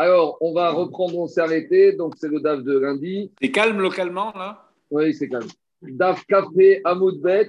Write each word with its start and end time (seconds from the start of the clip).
Alors, 0.00 0.38
on 0.40 0.52
va 0.52 0.70
reprendre, 0.70 1.18
on 1.18 1.26
s'est 1.26 1.40
arrêté. 1.40 1.92
Donc, 1.92 2.14
c'est 2.16 2.28
le 2.28 2.38
DAF 2.38 2.62
de 2.62 2.78
lundi. 2.78 3.32
C'est 3.42 3.50
calme 3.50 3.80
localement, 3.80 4.32
là? 4.32 4.64
Oui, 4.92 5.12
c'est 5.12 5.28
calme. 5.28 5.48
DAF 5.82 6.24
Café 6.26 6.80
Amoudbet. 6.84 7.48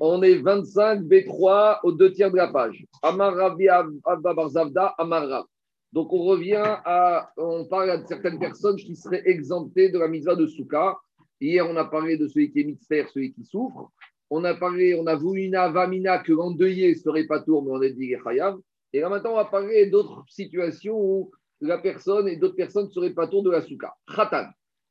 On 0.00 0.22
est 0.22 0.36
25 0.36 1.02
B3 1.02 1.80
aux 1.82 1.92
deux 1.92 2.10
tiers 2.12 2.30
de 2.30 2.38
la 2.38 2.48
page. 2.48 2.86
Amar 3.02 3.34
Rabi 3.34 3.68
Abba 3.68 4.32
Barzavda, 4.32 4.94
Amar. 4.96 5.46
Donc, 5.92 6.10
on 6.10 6.22
revient 6.22 6.56
à. 6.56 7.30
On 7.36 7.66
parle 7.66 7.90
à 7.90 8.06
certaines 8.06 8.38
personnes 8.38 8.76
qui 8.76 8.96
seraient 8.96 9.22
exemptées 9.26 9.90
de 9.90 9.98
la 9.98 10.08
mitzvah 10.08 10.36
de 10.36 10.46
Souka. 10.46 10.96
Hier, 11.38 11.68
on 11.68 11.76
a 11.76 11.84
parlé 11.84 12.16
de 12.16 12.26
celui 12.28 12.50
qui 12.50 12.60
est 12.60 12.64
mitzvah, 12.64 13.06
celui 13.12 13.34
qui 13.34 13.44
souffre. 13.44 13.90
On 14.30 14.42
a 14.44 14.54
parlé, 14.54 14.98
on 14.98 15.06
a 15.06 15.16
voulu 15.16 15.42
une 15.42 15.54
avamina 15.54 16.18
que 16.20 16.32
l'endeuillé 16.32 16.94
ne 16.94 16.98
serait 16.98 17.26
pas 17.26 17.40
tour, 17.40 17.62
mais 17.62 17.72
on 17.72 17.82
a 17.82 17.88
dit 17.90 18.14
chayav. 18.24 18.58
Et 18.94 19.00
là, 19.00 19.10
maintenant, 19.10 19.32
on 19.32 19.36
va 19.36 19.44
parler 19.44 19.84
d'autres 19.86 20.24
situations 20.28 20.98
où 20.98 21.30
la 21.60 21.78
personne 21.78 22.28
et 22.28 22.36
d'autres 22.36 22.56
personnes 22.56 22.86
ne 22.86 22.90
seraient 22.90 23.14
pas 23.14 23.26
tour 23.26 23.42
de 23.42 23.50
la 23.50 23.62
souka. 23.62 23.94
Khatan. 24.14 24.46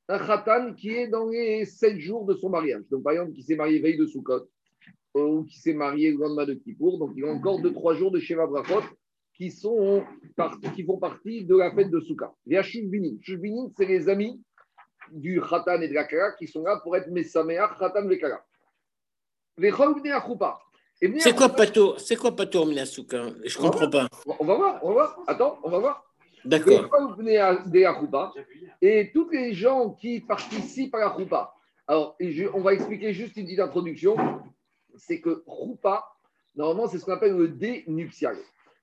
Un 0.09 0.19
khatan 0.19 0.73
qui 0.73 0.89
est 0.89 1.07
dans 1.07 1.27
les 1.27 1.65
sept 1.65 1.97
jours 1.99 2.25
de 2.25 2.33
son 2.35 2.49
mariage. 2.49 2.83
Donc, 2.89 3.03
par 3.03 3.13
exemple, 3.13 3.33
qui 3.33 3.43
s'est 3.43 3.55
marié 3.55 3.79
veille 3.79 3.97
de 3.97 4.05
Soukot 4.05 4.49
ou 5.13 5.43
qui 5.43 5.59
s'est 5.59 5.73
marié 5.73 6.11
le 6.11 6.17
lendemain 6.17 6.45
de 6.45 6.53
Kippour. 6.53 6.99
Donc, 6.99 7.11
il 7.15 7.23
y 7.23 7.27
a 7.27 7.31
encore 7.31 7.61
deux, 7.61 7.73
trois 7.73 7.95
jours 7.95 8.11
de 8.11 8.19
Sheva 8.19 8.47
Brachot 8.47 8.83
qui, 9.33 9.51
sont 9.51 10.03
qui 10.75 10.83
font 10.83 10.97
partie 10.97 11.45
de 11.45 11.55
la 11.55 11.73
fête 11.73 11.89
de 11.89 11.99
Souka. 11.99 12.33
Il 12.45 12.53
y 12.53 12.57
a 12.57 12.63
Shuvbinin. 12.63 13.17
Shuvbinin, 13.21 13.69
c'est 13.77 13.85
les 13.85 14.09
amis 14.09 14.41
du 15.11 15.41
khatan 15.41 15.81
et 15.81 15.87
de 15.87 15.93
la 15.93 16.03
kara 16.03 16.33
qui 16.33 16.47
sont 16.47 16.63
là 16.63 16.79
pour 16.83 16.95
être 16.95 17.09
Messameach, 17.09 17.77
khatan 17.79 18.09
et 18.09 18.17
kara. 18.17 18.43
Les 19.57 19.71
c'est 21.19 21.35
quoi 21.35 21.49
Pato 21.49 21.97
C'est 21.97 22.15
quoi 22.15 22.35
Pato 22.35 22.65
Minasuka 22.65 23.29
Je 23.45 23.57
ne 23.57 23.61
comprends 23.61 23.89
pas. 23.89 24.07
On 24.39 24.45
va 24.45 24.55
voir, 24.55 24.79
on 24.83 24.87
va 24.87 24.93
voir. 24.93 25.19
Attends, 25.27 25.59
on 25.63 25.69
va 25.69 25.79
voir. 25.79 26.06
D'accord. 26.47 26.89
Et 28.81 29.11
toutes 29.13 29.33
les 29.33 29.53
gens 29.53 29.91
qui 29.91 30.21
participent 30.21 30.95
à 30.95 30.99
la 30.99 31.15
Choupa. 31.17 31.53
Alors, 31.87 32.17
on 32.53 32.61
va 32.61 32.73
expliquer 32.73 33.13
juste 33.13 33.35
une 33.37 33.45
petite 33.45 33.59
introduction. 33.59 34.15
C'est 34.95 35.19
que 35.19 35.43
Choupa, 35.45 36.05
normalement, 36.55 36.87
c'est 36.87 36.99
ce 36.99 37.05
qu'on 37.05 37.13
appelle 37.13 37.35
le 37.35 37.49
dénuptial. 37.49 38.37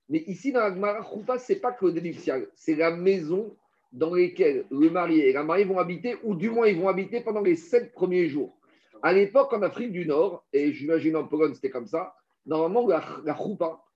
Mais 0.08 0.18
ici, 0.26 0.52
dans 0.52 0.60
la 0.60 0.74
Gemara, 0.74 1.02
Choupa, 1.02 1.38
ce 1.38 1.52
n'est 1.52 1.58
pas 1.58 1.72
que 1.72 1.86
le 1.86 1.92
dénuptial. 1.92 2.48
C'est 2.54 2.74
la 2.74 2.90
maison 2.90 3.56
dans 3.92 4.14
laquelle 4.14 4.66
le 4.70 4.90
marié 4.90 5.30
et 5.30 5.32
la 5.32 5.42
mariée 5.42 5.64
vont 5.64 5.78
habiter, 5.78 6.16
ou 6.22 6.34
du 6.34 6.50
moins, 6.50 6.66
ils 6.66 6.78
vont 6.78 6.88
habiter 6.88 7.20
pendant 7.20 7.40
les 7.40 7.56
sept 7.56 7.92
premiers 7.92 8.28
jours. 8.28 8.58
À 9.02 9.12
l'époque, 9.12 9.52
en 9.52 9.62
Afrique 9.62 9.92
du 9.92 10.04
Nord, 10.06 10.44
et 10.52 10.72
j'imagine 10.72 11.16
en 11.16 11.24
Pologne, 11.24 11.54
c'était 11.54 11.70
comme 11.70 11.86
ça, 11.86 12.14
normalement, 12.44 12.86
la, 12.86 13.02
la 13.24 13.36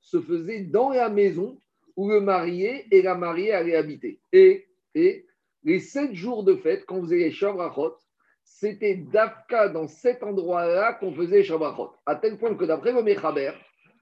se 0.01 0.21
faisait 0.21 0.61
dans 0.61 0.91
la 0.91 1.09
maison 1.09 1.59
où 1.99 2.09
le 2.09 2.21
marié 2.21 2.87
et 2.93 3.03
la 3.03 3.17
mariée 3.17 3.53
allaient 3.53 3.75
habiter. 3.75 4.21
Et, 4.33 4.69
et 4.95 5.27
les 5.65 5.81
sept 5.81 6.15
jours 6.15 6.45
de 6.45 6.55
fête, 6.55 6.87
quand 6.87 7.01
vous 7.01 7.07
faisait 7.07 7.17
les 7.17 7.33
Shabrachot, 7.33 7.97
c'était 8.45 8.95
d'Afka 8.95 9.69
dans 9.69 9.89
cet 9.89 10.23
endroit-là 10.23 10.93
qu'on 10.93 11.13
faisait 11.13 11.39
les 11.39 11.45
Shabrachot. 11.45 11.91
À 12.07 12.15
tel 12.15 12.39
point 12.39 12.55
que 12.55 12.65
d'après 12.65 12.93
le 12.93 13.03
Mechaber, 13.03 13.51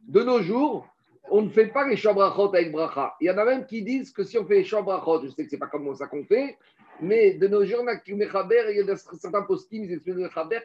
de 0.07 0.23
nos 0.23 0.43
jours, 0.43 0.87
on 1.31 1.41
ne 1.41 1.49
fait 1.49 1.69
pas 1.69 1.89
les 1.89 1.97
Shabrachot 1.97 2.55
avec 2.55 2.71
Bracha. 2.71 3.15
Il 3.23 3.29
y 3.29 3.31
en 3.31 3.39
a 3.39 3.47
même 3.47 3.65
qui 3.65 3.81
disent 3.81 4.13
que 4.13 4.25
si 4.25 4.37
on 4.37 4.45
fait 4.45 4.57
les 4.57 4.65
Shabrachot, 4.65 5.23
je 5.25 5.29
sais 5.31 5.45
que 5.45 5.51
ce 5.51 5.57
n'est 5.57 5.61
pas 5.61 5.69
comme 5.69 5.95
ça 5.95 6.07
qu'on 6.07 6.25
fait, 6.25 6.59
mais 7.01 7.33
de 7.33 7.49
nos 7.49 7.65
jours, 7.65 7.83
il 7.83 8.13
y 8.13 8.91
a 8.91 8.97
certains 8.97 9.43
post-it, 9.43 9.83
ils 9.85 9.93
expliquent 9.95 10.17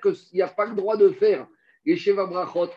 qu'il 0.01 0.13
n'y 0.33 0.41
a 0.41 0.47
pas 0.49 0.65
le 0.65 0.75
droit 0.75 0.97
de 0.97 1.09
faire 1.11 1.47
les 1.85 1.95
Sheva 1.95 2.29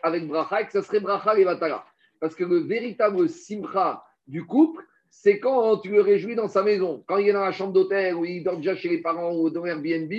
avec 0.05 0.29
Bracha 0.29 0.61
et 0.61 0.67
que 0.67 0.73
ça 0.73 0.83
serait 0.83 1.01
Bracha 1.01 1.37
et 1.37 1.43
Vatara. 1.43 1.85
Parce 2.21 2.37
que 2.37 2.45
le 2.45 2.59
véritable 2.59 3.29
simcha 3.29 4.01
du 4.27 4.45
couple, 4.45 4.85
c'est 5.11 5.39
quand 5.39 5.79
tu 5.79 5.91
le 5.91 6.01
réjouis 6.01 6.35
dans 6.35 6.49
sa 6.49 6.63
maison. 6.63 7.05
Quand 7.07 7.19
il 7.19 7.29
est 7.29 7.33
dans 7.33 7.45
la 7.45 7.53
chambre 7.53 7.73
d'hôtel 7.73 8.15
ou 8.15 8.25
il 8.25 8.43
dort 8.43 8.57
déjà 8.57 8.75
chez 8.75 8.89
les 8.89 8.99
parents 8.99 9.35
ou 9.35 9.49
dans 9.51 9.65
Airbnb, 9.65 10.13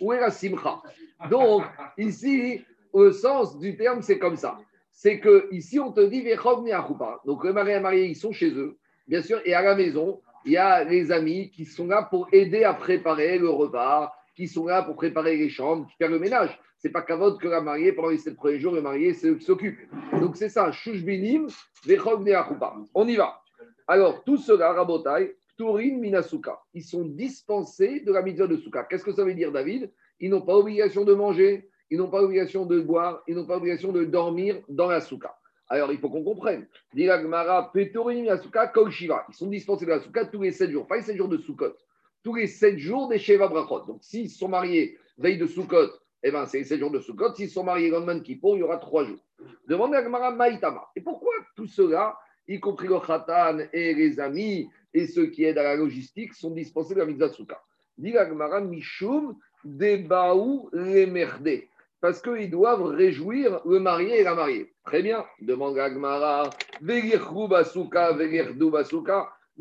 où 0.00 0.12
est 0.12 0.20
la 0.20 0.30
simcha 0.30 0.82
Donc, 1.30 1.62
ici, 1.98 2.62
au 2.92 3.12
sens 3.12 3.58
du 3.58 3.76
terme, 3.76 4.02
c'est 4.02 4.18
comme 4.18 4.36
ça. 4.36 4.58
C'est 4.90 5.20
que 5.20 5.48
ici, 5.52 5.78
on 5.78 5.92
te 5.92 6.00
dit 6.00 6.24
Donc, 7.24 7.44
le 7.44 7.52
mari 7.52 7.70
et 7.70 7.74
la 7.74 7.80
mariée, 7.80 8.06
ils 8.06 8.16
sont 8.16 8.32
chez 8.32 8.50
eux, 8.50 8.76
bien 9.06 9.22
sûr, 9.22 9.40
et 9.44 9.54
à 9.54 9.62
la 9.62 9.74
maison, 9.74 10.20
il 10.44 10.52
y 10.52 10.56
a 10.56 10.84
les 10.84 11.12
amis 11.12 11.50
qui 11.50 11.64
sont 11.64 11.86
là 11.86 12.02
pour 12.02 12.28
aider 12.32 12.64
à 12.64 12.74
préparer 12.74 13.38
le 13.38 13.48
repas, 13.48 14.12
qui 14.34 14.48
sont 14.48 14.66
là 14.66 14.82
pour 14.82 14.96
préparer 14.96 15.36
les 15.36 15.48
chambres, 15.48 15.86
qui 15.86 15.96
faire 15.96 16.10
le 16.10 16.18
ménage. 16.18 16.58
C'est 16.78 16.90
pas 16.90 17.02
qu'avant 17.02 17.36
que 17.36 17.46
la 17.46 17.60
mariée, 17.60 17.92
pendant 17.92 18.08
les 18.08 18.18
sept 18.18 18.36
premiers 18.36 18.58
jours, 18.58 18.74
le 18.74 18.80
marié, 18.80 19.12
c'est 19.12 19.28
eux 19.28 19.34
qui 19.34 19.44
s'occupent. 19.44 19.78
Donc 20.18 20.36
c'est 20.36 20.48
ça, 20.48 20.72
Shushbinim, 20.72 21.46
On 22.94 23.06
y 23.06 23.16
va. 23.16 23.42
Alors, 23.90 24.22
tout 24.22 24.36
cela, 24.36 24.72
Rabotai, 24.72 25.34
Turin 25.56 25.96
Minasuka, 25.96 26.60
ils 26.74 26.84
sont 26.84 27.02
dispensés 27.02 27.98
de 27.98 28.12
la 28.12 28.22
mitzvah 28.22 28.46
de 28.46 28.56
Souka. 28.56 28.84
Qu'est-ce 28.84 29.02
que 29.02 29.10
ça 29.10 29.24
veut 29.24 29.34
dire, 29.34 29.50
David? 29.50 29.90
Ils 30.20 30.30
n'ont 30.30 30.42
pas 30.42 30.54
obligation 30.54 31.04
de 31.04 31.12
manger, 31.12 31.68
ils 31.90 31.98
n'ont 31.98 32.08
pas 32.08 32.22
obligation 32.22 32.66
de 32.66 32.80
boire, 32.80 33.24
ils 33.26 33.34
n'ont 33.34 33.46
pas 33.46 33.56
obligation 33.56 33.90
de 33.90 34.04
dormir 34.04 34.60
dans 34.68 34.86
la 34.86 35.00
Souka. 35.00 35.36
Alors, 35.68 35.90
il 35.90 35.98
faut 35.98 36.08
qu'on 36.08 36.22
comprenne. 36.22 36.68
Ils 36.94 37.08
sont 39.32 39.48
dispensés 39.48 39.86
de 39.86 39.90
la 39.90 39.98
Souka 39.98 40.24
tous 40.26 40.42
les 40.42 40.52
7 40.52 40.70
jours, 40.70 40.86
pas 40.86 40.98
les 40.98 41.02
7 41.02 41.16
jours 41.16 41.28
de 41.28 41.38
Soukot, 41.38 41.74
tous 42.22 42.36
les 42.36 42.46
7 42.46 42.78
jours 42.78 43.08
des 43.08 43.18
Sheva 43.18 43.48
Brachot. 43.48 43.86
Donc, 43.86 44.04
s'ils 44.04 44.30
sont 44.30 44.46
mariés 44.46 44.98
veille 45.18 45.38
de 45.38 45.46
Soukot, 45.46 45.90
eh 46.22 46.30
ben, 46.30 46.46
c'est 46.46 46.58
les 46.58 46.64
7 46.64 46.78
jours 46.78 46.92
de 46.92 47.00
Soukot. 47.00 47.34
S'ils 47.34 47.50
sont 47.50 47.64
mariés 47.64 47.90
le 47.90 47.96
lendemain 47.96 48.22
il 48.24 48.38
y 48.38 48.62
aura 48.62 48.76
3 48.76 49.06
jours. 49.06 49.18
Demande 49.66 49.96
à 49.96 50.02
Gmara 50.02 50.30
Maïtama. 50.30 50.86
Et 50.94 51.00
pourquoi 51.00 51.32
tout 51.56 51.66
cela, 51.66 52.16
y 52.50 52.58
compris 52.58 52.88
le 52.88 52.98
Khatan 52.98 53.58
et 53.72 53.94
les 53.94 54.18
amis 54.18 54.68
et 54.92 55.06
ceux 55.06 55.26
qui 55.26 55.44
aident 55.44 55.58
à 55.58 55.62
la 55.62 55.76
logistique, 55.76 56.34
sont 56.34 56.50
dispensés 56.50 56.94
de 56.94 56.98
la 56.98 57.06
mitzvah 57.06 57.28
Souka 57.28 57.62
Dit 57.96 58.12
Mishum 58.68 59.36
Debaou 59.64 60.68
Lemerde 60.72 61.62
parce 62.00 62.20
qu'ils 62.20 62.50
doivent 62.50 62.82
réjouir 62.82 63.60
le 63.64 63.78
marié 63.78 64.20
et 64.20 64.24
la 64.24 64.34
mariée. 64.34 64.72
Très 64.84 65.02
bien, 65.02 65.24
demande 65.40 65.78
Agmara, 65.78 66.50
mais 66.80 67.12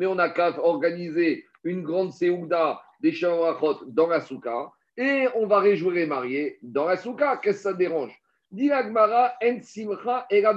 on 0.05 0.15
n'a 0.15 0.29
qu'à 0.29 0.57
organiser 0.59 1.45
une 1.63 1.83
grande 1.83 2.11
séouda 2.13 2.81
des 3.01 3.11
Shawarachot 3.11 3.85
dans 3.87 4.07
la 4.07 4.21
souka 4.21 4.71
et 4.97 5.27
on 5.35 5.45
va 5.45 5.59
réjouir 5.59 5.93
les 5.93 6.05
mariés 6.07 6.57
dans 6.63 6.85
la 6.85 6.97
souka. 6.97 7.37
Qu'est-ce 7.37 7.57
que 7.57 7.63
ça 7.63 7.73
dérange? 7.73 8.19
Dit 8.51 8.71
Agmara, 8.71 9.33
en 9.43 9.61
simcha 9.61 10.25
et 10.31 10.41
la 10.41 10.55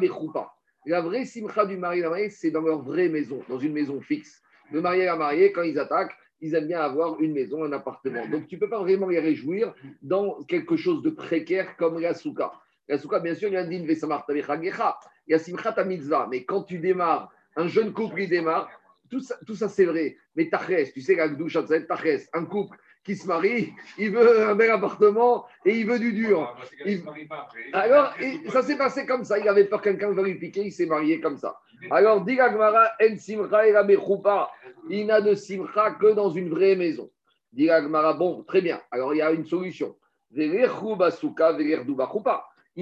La 0.86 1.00
vraie 1.00 1.24
simcha 1.24 1.64
du 1.64 1.76
marié 1.76 2.00
et 2.00 2.02
la 2.02 2.10
mariée, 2.10 2.30
c'est 2.30 2.50
dans 2.50 2.62
leur 2.62 2.82
vraie 2.82 3.08
maison, 3.08 3.42
dans 3.48 3.58
une 3.58 3.72
maison 3.72 4.00
fixe. 4.00 4.42
Le 4.72 4.80
marié 4.80 5.02
et 5.02 5.06
la 5.06 5.16
mariée, 5.16 5.52
quand 5.52 5.62
ils 5.62 5.78
attaquent, 5.78 6.16
ils 6.40 6.54
aiment 6.54 6.66
bien 6.66 6.80
avoir 6.80 7.20
une 7.20 7.32
maison, 7.32 7.62
un 7.62 7.72
appartement. 7.72 8.26
Donc, 8.26 8.48
tu 8.48 8.56
ne 8.56 8.60
peux 8.60 8.68
pas 8.68 8.80
vraiment 8.80 9.08
les 9.08 9.20
réjouir 9.20 9.74
dans 10.02 10.42
quelque 10.44 10.76
chose 10.76 11.02
de 11.02 11.10
précaire 11.10 11.76
comme 11.76 12.00
la 12.00 12.14
souka. 12.14 12.52
La 12.88 12.98
souka, 12.98 13.20
bien 13.20 13.34
sûr, 13.34 13.48
il 13.48 13.54
y 13.54 13.56
a 13.56 13.60
un 13.60 13.68
din 13.68 13.84
il 13.84 15.30
y 15.30 15.34
a 15.34 15.38
simchat 15.38 15.84
mitzvah, 15.84 16.26
mais 16.28 16.44
quand 16.44 16.64
tu 16.64 16.80
démarres, 16.80 17.32
un 17.54 17.68
jeune 17.68 17.92
couple, 17.92 18.22
il 18.22 18.28
démarre, 18.28 18.68
tout 19.08 19.20
ça, 19.20 19.68
c'est 19.68 19.84
vrai. 19.84 20.16
Mais 20.34 20.48
taches, 20.48 20.92
tu 20.92 21.00
sais, 21.00 21.14
la 21.14 21.28
douche, 21.28 21.56
un 21.56 22.44
couple 22.44 22.76
qui 23.04 23.16
se 23.16 23.26
marie, 23.26 23.72
il 23.98 24.10
veut 24.12 24.48
un 24.48 24.54
bel 24.54 24.70
appartement 24.70 25.46
et 25.64 25.76
il 25.76 25.86
veut 25.86 25.98
du 25.98 26.12
dur. 26.12 26.56
Alors, 27.72 28.14
ça 28.50 28.62
s'est 28.62 28.76
passé 28.76 29.06
comme 29.06 29.24
ça. 29.24 29.38
Il 29.38 29.48
avait 29.48 29.64
peur 29.64 29.80
que 29.80 29.90
quelqu'un 29.90 30.12
veuille 30.12 30.32
lui 30.32 30.38
piquer, 30.38 30.62
il 30.66 30.72
s'est 30.72 30.86
marié 30.86 31.20
comme 31.20 31.36
ça. 31.36 31.58
Alors, 31.90 32.20
dit 32.24 32.36
Gmara, 32.36 32.90
en 33.02 33.16
simcha 33.16 33.66
il 34.88 35.06
n'a 35.06 35.20
de 35.20 35.34
simcha 35.34 35.90
que 35.92 36.12
dans 36.12 36.30
une 36.30 36.48
vraie 36.50 36.76
maison. 36.76 37.10
Dit 37.52 37.66
Gmara, 37.66 38.14
bon, 38.14 38.44
très 38.44 38.60
bien. 38.60 38.80
Alors, 38.90 39.14
il 39.14 39.18
y 39.18 39.22
a 39.22 39.32
une 39.32 39.46
solution. 39.46 39.96
Il 40.34 40.50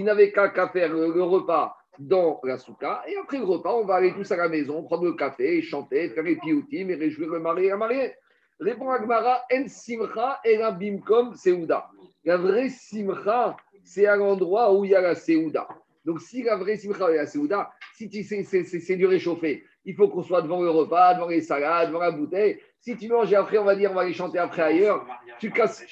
n'avait 0.04 0.32
qu'à 0.32 0.69
faire 0.69 0.92
le 0.92 1.22
repas 1.22 1.76
dans 1.98 2.41
la 2.44 2.58
souka. 2.58 3.02
Et 3.08 3.16
après 3.16 3.38
le 3.38 3.44
repas, 3.44 3.75
on 3.75 3.84
va 3.84 3.97
aller 3.97 4.12
tous 4.14 4.31
à 4.32 4.37
la 4.37 4.48
maison, 4.48 4.82
prendre 4.84 5.04
le 5.04 5.12
café, 5.14 5.61
chanter, 5.62 6.08
faire 6.11 6.25
les 6.25 6.37
pioutim 6.37 6.88
et 6.88 6.94
réjouir 6.94 7.28
le 7.31 7.40
mari 7.40 7.67
et 7.67 7.70
la 7.70 7.76
mariée. 7.76 8.12
Répond 8.60 8.90
Agmara, 8.90 9.42
en 9.50 9.66
simcha 9.68 10.38
et 10.44 10.58
la 10.58 10.70
bimkom 10.70 11.34
seouda. 11.34 11.90
La 12.24 12.36
vraie 12.36 12.68
simcha, 12.68 13.56
c'est 13.82 14.06
à 14.06 14.16
l'endroit 14.16 14.74
où 14.74 14.84
il 14.84 14.90
y 14.90 14.94
a 14.94 15.00
la 15.00 15.14
seouda. 15.14 15.66
Donc, 16.04 16.20
si 16.20 16.42
la 16.42 16.56
vraie 16.56 16.76
simcha 16.76 17.10
est 17.10 17.16
la 17.16 17.26
seouda, 17.26 17.70
si 17.94 18.10
tu 18.10 18.22
sais, 18.22 18.44
c'est 18.44 18.96
du 18.96 19.06
réchauffé, 19.06 19.64
il 19.86 19.94
faut 19.94 20.08
qu'on 20.08 20.22
soit 20.22 20.42
devant 20.42 20.60
le 20.60 20.68
repas, 20.68 21.14
devant 21.14 21.28
les 21.28 21.40
salades, 21.40 21.88
devant 21.88 22.00
la 22.00 22.10
bouteille. 22.10 22.60
Si 22.80 22.96
tu 22.96 23.08
manges 23.08 23.32
après, 23.32 23.56
on 23.56 23.64
va 23.64 23.74
dire, 23.74 23.90
on 23.90 23.94
va 23.94 24.02
aller 24.02 24.12
chanter 24.12 24.38
après 24.38 24.62
ailleurs, 24.62 25.06
tu 25.38 25.50
casses, 25.50 25.82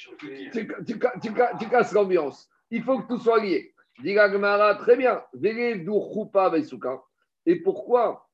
tu 0.53 1.69
casses 1.71 1.93
l'ambiance. 1.93 2.51
Il 2.71 2.83
faut 2.83 2.99
que 3.01 3.09
tout 3.09 3.19
soit 3.19 3.41
lié. 3.43 3.75
Dit 4.03 4.19
Agmara, 4.19 4.75
très 4.75 4.97
bien. 4.97 5.23
Et 7.47 7.57
pourquoi 7.57 8.29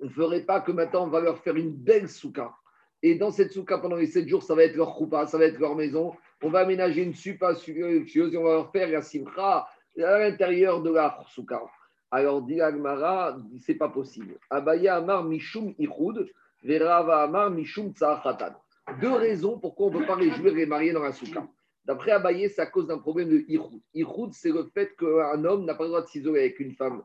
on 0.00 0.04
ne 0.04 0.10
ferait 0.10 0.42
pas 0.42 0.60
que 0.60 0.72
maintenant 0.72 1.04
on 1.04 1.08
va 1.08 1.20
leur 1.20 1.38
faire 1.38 1.56
une 1.56 1.72
belle 1.72 2.08
souka? 2.08 2.54
Et 3.02 3.14
dans 3.14 3.30
cette 3.30 3.52
souka, 3.52 3.78
pendant 3.78 3.96
les 3.96 4.06
7 4.06 4.28
jours, 4.28 4.42
ça 4.42 4.54
va 4.54 4.64
être 4.64 4.76
leur 4.76 4.96
choupa, 4.96 5.26
ça 5.26 5.38
va 5.38 5.46
être 5.46 5.58
leur 5.58 5.74
maison. 5.74 6.12
On 6.42 6.50
va 6.50 6.60
aménager 6.60 7.02
une 7.02 7.14
super 7.14 7.50
luxueuse 7.50 8.34
et 8.34 8.38
on 8.38 8.44
va 8.44 8.52
leur 8.52 8.70
faire 8.70 8.90
la 8.90 9.02
simcha 9.02 9.66
à 9.98 10.18
l'intérieur 10.18 10.82
de 10.82 10.90
la 10.90 11.18
souka. 11.28 11.62
Alors, 12.10 12.42
dit 12.42 12.60
Agmara, 12.60 13.38
c'est 13.60 13.74
pas 13.74 13.88
possible. 13.88 14.36
Abaya 14.50 14.96
Amar 14.96 15.24
Mishum 15.24 15.74
Ichud, 15.78 16.28
Verava 16.62 17.22
Amar 17.22 17.50
Mishum 17.50 17.92
Khatan. 17.94 18.54
Deux 19.00 19.12
raisons 19.12 19.58
pourquoi 19.58 19.86
on 19.86 19.90
ne 19.92 19.98
peut 19.98 20.06
pas 20.06 20.16
réjouir 20.16 20.54
les 20.54 20.66
mariés 20.66 20.92
dans 20.92 21.02
la 21.02 21.12
souka. 21.12 21.46
D'après 21.84 22.10
Abaye, 22.10 22.50
c'est 22.50 22.60
à 22.60 22.66
cause 22.66 22.86
d'un 22.86 22.98
problème 22.98 23.30
de 23.30 23.44
Ihoud. 23.48 23.80
Ihoud, 23.94 24.32
c'est 24.32 24.50
le 24.50 24.64
fait 24.74 24.94
qu'un 24.96 25.44
homme 25.44 25.64
n'a 25.64 25.74
pas 25.74 25.84
le 25.84 25.88
droit 25.88 26.02
de 26.02 26.06
s'isoler 26.06 26.40
avec 26.40 26.60
une 26.60 26.74
femme 26.74 27.02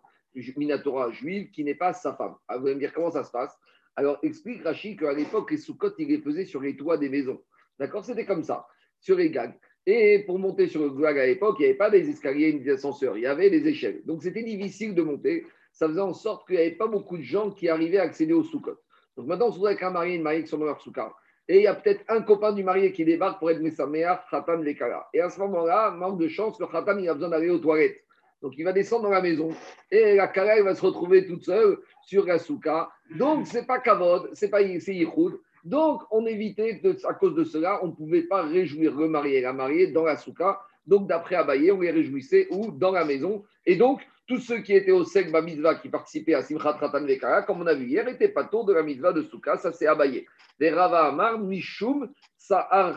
minatora 0.57 1.11
juive 1.11 1.49
qui 1.51 1.63
n'est 1.63 1.75
pas 1.75 1.93
sa 1.93 2.13
femme. 2.13 2.35
Alors, 2.47 2.61
vous 2.61 2.67
allez 2.67 2.75
me 2.75 2.81
dire 2.81 2.93
comment 2.93 3.11
ça 3.11 3.23
se 3.23 3.31
passe? 3.31 3.57
Alors, 3.95 4.19
explique 4.23 4.63
Rachid 4.63 4.99
qu'à 4.99 5.13
l'époque, 5.13 5.51
les 5.51 5.57
soukottes, 5.57 5.95
il 5.99 6.09
les 6.09 6.19
faisait 6.19 6.45
sur 6.45 6.61
les 6.61 6.75
toits 6.75 6.97
des 6.97 7.09
maisons. 7.09 7.41
D'accord 7.79 8.03
C'était 8.03 8.25
comme 8.25 8.43
ça, 8.43 8.67
sur 8.99 9.15
les 9.15 9.29
gags. 9.29 9.57
Et 9.85 10.23
pour 10.25 10.39
monter 10.39 10.67
sur 10.67 10.81
le 10.81 10.89
gag 10.89 11.17
à 11.17 11.25
l'époque, 11.25 11.57
il 11.59 11.63
n'y 11.63 11.69
avait 11.69 11.77
pas 11.77 11.89
des 11.89 12.09
escaliers 12.09 12.53
ni 12.53 12.61
des 12.61 12.71
ascenseurs, 12.71 13.17
il 13.17 13.21
y 13.21 13.27
avait 13.27 13.49
des 13.49 13.67
échelles. 13.67 14.01
Donc, 14.05 14.23
c'était 14.23 14.43
difficile 14.43 14.95
de 14.95 15.01
monter. 15.01 15.45
Ça 15.71 15.87
faisait 15.87 16.01
en 16.01 16.13
sorte 16.13 16.47
qu'il 16.47 16.55
n'y 16.55 16.61
avait 16.61 16.71
pas 16.71 16.87
beaucoup 16.87 17.17
de 17.17 17.23
gens 17.23 17.51
qui 17.51 17.69
arrivaient 17.69 17.99
à 17.99 18.03
accéder 18.03 18.33
aux 18.33 18.43
soukottes. 18.43 18.83
Donc, 19.15 19.27
maintenant, 19.27 19.47
on 19.47 19.51
se 19.51 19.57
trouve 19.57 19.75
qu'un 19.75 19.91
marié 19.91 20.13
et 20.13 20.15
une 20.17 20.23
mariée 20.23 20.43
qui 20.43 20.49
sont 20.49 20.57
dans 20.57 20.65
leur 20.65 20.81
soukar. 20.81 21.15
Et 21.47 21.57
il 21.57 21.63
y 21.63 21.67
a 21.67 21.75
peut-être 21.75 22.03
un 22.09 22.21
copain 22.21 22.53
du 22.53 22.63
marié 22.63 22.91
qui 22.91 23.05
débarque 23.05 23.39
pour 23.39 23.51
être 23.51 23.61
Messaméa, 23.61 24.25
Khatan 24.31 24.57
Lekala. 24.57 25.07
Et 25.13 25.21
à 25.21 25.29
ce 25.29 25.39
moment-là, 25.41 25.91
manque 25.91 26.19
de 26.19 26.27
chance, 26.27 26.59
le 26.59 26.65
Khatan, 26.65 26.97
il 26.97 27.07
a 27.07 27.13
besoin 27.13 27.29
d'aller 27.29 27.49
aux 27.49 27.59
toilettes. 27.59 28.03
Donc 28.45 28.53
il 28.59 28.63
va 28.63 28.73
descendre 28.73 29.05
dans 29.05 29.09
la 29.09 29.23
maison 29.23 29.49
et 29.89 30.13
la 30.13 30.27
Kala 30.27 30.61
va 30.61 30.75
se 30.75 30.85
retrouver 30.85 31.25
toute 31.25 31.43
seule 31.43 31.79
sur 32.05 32.27
la 32.27 32.37
souka. 32.37 32.91
Donc 33.17 33.47
c'est 33.47 33.65
pas 33.65 33.79
Kavod, 33.79 34.29
c'est 34.33 34.49
pas 34.49 34.61
Yichud. 34.61 35.39
Donc 35.63 36.03
on 36.11 36.27
évitait, 36.27 36.79
à 37.05 37.15
cause 37.15 37.33
de 37.33 37.43
cela, 37.43 37.83
on 37.83 37.87
ne 37.87 37.93
pouvait 37.93 38.21
pas 38.21 38.43
réjouir 38.43 38.95
le 38.95 39.07
marié 39.07 39.39
et 39.39 39.41
la 39.41 39.51
mariée 39.51 39.87
dans 39.87 40.03
la 40.03 40.15
souka. 40.15 40.59
Donc 40.85 41.07
d'après 41.07 41.37
Abaye, 41.37 41.71
on 41.71 41.81
les 41.81 41.89
réjouissait 41.89 42.47
ou 42.51 42.69
dans 42.69 42.91
la 42.91 43.03
maison. 43.03 43.43
Et 43.65 43.77
donc 43.77 44.05
tous 44.27 44.37
ceux 44.37 44.59
qui 44.59 44.73
étaient 44.73 44.91
au 44.91 45.05
Sek 45.05 45.33
Mitzvah, 45.33 45.73
qui 45.79 45.89
participaient 45.89 46.35
à 46.35 46.43
Simchat 46.43 46.73
Ratan 46.73 47.03
Vekara, 47.03 47.41
comme 47.41 47.63
on 47.63 47.65
a 47.65 47.73
vu 47.73 47.87
hier, 47.87 48.05
n'étaient 48.05 48.29
pas 48.29 48.43
tour 48.43 48.65
de 48.65 48.73
la 48.73 48.83
Mitzvah 48.83 49.11
de 49.11 49.23
Souka, 49.23 49.57
ça 49.57 49.71
c'est 49.71 49.87
Abaye. 49.87 50.23
Les 50.59 50.69
Rava 50.69 51.07
Amar, 51.07 51.39
Mishum, 51.39 52.11
Sa'ar. 52.37 52.95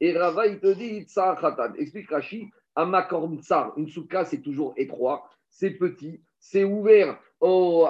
Et 0.00 0.12
Rava, 0.12 0.46
il 0.46 0.60
te 0.60 0.74
dit 0.74 1.06
Sa'ar 1.08 1.40
Khatan. 1.40 1.72
Explique 1.78 2.10
Rashi, 2.10 2.50
Amakorm 2.76 3.40
Tsar, 3.40 3.72
une 3.76 3.88
Souka, 3.88 4.24
c'est 4.24 4.42
toujours 4.42 4.74
étroit, 4.76 5.28
c'est 5.48 5.70
petit, 5.70 6.20
c'est 6.38 6.64
ouvert. 6.64 7.18
Oh, 7.40 7.88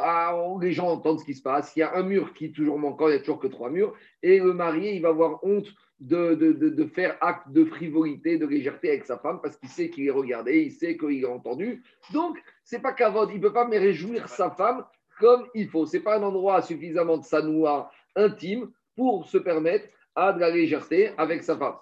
les 0.61 0.73
gens 0.73 0.89
entendent 0.89 1.21
ce 1.21 1.25
qui 1.25 1.35
se 1.35 1.43
passe. 1.43 1.75
Il 1.77 1.81
y 1.81 1.83
a 1.83 1.95
un 1.95 2.03
mur 2.03 2.33
qui 2.35 2.47
est 2.47 2.55
toujours 2.55 2.79
manquant, 2.79 3.07
il 3.09 3.11
n'y 3.13 3.17
a 3.17 3.21
toujours 3.21 3.39
que 3.39 3.47
trois 3.47 3.71
murs. 3.71 3.95
Et 4.23 4.39
le 4.39 4.53
marié, 4.53 4.95
il 4.95 5.03
va 5.03 5.11
avoir 5.11 5.45
honte 5.45 5.69
de, 6.01 6.35
de, 6.35 6.53
de, 6.53 6.85
faire 6.87 7.17
acte 7.21 7.49
de 7.51 7.65
frivolité, 7.65 8.39
de 8.39 8.47
légèreté 8.47 8.91
avec 8.91 9.07
sa 9.07 9.19
femme 9.19 9.41
parce 9.41 9.57
qu'il 9.57 9.69
sait 9.69 9.89
qu'il 9.89 10.07
est 10.07 10.11
regardé, 10.11 10.63
il 10.63 10.73
sait 10.73 10.97
qu'il 10.97 11.23
est 11.23 11.27
entendu. 11.27 11.83
Donc, 12.13 12.43
c'est 12.65 12.81
pas 12.81 12.93
Kavod, 12.93 13.31
il 13.31 13.37
ne 13.37 13.43
peut 13.43 13.53
pas 13.53 13.67
me 13.67 13.79
réjouir 13.79 14.29
sa 14.29 14.51
femme 14.51 14.85
comme 15.21 15.47
il 15.55 15.69
faut. 15.69 15.87
Ce 15.87 15.97
n'est 15.97 16.03
pas 16.03 16.19
un 16.19 16.23
endroit 16.23 16.61
suffisamment 16.63 17.19
de 17.19 17.25
sanoua 17.25 17.91
intime 18.15 18.71
pour 18.95 19.27
se 19.27 19.39
permettre 19.39 19.89
à 20.15 20.33
de 20.33 20.41
la 20.41 20.51
légèreté 20.51 21.13
avec 21.19 21.43
sa 21.43 21.57
femme. 21.57 21.77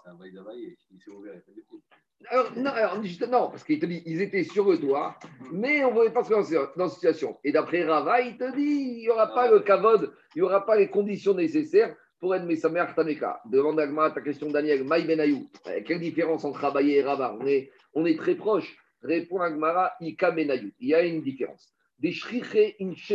Non, 2.56 3.50
parce 3.50 3.64
qu'il 3.64 3.78
te 3.78 3.86
dit, 3.86 4.02
ils 4.06 4.20
étaient 4.22 4.44
sur 4.44 4.70
le 4.70 4.78
toit, 4.78 5.18
mais 5.52 5.84
on 5.84 5.90
ne 5.90 5.94
voulait 5.94 6.10
pas 6.10 6.24
se 6.24 6.32
lancer 6.32 6.56
dans 6.76 6.88
cette 6.88 6.94
situation. 6.94 7.36
Et 7.44 7.52
d'après 7.52 7.84
Rava, 7.84 8.20
il 8.20 8.36
te 8.36 8.54
dit, 8.54 8.62
il 8.62 8.98
n'y 9.00 9.08
aura 9.08 9.32
pas 9.32 9.50
le 9.50 9.60
kavod, 9.60 10.12
il 10.34 10.38
n'y 10.38 10.42
aura 10.42 10.64
pas 10.64 10.76
les 10.76 10.88
conditions 10.88 11.34
nécessaires 11.34 11.94
pour 12.20 12.34
être 12.34 12.44
Mesamer 12.44 12.86
Taneka. 12.94 13.40
Demande 13.46 13.80
à 13.80 14.10
ta 14.10 14.20
question, 14.20 14.50
Daniel, 14.50 14.84
Maï 14.84 15.04
Benayou. 15.04 15.48
Euh, 15.66 15.80
quelle 15.86 16.00
différence 16.00 16.44
entre 16.44 16.60
Rabaye 16.60 16.94
et 16.94 17.02
Rava? 17.02 17.36
On 17.38 17.46
est, 17.46 17.70
on 17.92 18.06
est 18.06 18.16
très 18.16 18.34
proches. 18.34 18.76
Répond 19.02 19.40
Agmara, 19.40 19.92
Ika 20.00 20.30
Benayou. 20.30 20.70
Il 20.80 20.88
y 20.88 20.94
a 20.94 21.02
une 21.02 21.22
différence. 21.22 21.74
Des 21.98 22.12
shriche 22.12 22.74
inche 22.80 23.12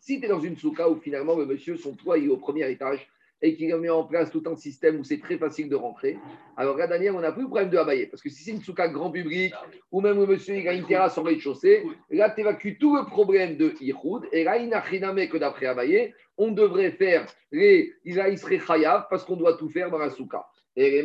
Si 0.00 0.20
tu 0.20 0.24
es 0.24 0.28
dans 0.28 0.40
une 0.40 0.56
souka 0.56 0.88
où 0.88 1.00
finalement 1.00 1.36
le 1.36 1.46
monsieur, 1.46 1.76
son 1.76 1.94
toit 1.94 2.18
est 2.18 2.28
au 2.28 2.36
premier 2.36 2.70
étage, 2.70 3.06
et 3.42 3.56
qu'il 3.56 3.72
a 3.72 3.76
mis 3.76 3.90
en 3.90 4.04
place 4.04 4.30
tout 4.30 4.44
un 4.46 4.54
système 4.54 5.00
où 5.00 5.04
c'est 5.04 5.20
très 5.20 5.36
facile 5.36 5.68
de 5.68 5.74
rentrer. 5.74 6.16
Alors 6.56 6.76
là, 6.76 6.86
Daniel, 6.86 7.14
on 7.16 7.20
n'a 7.20 7.32
plus 7.32 7.42
le 7.42 7.48
problème 7.48 7.70
de 7.70 7.76
Abaye. 7.76 8.06
Parce 8.06 8.22
que 8.22 8.30
si 8.30 8.44
c'est 8.44 8.52
une 8.52 8.62
souka 8.62 8.88
grand 8.88 9.10
public, 9.10 9.52
ou 9.90 10.00
même 10.00 10.18
où 10.18 10.26
monsieur 10.26 10.56
il 10.56 10.68
a 10.68 10.72
une 10.72 10.86
terrasse 10.86 11.18
en 11.18 11.24
rez-de-chaussée, 11.24 11.82
là, 12.10 12.30
tu 12.30 12.40
évacues 12.40 12.78
tout 12.78 12.96
le 12.96 13.04
problème 13.04 13.56
de 13.56 13.74
Ihoud. 13.80 14.28
Et 14.30 14.44
là, 14.44 14.56
il 14.58 14.68
n'a 14.68 14.80
rien 14.80 15.26
que 15.26 15.36
d'après 15.36 15.66
Abaye, 15.66 16.14
on 16.38 16.52
devrait 16.52 16.92
faire 16.92 17.26
les. 17.50 17.92
Il 18.04 18.38
serait 18.38 18.60
chayav 18.60 19.06
parce 19.10 19.24
qu'on 19.24 19.36
doit 19.36 19.56
tout 19.56 19.68
faire 19.68 19.90
dans 19.90 19.98
la 19.98 20.10
souka. 20.10 20.46
Et 20.74 21.04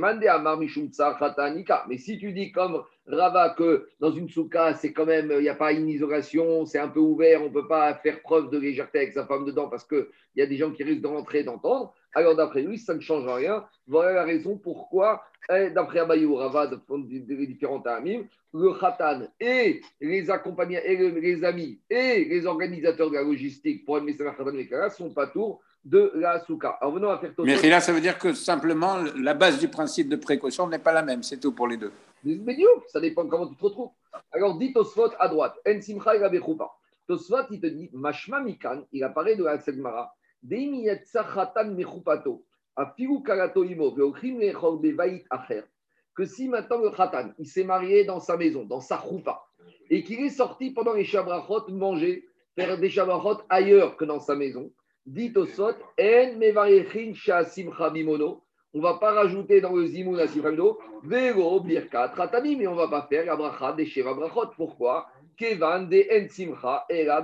Mais 1.87 1.97
si 1.97 2.17
tu 2.17 2.31
dis 2.31 2.51
comme 2.53 2.83
Rava 3.05 3.49
que 3.57 3.89
dans 3.99 4.11
une 4.11 4.29
souka, 4.29 4.73
c'est 4.75 4.93
quand 4.93 5.05
même, 5.05 5.29
il 5.31 5.41
n'y 5.41 5.49
a 5.49 5.55
pas 5.55 5.73
une 5.73 5.89
isolation, 5.89 6.65
c'est 6.65 6.79
un 6.79 6.87
peu 6.87 7.01
ouvert, 7.01 7.41
on 7.41 7.49
ne 7.49 7.53
peut 7.53 7.67
pas 7.67 7.93
faire 7.95 8.21
preuve 8.21 8.49
de 8.49 8.57
légèreté 8.57 8.99
avec 8.99 9.11
sa 9.11 9.25
femme 9.25 9.45
dedans 9.45 9.67
parce 9.67 9.85
qu'il 9.85 10.07
y 10.37 10.41
a 10.41 10.45
des 10.45 10.55
gens 10.55 10.71
qui 10.71 10.83
risquent 10.83 11.01
de 11.01 11.07
rentrer 11.07 11.43
d'entendre. 11.43 11.93
Alors, 12.17 12.35
d'après 12.35 12.63
lui, 12.63 12.79
ça 12.79 12.95
ne 12.95 12.99
change 12.99 13.27
rien. 13.27 13.63
Voilà 13.85 14.11
la 14.11 14.23
raison 14.23 14.57
pourquoi, 14.57 15.21
eh, 15.51 15.69
d'après 15.69 15.99
Abayou 15.99 16.33
Rava, 16.33 16.65
des 16.65 17.45
différents 17.45 17.83
amis, 17.83 18.25
le 18.55 18.73
Khatan 18.73 19.27
et 19.39 19.81
les 20.01 20.27
accompagnants, 20.31 20.79
et 20.83 20.95
les 20.97 21.43
amis 21.43 21.79
et 21.87 22.25
les 22.25 22.47
organisateurs 22.47 23.11
de 23.11 23.17
la 23.17 23.21
logistique 23.21 23.85
pour 23.85 23.99
le 23.99 24.13
Khatan 24.13 24.51
ne 24.51 24.89
sont 24.89 25.11
pas 25.11 25.27
tours 25.27 25.61
de 25.85 26.11
la 26.15 26.43
souka. 26.43 26.79
Alors, 26.81 26.95
venons 26.95 27.11
à 27.11 27.19
faire 27.19 27.33
Mais 27.37 27.69
là, 27.69 27.81
ça 27.81 27.93
veut 27.93 28.01
dire 28.01 28.17
que 28.17 28.33
simplement, 28.33 28.97
la 29.15 29.35
base 29.35 29.59
du 29.59 29.67
principe 29.67 30.09
de 30.09 30.15
précaution 30.15 30.67
n'est 30.67 30.79
pas 30.79 30.93
la 30.93 31.03
même, 31.03 31.21
c'est 31.21 31.39
tout 31.39 31.51
pour 31.51 31.67
les 31.67 31.77
deux. 31.77 31.91
Mais 32.23 32.57
ça 32.87 32.99
dépend 32.99 33.27
comment 33.27 33.45
tu 33.45 33.55
te 33.55 33.63
retrouves. 33.63 33.91
Alors, 34.31 34.57
dit 34.57 34.73
Tosfot 34.73 35.11
à 35.19 35.27
droite, 35.27 35.53
En 35.69 35.79
Simcha 35.79 36.15
et 36.15 36.41
Tosfot, 37.07 37.35
il 37.51 37.61
te 37.61 37.67
dit, 37.67 37.91
Mashma 37.93 38.41
Mikan, 38.41 38.85
il 38.91 39.03
apparaît 39.03 39.35
de 39.35 39.43
la 39.43 39.59
Segmara 39.59 40.11
que 46.15 46.25
si 46.25 46.47
maintenant 46.47 46.79
le 46.79 46.89
khatan, 46.89 47.29
il 47.37 47.45
s'est 47.45 47.63
marié 47.63 48.03
dans 48.03 48.19
sa 48.19 48.37
maison, 48.37 48.63
dans 48.65 48.81
sa 48.81 48.99
choupa, 48.99 49.45
et 49.89 50.03
qu'il 50.03 50.19
est 50.21 50.29
sorti 50.29 50.71
pendant 50.71 50.93
les 50.93 51.03
shabrachot 51.05 51.69
manger, 51.69 52.25
faire 52.55 52.77
des 52.79 52.89
shabrachot 52.89 53.41
ailleurs 53.49 53.97
que 53.97 54.05
dans 54.05 54.19
sa 54.19 54.35
maison, 54.35 54.71
dit 55.05 55.31
au 55.35 55.45
sot, 55.45 55.75
on 58.73 58.79
ne 58.79 58.83
va 58.83 58.95
pas 58.95 59.13
rajouter 59.13 59.61
dans 59.61 59.73
le 59.73 59.85
zimoun 59.85 60.19
à 60.19 60.25
ratani, 62.07 62.55
mais 62.55 62.67
on 62.67 62.73
ne 62.73 62.77
va 62.77 62.87
pas 62.87 63.07
faire 63.09 63.25
la 63.25 63.35
bracha 63.35 63.73
des 63.73 63.85
sheva 63.85 64.13
brachot. 64.13 64.51
Pourquoi? 64.55 65.07
Kevan 65.37 65.87
de 65.87 66.49
en 66.49 66.79
et 66.89 67.03
la 67.05 67.23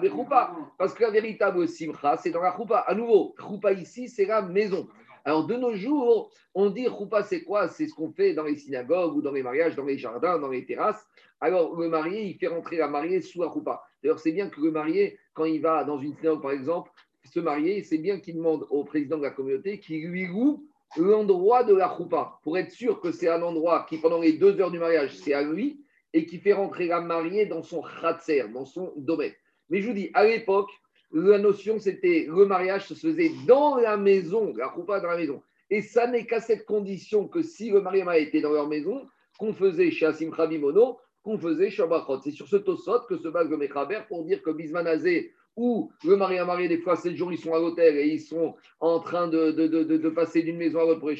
Parce 0.77 0.93
que 0.93 1.03
la 1.03 1.09
véritable 1.09 1.67
simcha, 1.67 2.15
c'est 2.17 2.29
dans 2.29 2.41
la 2.41 2.55
choupa. 2.55 2.79
À 2.79 2.93
nouveau, 2.93 3.33
choupa 3.39 3.73
ici, 3.73 4.07
c'est 4.07 4.25
la 4.25 4.43
maison. 4.43 4.87
Alors, 5.25 5.47
de 5.47 5.55
nos 5.55 5.73
jours, 5.73 6.31
on 6.53 6.69
dit 6.69 6.85
choupa, 6.85 7.23
c'est 7.23 7.43
quoi? 7.43 7.67
C'est 7.69 7.87
ce 7.87 7.95
qu'on 7.95 8.11
fait 8.11 8.33
dans 8.33 8.43
les 8.43 8.55
synagogues 8.55 9.15
ou 9.15 9.21
dans 9.21 9.31
les 9.31 9.41
mariages, 9.41 9.75
dans 9.75 9.85
les 9.85 9.97
jardins, 9.97 10.37
dans 10.37 10.49
les 10.49 10.65
terrasses. 10.65 11.03
Alors, 11.41 11.75
le 11.75 11.89
marié, 11.89 12.23
il 12.23 12.37
fait 12.37 12.47
rentrer 12.47 12.77
la 12.77 12.87
mariée 12.87 13.19
sous 13.21 13.41
la 13.41 13.51
choupa. 13.51 13.83
D'ailleurs, 14.03 14.19
c'est 14.19 14.31
bien 14.31 14.47
que 14.47 14.61
le 14.61 14.69
marié, 14.69 15.17
quand 15.33 15.45
il 15.45 15.61
va 15.61 15.83
dans 15.83 15.97
une 15.97 16.15
synagogue, 16.15 16.41
par 16.41 16.51
exemple, 16.51 16.91
se 17.23 17.39
marier, 17.39 17.81
c'est 17.81 17.97
bien 17.97 18.19
qu'il 18.19 18.35
demande 18.35 18.67
au 18.69 18.83
président 18.83 19.17
de 19.17 19.23
la 19.23 19.31
communauté 19.31 19.79
qu'il 19.79 20.07
lui 20.07 20.27
loue 20.27 20.63
l'endroit 20.97 21.63
de 21.63 21.73
la 21.73 21.89
choupa 21.97 22.39
pour 22.43 22.57
être 22.59 22.69
sûr 22.69 22.99
que 23.01 23.11
c'est 23.11 23.29
un 23.29 23.41
endroit 23.41 23.87
qui, 23.89 23.97
pendant 23.97 24.19
les 24.19 24.33
deux 24.33 24.59
heures 24.61 24.69
du 24.69 24.77
mariage, 24.77 25.17
c'est 25.17 25.33
à 25.33 25.41
lui 25.41 25.79
et 26.13 26.25
qui 26.25 26.37
fait 26.37 26.53
rentrer 26.53 26.87
la 26.87 27.01
mariée 27.01 27.45
dans 27.45 27.63
son 27.63 27.81
khatser, 27.81 28.45
dans 28.53 28.65
son 28.65 28.93
domaine. 28.97 29.33
Mais 29.69 29.81
je 29.81 29.87
vous 29.87 29.93
dis, 29.93 30.11
à 30.13 30.25
l'époque, 30.25 30.69
la 31.11 31.37
notion, 31.37 31.79
c'était 31.79 32.27
le 32.29 32.45
mariage 32.45 32.87
se 32.87 32.93
faisait 32.93 33.31
dans 33.47 33.75
la 33.77 33.97
maison, 33.97 34.53
la 34.55 34.67
roupa 34.67 34.99
dans 34.99 35.09
la 35.09 35.17
maison. 35.17 35.41
Et 35.69 35.81
ça 35.81 36.07
n'est 36.07 36.25
qu'à 36.25 36.39
cette 36.39 36.65
condition 36.65 37.27
que 37.27 37.41
si 37.41 37.69
le 37.69 37.81
marié 37.81 38.03
était 38.21 38.41
dans 38.41 38.51
leur 38.51 38.67
maison, 38.67 39.07
qu'on 39.39 39.53
faisait 39.53 39.91
chez 39.91 40.05
Asim 40.05 40.31
Mono, 40.59 40.99
qu'on 41.23 41.37
faisait 41.37 41.69
chez. 41.69 41.83
C'est 42.23 42.31
sur 42.31 42.47
ce 42.47 42.57
tosot 42.57 43.01
que 43.07 43.17
se 43.17 43.27
base 43.27 43.49
le 43.49 43.57
Mechaber 43.57 44.01
pour 44.07 44.23
dire 44.23 44.41
que 44.41 44.51
Bismanazé, 44.51 45.33
ou 45.55 45.91
le 46.03 46.15
marié 46.15 46.39
à 46.39 46.45
marié, 46.45 46.67
des 46.67 46.79
fois, 46.79 46.95
7 46.95 47.15
jours, 47.15 47.31
ils 47.31 47.37
sont 47.37 47.53
à 47.53 47.59
l'hôtel 47.59 47.95
et 47.97 48.07
ils 48.07 48.21
sont 48.21 48.55
en 48.79 48.99
train 48.99 49.27
de, 49.27 49.51
de, 49.51 49.67
de, 49.67 49.83
de 49.83 50.09
passer 50.09 50.41
d'une 50.41 50.57
maison 50.57 50.79
à 50.79 50.85
l'autre 50.85 50.99
pour 50.99 51.09
les 51.09 51.15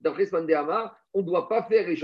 d'après 0.00 0.26
Spandéama, 0.26 0.96
on 1.14 1.20
ne 1.20 1.26
doit 1.26 1.48
pas 1.48 1.62
faire 1.62 1.86
les. 1.86 1.98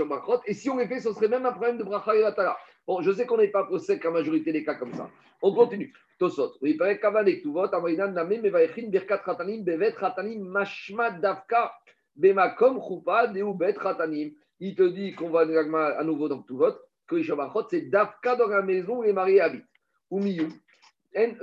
Et 0.45 0.53
si 0.53 0.69
on 0.69 0.77
les 0.77 0.87
fait, 0.87 0.99
ce 0.99 1.13
serait 1.13 1.27
même 1.27 1.45
un 1.45 1.51
problème 1.51 1.77
de 1.77 1.83
Bracha 1.83 2.15
et 2.15 2.21
Latala. 2.21 2.57
Bon, 2.85 3.01
je 3.01 3.11
sais 3.11 3.25
qu'on 3.25 3.37
n'est 3.37 3.49
pas 3.49 3.65
possède 3.65 3.99
qu'à 3.99 4.11
majorité 4.11 4.51
des 4.51 4.63
cas 4.63 4.75
comme 4.75 4.93
ça. 4.93 5.09
On 5.41 5.53
continue. 5.53 5.93
Tosot. 6.19 6.53
Il 6.61 6.77
Bevet 6.77 6.99
Davka. 11.19 11.73
Il 14.59 14.75
te 14.75 14.87
dit 14.87 15.13
qu'on 15.13 15.29
va 15.29 15.41
à 15.41 16.03
nouveau 16.03 16.27
dans 16.27 16.41
Tuvot, 16.41 16.73
que 17.07 17.15
les 17.15 17.23
c'est 17.69 17.81
Davka 17.81 18.35
dans 18.35 18.47
la 18.47 18.63
maison 18.63 18.97
où 18.97 19.03
les 19.03 19.13
mariés 19.13 19.41
habitent. 19.41 19.65
Ou 20.09 20.19
Miyu. 20.19 20.47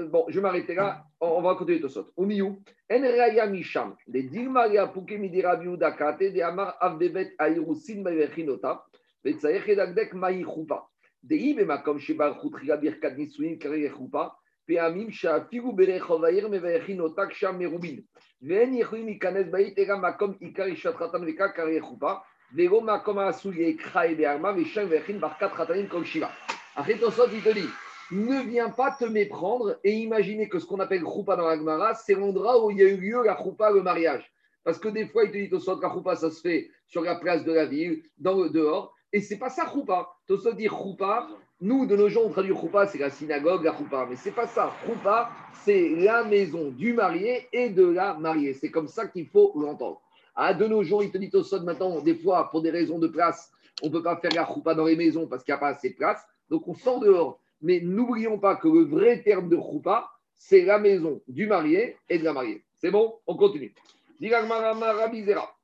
Bon, 0.10 0.26
je 0.30 0.36
vais 0.36 0.42
m'arrêter 0.42 0.74
là. 0.74 1.04
On 1.22 1.42
va 1.42 1.56
continuer 1.56 1.80
tout 1.80 1.90
ça. 1.90 2.02
Au 2.18 2.26
milieu, 2.26 2.48
en 2.92 3.02
raya 3.02 3.46
misham, 3.46 3.96
de 4.08 4.22
dilmaria 4.22 4.88
puke 4.88 5.12
midira 5.12 5.56
biuda 5.56 5.92
kate, 5.92 6.32
de 6.34 6.42
amar 6.42 6.76
avdebet 6.82 7.36
airusin 7.38 8.02
mevechinota, 8.04 8.82
וצריך 9.26 9.70
לדקדק 9.70 10.14
מהי 10.14 10.44
חופה. 10.44 10.78
דהי 11.24 11.54
במקום 11.54 12.00
שבר 12.00 12.34
חותחילה 12.34 12.78
ברכת 12.78 13.12
נישואין 13.18 13.60
כרגע 13.60 13.90
חופה, 13.92 14.26
פעמים 14.68 15.12
שאפילו 15.12 15.76
ברחוב 15.76 16.26
העיר 16.26 16.48
מבייכים 16.48 17.00
אותה 17.00 17.22
כשם 17.30 17.56
מרובין. 17.60 18.00
ואין 18.42 18.74
יכולים 18.74 19.06
להיכנס 19.06 19.48
בעיר 19.52 19.74
אלא 19.78 19.98
מקום 19.98 20.34
עיקר 20.40 20.64
אישת 20.64 20.96
חתן 20.96 21.24
וקר 21.28 21.48
קרי 21.48 21.82
חופה, 21.82 22.14
ולא 22.56 22.82
מקום 22.82 23.18
העשוי 23.18 23.78
חי 23.82 24.16
בארמה 24.18 24.52
ושם 24.58 24.86
ויכין 24.90 25.20
ברכת 25.20 25.52
חתנים 25.52 25.88
כל 25.88 26.06
שבעה. 26.06 26.32
Après 26.78 26.96
Tosot, 26.96 27.28
il 27.34 27.42
te 27.44 27.50
dit, 27.50 27.70
ne 28.15 28.41
viens 28.43 28.71
pas 28.71 28.93
te 28.93 29.05
méprendre 29.05 29.77
et 29.85 29.93
imaginer 29.93 30.49
que 30.49 30.59
ce 30.59 30.67
qu'on 30.67 30.81
appelle 30.81 31.03
choupa 31.03 31.37
dans 31.37 31.47
la 31.47 31.57
Gemara, 31.57 31.95
c'est 31.95 32.15
l'endroit 32.15 32.65
où 32.65 32.71
il 32.71 32.79
y 32.79 32.83
a 32.83 32.89
eu 32.89 32.97
lieu 32.97 33.25
la 33.25 33.37
choupa, 33.37 33.71
le 33.71 33.83
mariage. 33.83 34.33
Parce 34.63 34.79
que 34.79 34.89
des 34.89 35.07
fois, 35.07 35.25
il 35.25 35.31
te 35.31 35.37
dit, 35.37 35.51
Tosot, 35.51 35.81
la 35.81 35.91
choupa, 35.91 36.17
ça 36.17 36.31
se 36.31 36.41
fait 36.41 36.71
sur 36.87 37.03
la 37.03 37.17
place 37.17 37.45
de 37.45 37.53
la 37.53 37.67
ville, 37.67 38.03
dans 38.19 38.43
le 38.43 38.51
dehors, 38.51 38.95
et 39.13 39.21
c'est 39.21 39.39
pas 39.39 39.51
ça 39.51 39.71
choupa. 39.73 40.09
Tosot 40.27 40.53
dit 40.53 40.69
choupa, 40.69 41.29
nous, 41.61 41.87
de 41.87 41.97
nos 41.97 42.09
jours, 42.09 42.27
on 42.27 42.31
traduit 42.31 42.55
Choupa, 42.55 42.87
c'est 42.87 42.99
la 42.99 43.11
synagogue, 43.11 43.65
la 43.65 43.75
Choupa. 43.75 44.07
Mais 44.11 44.17
c'est 44.17 44.33
pas 44.33 44.47
ça. 44.47 44.73
Choupa, 44.85 45.31
c'est 45.65 45.89
la 45.91 46.25
maison 46.25 46.71
du 46.71 46.93
marié 46.93 47.49
et 47.53 47.71
de 47.71 47.87
la 47.87 48.15
mariée. 48.15 48.53
C'est 48.53 48.71
comme 48.71 48.89
ça 48.89 49.07
qu'il 49.07 49.27
faut 49.29 49.53
l'entendre. 49.55 50.03
À 50.35 50.53
de 50.53 50.67
nos 50.67 50.83
jours, 50.83 51.03
il 51.03 51.13
te 51.13 51.17
dit 51.17 51.31
au 51.33 51.45
sol 51.45 51.63
maintenant, 51.63 52.01
des 52.01 52.17
fois, 52.17 52.51
pour 52.51 52.61
des 52.61 52.71
raisons 52.71 52.99
de 52.99 53.07
place, 53.07 53.53
on 53.83 53.87
ne 53.87 53.93
peut 53.93 54.03
pas 54.03 54.17
faire 54.17 54.33
la 54.35 54.45
Choupa 54.45 54.75
dans 54.75 54.85
les 54.85 54.97
maisons 54.97 55.29
parce 55.29 55.45
qu'il 55.45 55.53
n'y 55.53 55.57
a 55.57 55.61
pas 55.61 55.69
assez 55.69 55.91
de 55.91 55.95
place. 55.95 56.21
Donc 56.51 56.67
on 56.67 56.75
sort 56.75 57.01
dehors. 57.01 57.41
Mais 57.65 57.81
n'oublions 57.81 58.39
pas 58.39 58.57
que 58.57 58.69
le 58.69 58.85
vrai 58.85 59.23
terme 59.23 59.49
de 59.49 59.57
Choupa, 59.57 60.11
c'est 60.35 60.67
la 60.67 60.79
maison 60.79 61.23
du 61.27 61.47
marié 61.47 61.97
et 62.11 62.19
de 62.19 62.25
la 62.25 62.35
mariée. 62.35 62.63
C'est 62.77 62.91
bon? 62.91 63.15
On 63.27 63.37
continue. 63.37 63.75
Rabizera. 64.21 65.57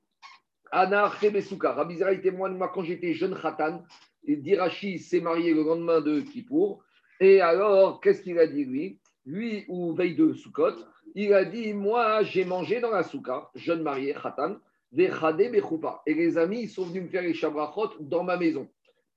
Ana 0.73 1.09
Rabizera, 1.09 2.17
témoigne, 2.17 2.55
moi, 2.55 2.71
quand 2.73 2.85
j'étais 2.85 3.13
jeune 3.13 3.39
Khatan, 3.39 3.85
Dirachi 4.27 4.99
s'est 4.99 5.21
marié 5.21 5.53
le 5.53 5.63
lendemain 5.63 6.01
de 6.01 6.21
Kippour. 6.21 6.83
Et 7.21 7.43
alors, 7.43 8.01
qu'est-ce 8.01 8.23
qu'il 8.23 8.39
a 8.39 8.47
dit 8.47 8.65
lui? 8.65 8.99
Lui, 9.27 9.67
ou 9.69 9.93
veille 9.93 10.15
de 10.15 10.33
Sukkot, 10.33 10.77
il 11.15 11.35
a 11.35 11.45
dit 11.45 11.75
Moi, 11.75 12.23
j'ai 12.23 12.47
mangé 12.47 12.81
dans 12.81 12.91
la 12.91 13.03
souka, 13.03 13.51
jeune 13.55 13.83
marié, 13.83 14.15
Khatan, 14.15 14.57
des. 14.91 15.11
Et 16.07 16.15
les 16.15 16.39
amis, 16.39 16.63
ils 16.63 16.71
sont 16.71 16.85
venus 16.85 17.03
me 17.03 17.09
faire 17.09 17.23
les 17.23 17.35
shabrachot 17.35 17.91
dans 18.01 18.25
ma 18.25 18.39
maison. 18.39 18.67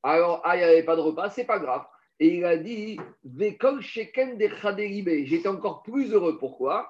Alors, 0.04 0.42
ah, 0.44 0.58
il 0.58 0.60
n'y 0.60 0.66
avait 0.66 0.84
pas 0.84 0.98
de 0.98 1.02
repas, 1.02 1.30
c'est 1.30 1.46
pas 1.46 1.60
grave. 1.60 1.86
Et 2.20 2.38
il 2.38 2.46
a 2.46 2.58
dit 2.58 3.00
J'étais 5.26 5.48
encore 5.48 5.84
plus 5.84 6.14
heureux. 6.14 6.38
Pourquoi? 6.38 6.90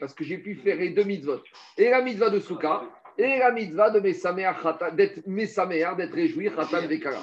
Parce 0.00 0.14
que 0.14 0.24
j'ai 0.24 0.38
pu 0.38 0.56
faire 0.56 0.76
les 0.76 0.90
deux 0.90 1.04
mitzvot. 1.04 1.40
Et 1.78 1.90
la 1.90 2.02
mitzvah 2.02 2.30
de 2.30 2.40
Souka, 2.40 2.82
et 3.16 3.38
la 3.38 3.52
mitzvah 3.52 3.90
de 3.90 4.00
d'être 4.00 5.96
d'être 5.96 6.12
réjoui, 6.12 6.50
Khatan 6.50 6.88
Vekara. 6.88 7.22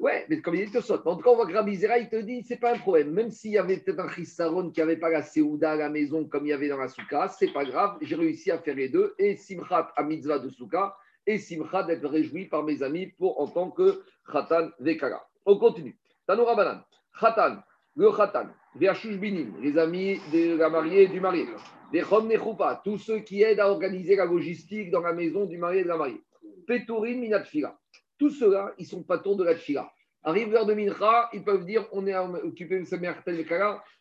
Ouais, 0.00 0.26
mais 0.28 0.40
comme 0.40 0.54
il 0.54 0.70
dit 0.70 0.80
saute. 0.80 1.04
En 1.04 1.16
tout 1.16 1.22
cas, 1.22 1.30
on 1.30 1.36
voit 1.36 1.46
que 1.46 2.00
il 2.00 2.08
te 2.08 2.16
dit, 2.16 2.44
c'est 2.44 2.60
pas 2.60 2.74
un 2.74 2.78
problème. 2.78 3.10
Même 3.10 3.30
s'il 3.30 3.50
y 3.50 3.58
avait 3.58 3.78
peut-être 3.78 3.98
un 3.98 4.08
Chisaron 4.08 4.70
qui 4.70 4.78
n'avait 4.78 4.96
pas 4.96 5.10
la 5.10 5.22
Seouda 5.22 5.72
à 5.72 5.76
la 5.76 5.88
maison 5.88 6.24
comme 6.24 6.46
il 6.46 6.50
y 6.50 6.52
avait 6.52 6.68
dans 6.68 6.78
la 6.78 6.88
Souka, 6.88 7.28
c'est 7.28 7.52
pas 7.52 7.64
grave, 7.64 7.98
j'ai 8.00 8.14
réussi 8.14 8.52
à 8.52 8.58
faire 8.58 8.76
les 8.76 8.88
deux. 8.88 9.14
Et 9.18 9.34
Simchat 9.34 9.92
à 9.96 10.04
mitzvah 10.04 10.38
de 10.38 10.48
Souka, 10.50 10.96
et 11.28 11.38
Simchat 11.38 11.82
d'être 11.84 12.08
réjoui 12.08 12.46
par 12.46 12.64
mes 12.64 12.82
amis 12.82 13.08
pour 13.18 13.38
en 13.38 13.46
tant 13.46 13.70
que 13.70 14.02
Khatan 14.32 14.70
Vekara. 14.80 15.28
On 15.44 15.58
continue. 15.58 15.98
Tanoura 16.26 16.56
Banan. 16.56 16.80
Khatan, 17.20 17.58
le 17.94 18.10
Khatan, 18.10 18.48
Binim, 18.74 19.54
les 19.60 19.76
amis 19.76 20.20
de 20.32 20.56
la 20.56 20.70
mariée 20.70 21.02
et 21.02 21.08
du 21.08 21.20
marié. 21.20 21.46
Des 21.92 22.00
Nechoupa, 22.00 22.80
tous 22.82 22.98
ceux 22.98 23.20
qui 23.20 23.42
aident 23.42 23.60
à 23.60 23.70
organiser 23.70 24.16
la 24.16 24.24
logistique 24.24 24.90
dans 24.90 25.02
la 25.02 25.12
maison 25.12 25.44
du 25.44 25.58
marié 25.58 25.80
et 25.80 25.84
de 25.84 25.88
la 25.88 25.98
mariée. 25.98 26.22
Peturin 26.66 27.16
Minatfila. 27.16 27.78
Tous 28.18 28.30
ceux-là, 28.30 28.72
ils 28.78 28.86
sont 28.86 29.02
pas 29.02 29.18
de 29.18 29.44
la 29.44 29.54
Tfila. 29.54 29.90
Arrive 30.22 30.50
l'heure 30.50 30.66
de 30.66 30.74
Mincha, 30.74 31.28
ils 31.34 31.44
peuvent 31.44 31.64
dire 31.64 31.86
on 31.92 32.06
est 32.06 32.16
occupé 32.16 32.80
de 32.80 32.84
ce 32.84 32.96
mercredi 32.96 33.44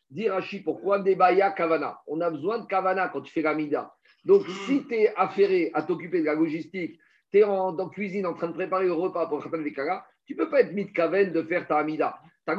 Dire 0.10 0.34
Rashi, 0.34 0.62
pourquoi 0.62 1.00
Debaya 1.00 1.51
Kavana? 1.51 2.00
On 2.07 2.22
a 2.22 2.29
besoin 2.29 2.60
de 2.60 2.65
Kavana 2.65 3.10
quand 3.10 3.22
tu 3.22 3.34
fais 3.34 3.41
la 3.41 3.53
Mida. 3.53 3.93
Donc, 4.24 4.43
si 4.65 4.86
tu 4.88 4.96
es 4.96 5.13
affairé 5.15 5.72
à 5.74 5.84
t'occuper 5.84 6.22
de 6.22 6.25
la 6.25 6.36
logistique, 6.36 6.98
tu 7.31 7.39
es 7.39 7.43
en, 7.43 7.72
dans 7.72 7.89
cuisine 7.89 8.25
en 8.25 8.34
train 8.34 8.48
de 8.48 8.53
préparer 8.53 8.86
le 8.86 8.93
repas 8.93 9.27
pour 9.27 9.39
le 9.39 9.69
Kara, 9.72 10.05
tu 10.25 10.34
ne 10.34 10.39
peux 10.39 10.50
pas 10.50 10.62
être 10.62 10.74
mit 10.74 10.91
kaven 10.91 11.31
de 11.31 11.41
faire 11.43 11.67
ta 11.67 11.77
Amida. 11.77 12.19
Tu 12.46 12.53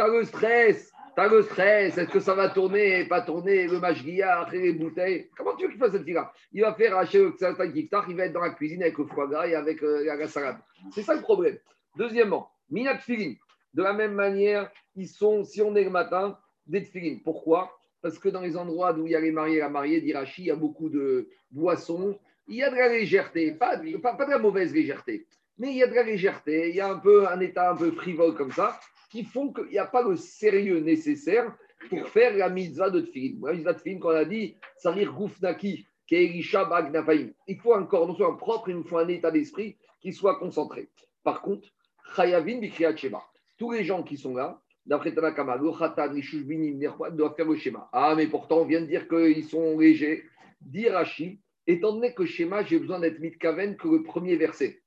as, 0.00 0.08
le 0.08 0.24
stress, 0.24 0.92
T'as 1.16 1.28
le 1.28 1.42
stress, 1.42 1.96
est-ce 1.96 2.10
que 2.10 2.18
ça 2.18 2.34
va 2.34 2.48
tourner, 2.48 3.04
pas 3.04 3.22
tourner, 3.22 3.68
le 3.68 3.76
après 3.76 4.58
les 4.58 4.72
bouteilles? 4.72 5.30
Comment 5.36 5.54
tu 5.54 5.64
veux 5.64 5.70
qu'il 5.70 5.78
fasse 5.78 5.92
cette 5.92 6.04
fille-là 6.04 6.32
Il 6.52 6.62
va 6.62 6.74
faire 6.74 6.96
hacher 6.96 7.20
le 7.20 7.30
kiftar, 7.30 8.10
il 8.10 8.16
va 8.16 8.24
être 8.24 8.32
dans 8.32 8.40
la 8.40 8.50
cuisine 8.50 8.82
avec 8.82 8.98
le 8.98 9.06
foie 9.06 9.28
gras 9.28 9.46
et 9.46 9.54
avec 9.54 9.80
euh, 9.84 10.04
la 10.04 10.26
salade. 10.26 10.56
C'est 10.90 11.02
ça 11.02 11.14
le 11.14 11.20
problème. 11.20 11.56
Deuxièmement, 11.96 12.50
minat 12.68 12.98
filin. 12.98 13.34
De 13.74 13.82
la 13.82 13.92
même 13.92 14.14
manière, 14.14 14.70
ils 14.96 15.06
sont, 15.06 15.44
si 15.44 15.62
on 15.62 15.76
est 15.76 15.84
le 15.84 15.90
matin, 15.90 16.36
des 16.66 16.80
filines. 16.80 17.22
Pourquoi? 17.22 17.78
Parce 18.02 18.18
que 18.18 18.28
dans 18.28 18.40
les 18.40 18.56
endroits 18.56 18.92
où 18.94 19.06
il 19.06 19.12
y 19.12 19.16
a 19.16 19.20
les 19.20 19.30
mariés 19.30 19.56
et 19.56 19.60
la 19.60 19.68
mariée 19.68 20.00
d'Irachi, 20.00 20.42
il 20.42 20.46
y 20.46 20.50
a 20.50 20.56
beaucoup 20.56 20.88
de 20.88 21.28
boissons, 21.50 22.18
il 22.46 22.56
y 22.56 22.62
a 22.62 22.70
de 22.70 22.76
la 22.76 22.88
légèreté, 22.88 23.52
pas, 23.52 23.78
pas, 24.02 24.14
pas 24.14 24.26
de 24.26 24.30
la 24.30 24.38
mauvaise 24.38 24.72
légèreté, 24.72 25.26
mais 25.58 25.70
il 25.70 25.76
y 25.76 25.82
a 25.82 25.86
de 25.86 25.94
la 25.94 26.02
légèreté, 26.02 26.70
il 26.70 26.76
y 26.76 26.80
a 26.80 26.90
un 26.90 26.98
peu 26.98 27.28
un 27.28 27.40
état 27.40 27.70
un 27.70 27.76
peu 27.76 27.90
frivole 27.92 28.34
comme 28.34 28.52
ça 28.52 28.78
qui 29.10 29.22
font 29.22 29.52
qu'il 29.52 29.66
n'y 29.66 29.78
a 29.78 29.86
pas 29.86 30.02
le 30.02 30.16
sérieux 30.16 30.80
nécessaire 30.80 31.54
pour 31.88 32.08
faire 32.08 32.36
la 32.36 32.48
mitzvah 32.48 32.90
de 32.90 33.00
tfilin. 33.00 33.38
La 33.46 33.52
mitzvah 33.52 33.72
de 33.72 33.78
tfilin, 33.78 34.00
qu'on 34.00 34.08
a 34.08 34.24
dit, 34.24 34.56
salir 34.76 35.12
goufnaki, 35.12 35.86
keelisha 36.08 36.64
bagnafaim. 36.64 37.30
Il 37.46 37.60
faut 37.60 37.74
un 37.74 37.84
corps 37.84 38.08
non 38.08 38.16
seulement 38.16 38.36
propre, 38.36 38.70
il 38.70 38.76
nous 38.76 38.84
faut 38.84 38.98
un 38.98 39.06
état 39.06 39.30
d'esprit 39.30 39.76
qui 40.00 40.12
soit 40.12 40.36
concentré. 40.40 40.88
Par 41.22 41.42
contre, 41.42 41.68
chayavin 42.16 42.58
bikriyat 42.58 42.96
shema. 42.96 43.22
Tous 43.56 43.70
les 43.70 43.84
gens 43.84 44.02
qui 44.02 44.16
sont 44.16 44.34
là, 44.34 44.60
d'après 44.84 45.14
Tanakama, 45.14 45.56
le 45.56 45.70
khatan, 45.70 46.12
les 46.12 46.88
doivent 47.12 47.36
faire 47.36 47.46
le 47.46 47.56
schéma. 47.56 47.88
Ah, 47.92 48.14
mais 48.16 48.26
pourtant, 48.26 48.58
on 48.58 48.64
vient 48.64 48.80
de 48.80 48.86
dire 48.86 49.06
qu'ils 49.06 49.44
sont 49.44 49.78
légers. 49.78 50.24
Dirachi, 50.60 51.40
étant 51.66 51.92
donné 51.92 52.14
que 52.14 52.24
schéma, 52.24 52.62
j'ai 52.64 52.78
besoin 52.78 53.00
d'être 53.00 53.18
mitkaven 53.20 53.76
que 53.76 53.88
le 53.88 54.02
premier 54.02 54.36
verset. 54.36 54.82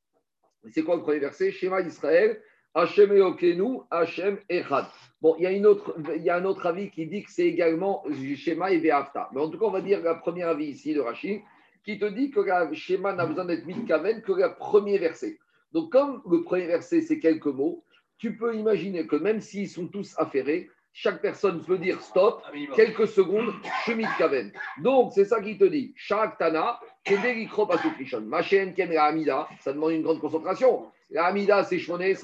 C'est 0.72 0.84
quoi 0.84 0.96
le 0.96 1.02
premier 1.02 1.20
verset? 1.20 1.52
Schéma 1.52 1.82
d'Israël, 1.82 2.42
Hachem 2.74 3.12
Eokenu, 3.12 3.80
Hachem 3.90 4.38
Echad. 4.50 4.86
Bon, 5.22 5.36
il 5.40 5.44
y, 5.44 5.48
a 5.48 5.52
une 5.52 5.66
autre, 5.66 5.96
il 6.16 6.22
y 6.22 6.30
a 6.30 6.36
un 6.36 6.46
autre 6.46 6.66
avis 6.68 6.92
qui 6.92 7.08
dit 7.08 7.24
que 7.24 7.32
c'est 7.32 7.48
également 7.48 8.04
Shema 8.36 8.72
et 8.72 8.78
Ve'afta. 8.78 9.30
Mais 9.34 9.42
en 9.42 9.50
tout 9.50 9.58
cas, 9.58 9.66
on 9.66 9.72
va 9.72 9.82
dire 9.82 10.02
la 10.02 10.16
première 10.16 10.50
avis 10.50 10.68
ici 10.68 10.94
de 10.94 11.00
Rachid, 11.00 11.42
qui 11.84 11.98
te 11.98 12.06
dit 12.06 12.30
que 12.30 12.40
le 12.40 12.74
Shema 12.74 13.14
n'a 13.14 13.26
besoin 13.26 13.46
d'être 13.46 13.66
mis 13.66 13.86
kaven 13.86 14.22
que 14.22 14.34
le 14.34 14.56
premier 14.56 15.00
verset. 15.00 15.40
Donc, 15.72 15.92
comme 15.92 16.22
le 16.30 16.44
premier 16.44 16.68
verset, 16.68 17.02
c'est 17.02 17.20
quelques 17.20 17.48
mots, 17.48 17.84
tu 18.18 18.36
peux 18.36 18.56
imaginer 18.56 19.08
que 19.08 19.16
même 19.16 19.42
s'ils 19.42 19.70
sont 19.70 19.88
tous 19.88 20.14
affairés, 20.18 20.70
chaque 21.00 21.22
personne 21.22 21.62
peut 21.62 21.78
dire 21.78 22.02
stop, 22.02 22.42
quelques 22.76 23.08
secondes, 23.08 23.54
suis 23.84 24.04
kaven. 24.18 24.52
Donc, 24.82 25.12
c'est 25.14 25.26
ça 25.26 25.40
qui 25.44 25.56
te 25.56 25.64
dit. 25.66 25.94
Chaque 25.96 26.40
Tana, 26.40 26.80
Machen 28.24 28.74
Ken 28.74 28.98
Amida, 28.98 29.48
ça 29.60 29.74
demande 29.74 29.92
une 29.92 30.02
grande 30.02 30.20
concentration. 30.20 30.88
La 31.12 31.26
Amida, 31.26 31.64
c'est 31.64 31.78
Shmoné 31.78 32.16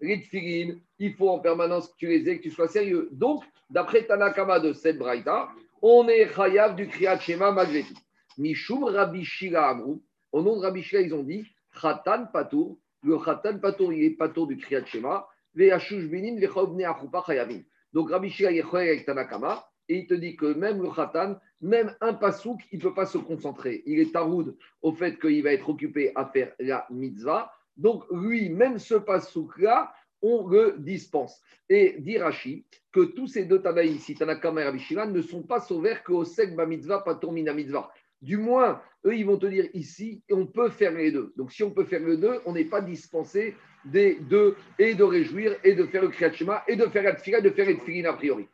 il 0.00 1.14
faut 1.14 1.28
en 1.28 1.38
permanence 1.38 1.90
que 1.90 1.94
tu 1.96 2.08
les 2.08 2.28
aies, 2.28 2.38
que 2.38 2.42
tu 2.42 2.50
sois 2.50 2.66
sérieux. 2.66 3.08
Donc, 3.12 3.44
d'après 3.70 4.04
Tanakama 4.04 4.58
de 4.58 4.72
cette 4.72 4.98
braïta, 4.98 5.50
on 5.80 6.08
est 6.08 6.26
chayav 6.34 6.74
du 6.74 6.88
Kriyat 6.88 7.20
Shema 7.20 7.52
malgré 7.52 7.84
tout. 7.84 7.94
Mishum 8.36 8.82
Rabbi 8.82 9.24
Shira 9.24 9.70
Amrou, 9.70 10.02
au 10.32 10.42
nom 10.42 10.56
de 10.56 10.62
Rabbi 10.62 10.82
Shira, 10.82 11.02
ils 11.02 11.14
ont 11.14 11.22
dit 11.22 11.46
Khatan 11.80 12.26
Patour, 12.32 12.78
le 13.04 13.16
Khatan 13.16 13.60
Patour, 13.60 13.92
il 13.92 14.02
est 14.02 14.10
Patour 14.10 14.48
du 14.48 14.56
Kriyat 14.56 14.86
Shema, 14.86 15.28
Ve'ashush 15.54 16.08
Binin, 16.08 16.40
Ve'chobne 16.40 16.82
Achupa 16.82 17.22
Chayavin. 17.24 17.60
Donc 17.92 18.10
Rabbi 18.10 18.30
Shira, 18.30 18.52
il 18.52 18.58
est 18.58 18.74
avec 18.74 19.06
Tanakama, 19.06 19.68
et 19.88 20.00
il 20.00 20.06
te 20.06 20.14
dit 20.14 20.36
que 20.36 20.46
même 20.46 20.82
le 20.82 20.90
Khatan, 20.90 21.36
même 21.60 21.94
un 22.00 22.14
pasouk, 22.14 22.60
il 22.70 22.78
ne 22.78 22.82
peut 22.82 22.94
pas 22.94 23.06
se 23.06 23.18
concentrer. 23.18 23.82
Il 23.86 23.98
est 23.98 24.12
taroud 24.12 24.56
au 24.82 24.92
fait 24.92 25.18
qu'il 25.18 25.42
va 25.42 25.52
être 25.52 25.68
occupé 25.68 26.12
à 26.14 26.26
faire 26.26 26.52
la 26.58 26.86
mitzvah. 26.90 27.50
Donc, 27.76 28.04
lui, 28.10 28.50
même 28.50 28.78
ce 28.78 28.94
pasouk-là, 28.94 29.92
on 30.20 30.46
le 30.48 30.76
dispense. 30.78 31.40
Et 31.68 31.96
dit 32.00 32.18
Rashi 32.18 32.66
que 32.92 33.00
tous 33.00 33.28
ces 33.28 33.44
deux 33.44 33.62
Tanaïs, 33.62 34.12
Tanakama 34.18 34.62
et 34.62 34.64
Rabishima, 34.64 35.06
ne 35.06 35.22
sont 35.22 35.42
pas 35.42 35.60
sauvés 35.60 35.96
qu'au 36.04 36.24
Sek 36.24 36.56
Mitzvah, 36.56 37.00
pas 37.00 37.18
Mina 37.30 37.54
Mitzvah. 37.54 37.90
Du 38.20 38.36
moins, 38.36 38.82
eux, 39.06 39.16
ils 39.16 39.24
vont 39.24 39.38
te 39.38 39.46
dire 39.46 39.66
ici, 39.74 40.22
on 40.30 40.46
peut 40.46 40.70
faire 40.70 40.92
les 40.92 41.12
deux. 41.12 41.32
Donc, 41.36 41.52
si 41.52 41.62
on 41.62 41.70
peut 41.70 41.84
faire 41.84 42.00
les 42.00 42.16
deux, 42.16 42.40
on 42.46 42.52
n'est 42.52 42.64
pas 42.64 42.80
dispensé 42.80 43.54
des 43.84 44.16
deux 44.16 44.56
et 44.78 44.94
de 44.94 45.04
réjouir 45.04 45.56
et 45.62 45.74
de 45.74 45.84
faire 45.86 46.02
le 46.02 46.08
Kriyat 46.08 46.64
et 46.66 46.76
de 46.76 46.86
faire 46.86 47.04
la 47.04 47.14
Tfila 47.14 47.38
et 47.38 47.42
de 47.42 47.50
faire 47.50 47.66
les 47.66 47.76
Tfilin 47.76 48.10
a 48.10 48.14
priori. 48.14 48.48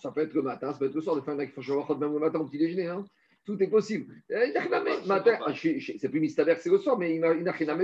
Ça 0.00 0.12
peut 0.12 0.20
être 0.20 0.34
le 0.34 0.42
matin, 0.42 0.72
ça 0.72 0.78
peut 0.78 0.86
être 0.86 0.94
le 0.94 1.00
soir, 1.00 1.16
de 1.16 1.20
faire 1.20 1.34
un 1.34 1.98
même 1.98 2.12
le 2.12 2.18
matin 2.18 2.38
au 2.38 2.46
petit 2.46 2.58
déjeuner. 2.58 2.86
Hein. 2.86 3.04
Tout 3.44 3.60
est 3.62 3.68
possible. 3.68 4.14
Matin, 5.06 5.38
ah, 5.46 5.52
c'est 5.54 6.08
plus 6.08 6.20
mistaber, 6.20 6.54
c'est 6.58 6.70
le 6.70 6.78
soir, 6.78 6.98
mais 6.98 7.18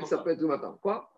ça 0.05 0.19
peut 0.19 0.31
être 0.31 0.41
le 0.41 0.47
matin. 0.47 0.79
Quoi? 0.83 1.11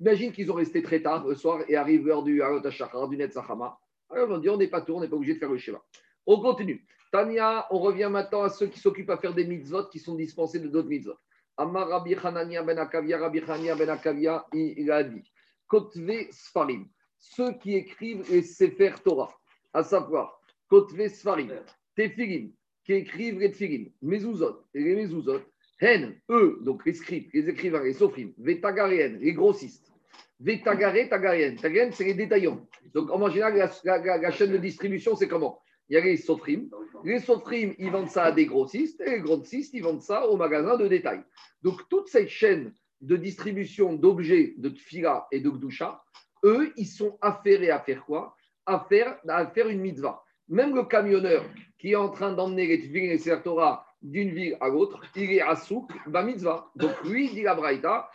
Imagine 0.00 0.32
qu'ils 0.32 0.50
ont 0.50 0.54
resté 0.54 0.82
très 0.82 1.02
tard 1.02 1.26
le 1.26 1.34
soir 1.34 1.62
et 1.68 1.76
arrive 1.76 2.06
l'heure 2.06 2.22
du 2.22 2.40
Harot 2.42 2.60
du 2.60 3.16
Netzachama. 3.16 3.78
Alors 4.10 4.30
on 4.30 4.38
dit 4.38 4.48
on 4.48 4.56
n'est 4.56 4.68
pas 4.68 4.80
tout, 4.80 4.94
on 4.94 5.00
n'est 5.00 5.08
pas 5.08 5.16
obligé 5.16 5.34
de 5.34 5.38
faire 5.38 5.50
le 5.50 5.58
Shiva. 5.58 5.82
On 6.26 6.40
continue. 6.40 6.84
Tania, 7.12 7.66
on 7.70 7.78
revient 7.78 8.08
maintenant 8.10 8.42
à 8.42 8.48
ceux 8.48 8.66
qui 8.66 8.80
s'occupent 8.80 9.10
à 9.10 9.18
faire 9.18 9.34
des 9.34 9.46
mitzvot 9.46 9.84
qui 9.84 9.98
sont 9.98 10.14
dispensés 10.14 10.58
de 10.58 10.68
d'autres 10.68 10.88
mitzvot. 10.88 11.14
Amar 11.58 11.88
Rabbi 11.88 12.14
Hanania 12.14 12.62
ben 12.62 12.78
Akavia, 12.78 13.18
Rabbi 13.18 13.40
Hanania 13.40 13.76
ben 13.76 13.90
Akavia, 13.90 14.46
il 14.54 14.90
a 14.90 15.04
dit 15.04 15.22
Kotve 15.68 16.30
Sfarim, 16.30 16.88
ceux 17.18 17.52
qui 17.58 17.74
écrivent 17.74 18.24
les 18.30 18.42
Sefer 18.42 18.94
Torah, 19.04 19.30
à 19.74 19.84
savoir 19.84 20.40
Kotve 20.68 21.08
Sfarim, 21.08 21.52
Tefilin, 21.94 22.48
qui 22.84 22.94
écrivent 22.94 23.38
les 23.40 23.52
Tefilin, 23.52 23.90
Mezuzot 24.00 24.64
les 24.72 24.96
Mezuzot, 24.96 25.42
Hen, 25.82 26.18
eux, 26.30 26.60
donc 26.62 26.86
les 26.86 26.94
scribes, 26.94 27.28
les 27.34 27.48
écrivains, 27.48 27.82
les 27.82 27.92
Sofrim, 27.92 28.32
Vetagarien, 28.38 29.18
les 29.20 29.34
grossistes, 29.34 29.92
Vetagare, 30.42 31.08
Tagarien. 31.08 31.54
Tagarien, 31.56 31.90
c'est 31.92 32.04
les 32.04 32.14
détaillants. 32.14 32.66
Donc 32.94 33.10
en 33.10 33.28
général, 33.28 33.70
la, 33.84 34.30
chaîne 34.30 34.52
de 34.52 34.58
distribution, 34.58 35.14
c'est 35.14 35.28
comment? 35.28 35.60
Il 35.92 35.96
y 35.96 35.98
a 35.98 36.04
les 36.06 36.16
Sofrim. 36.16 36.70
Les 37.04 37.18
Sofrim, 37.18 37.74
ils 37.78 37.90
vendent 37.90 38.08
ça 38.08 38.24
à 38.24 38.32
des 38.32 38.46
grossistes 38.46 39.02
et 39.02 39.10
les 39.10 39.20
grossistes, 39.20 39.74
ils 39.74 39.82
vendent 39.82 40.00
ça 40.00 40.26
au 40.26 40.38
magasin 40.38 40.78
de 40.78 40.88
détail. 40.88 41.22
Donc 41.60 41.86
toute 41.90 42.08
cette 42.08 42.30
chaîne 42.30 42.72
de 43.02 43.14
distribution 43.14 43.92
d'objets 43.92 44.54
de 44.56 44.70
Tfila 44.70 45.26
et 45.30 45.40
de 45.40 45.50
Gdusha, 45.50 46.02
eux, 46.46 46.72
ils 46.78 46.86
sont 46.86 47.18
affairés 47.20 47.68
à 47.68 47.78
faire 47.78 48.06
quoi? 48.06 48.34
À 48.64 48.86
faire, 48.88 49.18
à 49.28 49.46
faire 49.48 49.68
une 49.68 49.82
mitzvah. 49.82 50.24
Même 50.48 50.74
le 50.74 50.84
camionneur 50.84 51.44
qui 51.76 51.90
est 51.90 51.96
en 51.96 52.08
train 52.08 52.32
d'emmener 52.32 52.68
les 52.68 52.78
Tfilin 52.78 53.10
et 53.10 53.18
les 53.18 53.42
Torah 53.42 53.84
d'une 54.00 54.30
ville 54.32 54.56
à 54.62 54.68
l'autre, 54.70 55.02
il 55.14 55.30
est 55.30 55.42
à 55.42 55.56
souk, 55.56 55.90
ba 56.06 56.22
mitzvah. 56.22 56.70
Donc 56.74 57.04
lui, 57.04 57.28
dit 57.28 57.42
la 57.42 57.54
Braïta, 57.54 58.08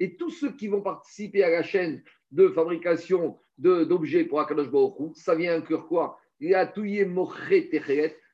et 0.00 0.16
tous 0.16 0.30
ceux 0.30 0.52
qui 0.52 0.68
vont 0.68 0.80
participer 0.80 1.44
à 1.44 1.50
la 1.50 1.62
chaîne 1.62 2.02
de 2.30 2.48
fabrication 2.48 3.38
d'objets 3.58 4.24
pour 4.24 4.40
Akadosh 4.40 4.70
Baruch 4.70 5.16
ça 5.16 5.34
vient 5.34 5.56
inclure 5.56 5.86
quoi? 5.86 6.18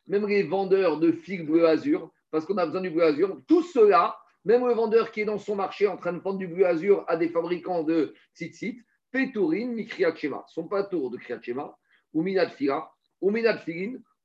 Même 0.07 0.27
les 0.27 0.43
vendeurs 0.43 0.99
de 0.99 1.13
figues 1.13 1.47
bleu 1.47 1.67
azur, 1.67 2.11
parce 2.31 2.45
qu'on 2.45 2.57
a 2.57 2.67
besoin 2.67 2.81
du 2.81 2.91
bleu 2.91 3.05
azur, 3.05 3.41
tout 3.47 3.63
cela, 3.63 4.17
même 4.45 4.67
le 4.67 4.73
vendeur 4.73 5.13
qui 5.13 5.21
est 5.21 5.25
dans 5.25 5.39
son 5.39 5.55
marché 5.55 5.87
en 5.87 5.97
train 5.97 6.13
de 6.13 6.19
vendre 6.19 6.39
du 6.39 6.49
bleu 6.49 6.67
azur 6.67 7.05
à 7.07 7.17
des 7.17 7.29
fabricants 7.29 7.83
de 7.83 8.15
tzitzit, 8.35 8.81
Petourin, 9.13 9.69
Mikriat 9.69 10.15
Shema, 10.15 10.45
sont 10.47 10.69
pas 10.69 10.85
tour 10.85 11.11
de 11.11 11.17
Kriat 11.17 11.41
Shema, 11.43 11.77
ou 12.13 12.23
Minat 12.23 12.51
Fira, 12.51 12.93
ou 13.21 13.31
Minat 13.31 13.65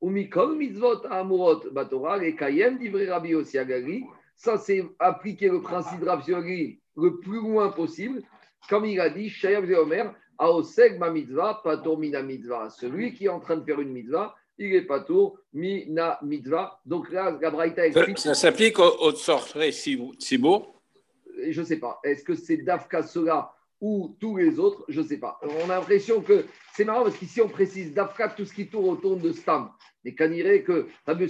ou 0.02 0.10
Mikol 0.10 0.56
Mitzvot 0.56 1.06
Amurot 1.10 1.72
Batora, 1.72 2.18
les 2.18 2.36
Kayem 2.36 2.78
d'Ivri 2.78 3.10
Rabbi 3.10 3.34
Osiagari, 3.34 4.04
ça, 4.36 4.58
c'est 4.58 4.84
appliquer 5.00 5.50
le 5.50 5.62
principe 5.62 6.02
de 6.02 6.06
Rav 6.06 6.24
le 6.28 7.20
plus 7.20 7.40
loin 7.40 7.70
possible. 7.70 8.22
Comme 8.70 8.86
il 8.86 9.00
a 9.00 9.10
dit, 9.10 9.30
Shayab 9.30 9.70
Omer, 9.72 10.14
Aoseg 10.38 10.98
ma 11.00 11.10
mitzvah, 11.10 11.62
patur 11.64 11.98
mina 11.98 12.22
mitzvah. 12.22 12.70
Celui 12.70 13.14
qui 13.14 13.26
est 13.26 13.30
en 13.30 13.40
train 13.40 13.58
de 13.58 13.64
faire 13.64 13.80
une 13.80 13.92
mitzvah, 13.92 14.36
il 14.58 14.74
est 14.74 14.84
patur 14.84 15.34
mina 15.54 16.20
mitzvah. 16.22 16.80
Donc 16.86 17.12
là, 17.12 17.32
Gabraïta 17.34 17.88
explique. 17.88 18.20
Ça, 18.20 18.34
s'applique 18.34 18.80
au, 18.80 18.92
au 19.00 19.12
si 19.72 20.38
beau 20.38 20.66
Je 21.48 21.60
ne 21.60 21.66
sais 21.66 21.78
pas. 21.78 22.00
Est-ce 22.04 22.24
que 22.24 22.36
c'est 22.36 22.58
Dafka 22.58 23.04
cela 23.04 23.54
ou 23.82 24.16
tous 24.20 24.38
les 24.38 24.60
autres 24.60 24.84
Je 24.88 25.02
ne 25.02 25.06
sais 25.06 25.18
pas. 25.18 25.40
On 25.44 25.70
a 25.70 25.76
l'impression 25.76 26.22
que 26.22 26.46
c'est 26.74 26.86
marrant 26.86 27.04
parce 27.04 27.18
qu'ici 27.18 27.42
on 27.42 27.50
précise 27.50 27.94
Dafka 27.94 28.30
tout 28.30 28.46
ce 28.46 28.54
qui 28.54 28.68
tourne 28.68 28.90
autour 28.90 29.18
de 29.18 29.32
Stam. 29.32 29.70
Mais 30.06 30.14
irait 30.38 30.62
que 30.62 30.86
Rabbi 31.08 31.28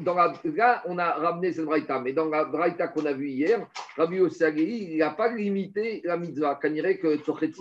dans 0.00 0.14
la, 0.14 0.34
là, 0.44 0.82
on 0.86 0.98
a 0.98 1.12
ramené 1.12 1.52
cette 1.52 1.66
braïta, 1.66 2.00
mais 2.00 2.12
dans 2.12 2.28
la 2.28 2.44
braïta 2.44 2.88
qu'on 2.88 3.06
a 3.06 3.12
vue 3.12 3.28
hier, 3.28 3.64
Rabbi 3.96 4.18
Ossagiri, 4.18 4.88
il 4.90 4.98
n'a 4.98 5.10
pas 5.10 5.32
limité 5.32 6.00
la 6.04 6.16
mitzvah. 6.16 6.58
irait 6.64 6.98
que 6.98 7.18
Tzochet 7.18 7.52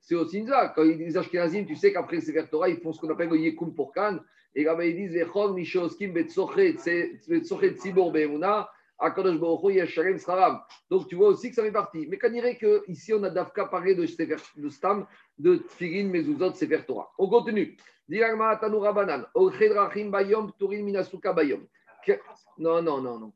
c'est 0.00 0.14
aussi 0.14 0.36
une 0.36 0.44
mitzvah. 0.44 0.68
Quand 0.68 0.84
ils 0.84 0.96
disent 0.96 1.16
Ashkenazim, 1.16 1.66
tu 1.66 1.74
sais 1.74 1.92
qu'après 1.92 2.20
ces 2.20 2.32
Torah, 2.46 2.68
ils 2.68 2.78
font 2.78 2.92
ce 2.92 3.00
qu'on 3.00 3.10
appelle 3.10 3.28
le 3.28 3.38
Yekum 3.38 3.74
pour 3.74 3.92
Khan. 3.92 4.18
Et 4.54 4.62
là 4.62 4.76
ils 4.84 4.94
disent 4.94 5.14
Vechol, 5.14 5.54
Mishoskim, 5.54 6.12
Betzochet, 6.12 6.76
Tzibor, 9.00 9.62
Be'emuna. 9.62 10.66
Donc 10.90 11.08
tu 11.08 11.14
vois 11.16 11.28
aussi 11.28 11.50
que 11.50 11.54
ça 11.54 11.62
fait 11.62 11.72
partie. 11.72 12.06
Mais 12.08 12.18
quand 12.18 12.30
dirait 12.30 12.56
qu'ici 12.56 13.12
on 13.14 13.22
a 13.22 13.30
Dafka 13.30 13.66
parlé 13.66 13.94
de, 13.94 14.06
de 14.60 14.68
Stam, 14.68 15.06
de 15.38 15.56
Tfirin, 15.56 16.08
Mezuzot, 16.08 16.54
Sefer 16.54 16.82
Torah. 16.86 17.10
On 17.18 17.28
continue. 17.28 17.76
Non, 22.58 22.82
non, 22.82 23.02
non, 23.02 23.18
non. 23.18 23.32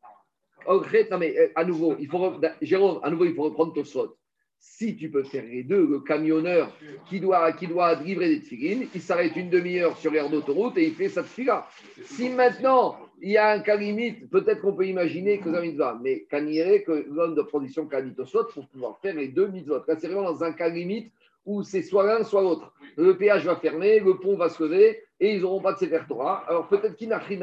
Non, 0.66 1.18
mais 1.18 1.38
euh, 1.38 1.52
à 1.54 1.64
nouveau, 1.64 1.96
il 1.98 2.08
faut, 2.08 2.40
Jérôme, 2.60 3.00
à 3.02 3.10
nouveau, 3.10 3.24
il 3.24 3.34
faut 3.34 3.42
reprendre 3.42 3.74
ton 3.74 3.84
sort. 3.84 4.16
Si 4.64 4.96
tu 4.96 5.10
peux 5.10 5.24
faire 5.24 5.44
les 5.44 5.64
deux, 5.64 5.84
le 5.88 5.98
camionneur 5.98 6.72
qui 7.08 7.18
doit, 7.18 7.50
qui 7.50 7.66
doit 7.66 7.96
livrer 7.96 8.28
des 8.28 8.40
tfilines, 8.40 8.86
il 8.94 9.00
s'arrête 9.00 9.34
une 9.34 9.50
demi-heure 9.50 9.98
sur 9.98 10.12
l'air 10.12 10.30
d'autoroute 10.30 10.78
et 10.78 10.86
il 10.86 10.94
fait 10.94 11.08
sa 11.08 11.24
tfila. 11.24 11.66
Si 12.04 12.28
maintenant 12.28 12.96
il 13.20 13.32
y 13.32 13.36
a 13.36 13.50
un 13.50 13.58
cas 13.58 13.74
limite, 13.74 14.30
peut-être 14.30 14.60
qu'on 14.60 14.72
peut 14.72 14.86
imaginer 14.86 15.40
que 15.40 15.48
ça 15.48 15.60
mitzvah, 15.60 15.98
mais 16.00 16.26
il 16.30 16.84
que 16.84 16.92
l'homme 17.10 17.34
de 17.34 17.42
production 17.42 17.86
soit 18.24 18.48
pour 18.54 18.68
pouvoir 18.68 19.00
faire 19.00 19.16
les 19.16 19.26
deux 19.26 19.48
mitzvot. 19.48 19.82
Là, 19.88 19.96
c'est 19.98 20.06
vraiment 20.06 20.30
dans 20.30 20.44
un 20.44 20.52
cas 20.52 20.68
limite 20.68 21.12
où 21.44 21.64
c'est 21.64 21.82
soit 21.82 22.06
l'un, 22.06 22.22
soit 22.22 22.42
l'autre. 22.42 22.72
Le 22.96 23.16
péage 23.16 23.44
va 23.44 23.56
fermer, 23.56 23.98
le 23.98 24.20
pont 24.20 24.36
va 24.36 24.48
se 24.48 24.62
lever 24.62 25.02
et 25.18 25.34
ils 25.34 25.40
n'auront 25.40 25.60
pas 25.60 25.72
de 25.72 25.78
Sefer 25.78 26.02
Torah. 26.06 26.44
Alors 26.46 26.68
peut-être 26.68 26.94
qu'il 26.94 27.08
n'a 27.08 27.18
rien 27.18 27.42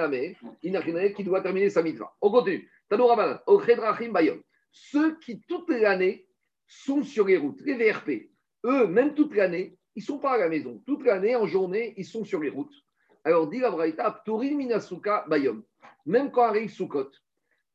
qui 1.13 1.25
doit 1.25 1.41
terminer 1.41 1.69
sa 1.69 1.83
mitzvah. 1.83 2.13
On 2.21 2.31
continue. 2.31 2.65
Bayom. 4.13 4.41
Ceux 4.71 5.19
qui 5.19 5.41
toute 5.41 5.69
l'année 5.69 6.25
sont 6.69 7.03
sur 7.03 7.25
les 7.25 7.37
routes, 7.37 7.59
les 7.61 7.73
VRP, 7.73 8.29
eux, 8.65 8.87
même 8.87 9.15
toute 9.15 9.35
l'année, 9.35 9.77
ils 9.95 10.01
ne 10.01 10.05
sont 10.05 10.19
pas 10.19 10.35
à 10.35 10.37
la 10.37 10.47
maison. 10.47 10.81
Toute 10.85 11.03
l'année, 11.03 11.35
en 11.35 11.45
journée, 11.45 11.93
ils 11.97 12.05
sont 12.05 12.23
sur 12.23 12.39
les 12.39 12.49
routes. 12.49 12.73
Alors 13.25 13.47
dit 13.47 13.59
la 13.59 13.71
Braïta, 13.71 14.23
Minasuka 14.27 15.25
Bayom. 15.27 15.63
Même 16.05 16.31
quand 16.31 16.43
arrive 16.43 16.69
Sukkot, 16.69 17.09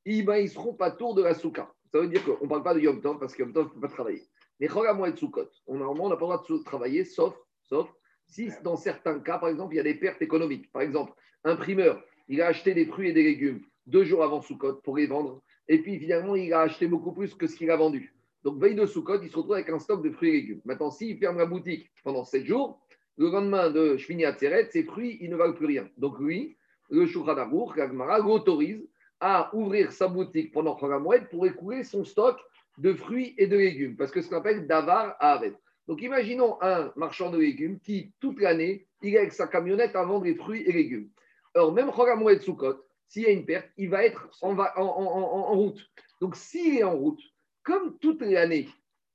ils 0.07 0.24
ne 0.24 0.46
seront 0.46 0.74
pas 0.74 0.90
tour 0.90 1.14
de 1.14 1.22
la 1.22 1.35
Souka. 1.35 1.72
Ça 1.92 2.00
veut 2.00 2.09
dire 2.09 2.24
qu'on 2.24 2.44
ne 2.44 2.48
parle 2.48 2.62
pas 2.62 2.74
de 2.74 2.80
Yom 2.80 3.00
Tov 3.00 3.18
parce 3.18 3.35
que 3.35 3.42
Yom 3.42 3.52
Tov 3.52 3.66
ne 3.66 3.70
peut 3.74 3.80
pas 3.80 3.88
travailler. 3.88 4.22
Mais 4.59 4.68
Chogamou 4.68 5.07
et 5.07 5.16
Sukkot, 5.16 5.50
normalement, 5.68 6.07
on 6.07 6.09
n'a 6.09 6.16
pas 6.16 6.26
le 6.26 6.38
droit 6.38 6.44
de 6.48 6.64
travailler 6.64 7.04
sauf, 7.04 7.35
sauf 7.62 7.92
si 8.26 8.50
dans 8.62 8.76
certains 8.76 9.20
cas, 9.20 9.38
par 9.38 9.48
exemple, 9.48 9.74
il 9.74 9.76
y 9.76 9.80
a 9.80 9.85
des 9.85 9.94
pertes 9.94 10.22
économiques. 10.22 10.72
Par 10.72 10.83
exemple, 10.83 11.12
un 11.44 11.57
primeur, 11.57 12.02
il 12.28 12.40
a 12.40 12.46
acheté 12.46 12.74
des 12.74 12.87
fruits 12.87 13.11
et 13.11 13.12
des 13.12 13.22
légumes 13.22 13.62
deux 13.87 14.04
jours 14.04 14.24
avant 14.24 14.40
Sukkot 14.40 14.76
pour 14.76 14.96
les 14.96 15.07
vendre. 15.07 15.42
Et 15.68 15.78
puis 15.78 15.98
finalement, 15.98 16.35
il 16.37 16.52
a 16.52 16.61
acheté 16.61 16.87
beaucoup 16.87 17.12
plus 17.12 17.35
que 17.35 17.46
ce 17.46 17.57
qu'il 17.57 17.70
a 17.70 17.76
vendu. 17.76 18.14
Donc, 18.44 18.61
veille 18.61 18.74
de 18.74 18.85
Sukkot, 18.85 19.22
il 19.22 19.30
se 19.30 19.37
retrouve 19.37 19.54
avec 19.54 19.70
un 19.70 19.78
stock 19.78 20.04
de 20.04 20.11
fruits 20.11 20.28
et 20.28 20.33
légumes. 20.33 20.61
Maintenant, 20.66 20.90
s'il 20.90 21.16
ferme 21.18 21.38
la 21.38 21.46
boutique 21.46 21.90
pendant 22.04 22.24
sept 22.24 22.44
jours, 22.44 22.78
le 23.16 23.30
lendemain 23.30 23.70
de 23.70 23.96
Shvini 23.96 24.26
Atzeret, 24.26 24.68
ces 24.70 24.85
fruits, 24.85 25.16
ils 25.22 25.30
ne 25.30 25.37
valent 25.37 25.54
plus 25.54 25.66
rien. 25.66 25.88
Donc, 25.96 26.18
lui, 26.20 26.57
le 26.90 27.07
Shulchan 27.07 27.38
Aruch, 27.38 27.76
l'autorise 27.76 28.87
à 29.18 29.54
ouvrir 29.54 29.92
sa 29.92 30.09
boutique 30.09 30.52
pendant 30.52 30.76
Chogamoued 30.76 31.26
pour 31.30 31.46
écouler 31.46 31.85
son 31.85 32.04
stock 32.04 32.38
de 32.76 32.92
fruits 32.92 33.35
et 33.38 33.46
de 33.46 33.57
légumes, 33.57 33.96
parce 33.96 34.11
que 34.11 34.20
ce 34.20 34.28
qu'on 34.28 34.37
appelle 34.37 34.66
Davar 34.66 35.16
Avet. 35.20 35.54
Donc, 35.88 36.02
imaginons 36.02 36.59
un 36.61 36.92
marchand 36.96 37.30
de 37.30 37.38
légumes 37.38 37.80
qui, 37.80 38.12
toute 38.20 38.40
l'année, 38.40 38.87
il 39.00 39.14
est 39.14 39.18
avec 39.18 39.33
sa 39.33 39.46
camionnette 39.46 39.96
à 39.96 40.04
vendre 40.04 40.24
des 40.24 40.35
fruits 40.35 40.64
et 40.66 40.72
légumes. 40.72 41.09
Alors, 41.54 41.72
même 41.72 41.90
Chogamoued 41.90 42.42
Soukot, 42.42 42.85
s'il 43.09 43.22
y 43.22 43.26
a 43.26 43.30
une 43.30 43.46
perte, 43.46 43.68
il 43.78 43.88
va 43.88 44.04
être 44.04 44.28
en, 44.42 44.59
en 44.59 45.54
route. 45.54 45.80
Donc, 46.20 46.37
s'il 46.37 46.78
est 46.78 46.83
en 46.83 46.96
route, 46.96 47.20
comme 47.64 47.98
toute 47.98 48.20
l'année, 48.22 48.68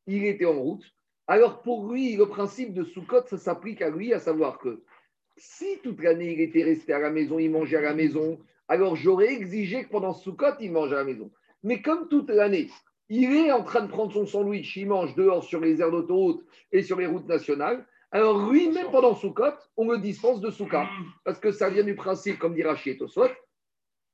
il 0.08 0.26
était 0.26 0.46
en 0.46 0.60
route, 0.60 0.84
alors 1.28 1.62
pour 1.62 1.92
lui, 1.92 2.16
le 2.16 2.28
principe 2.28 2.74
de 2.74 2.84
Soukot, 2.84 3.26
ça 3.28 3.38
s'applique 3.38 3.82
à 3.82 3.90
lui, 3.90 4.14
à 4.14 4.20
savoir 4.20 4.58
que 4.58 4.84
si 5.38 5.80
toute 5.84 6.02
l'année 6.02 6.34
il 6.34 6.42
était 6.42 6.64
resté 6.64 6.92
à 6.92 7.00
la 7.00 7.12
maison, 7.12 7.40
il 7.40 7.52
mangeait 7.52 7.78
à 7.78 7.82
la 7.82 7.94
maison, 7.94 8.40
alors 8.68 8.96
j'aurais 8.96 9.34
exigé 9.34 9.84
que 9.84 9.90
pendant 9.90 10.14
Soukot, 10.14 10.60
il 10.60 10.72
mange 10.72 10.92
à 10.92 10.98
la 10.98 11.04
maison. 11.04 11.32
Mais 11.64 11.82
comme 11.82 12.10
toute 12.10 12.30
l'année, 12.30 12.70
il 13.10 13.32
est 13.34 13.52
en 13.52 13.64
train 13.64 13.82
de 13.82 13.90
prendre 13.90 14.12
son 14.12 14.26
sandwich, 14.26 14.76
il 14.76 14.88
mange 14.88 15.16
dehors 15.16 15.44
sur 15.44 15.62
les 15.62 15.82
aires 15.82 15.92
d'autoroute 15.92 16.44
et 16.72 16.82
sur 16.82 16.98
les 17.00 17.08
routes 17.08 17.28
nationales, 17.28 17.86
alors 18.12 18.50
lui, 18.50 18.70
même 18.70 18.90
pendant 18.92 19.14
Soukot, 19.14 19.54
on 19.78 19.86
me 19.86 19.98
dispense 19.98 20.42
de 20.42 20.50
Soukot. 20.50 20.88
Parce 21.24 21.40
que 21.40 21.52
ça 21.52 21.70
vient 21.70 21.84
du 21.84 21.96
principe, 21.96 22.40
comme 22.40 22.56
dira 22.56 22.76
Tosot, 22.76 23.30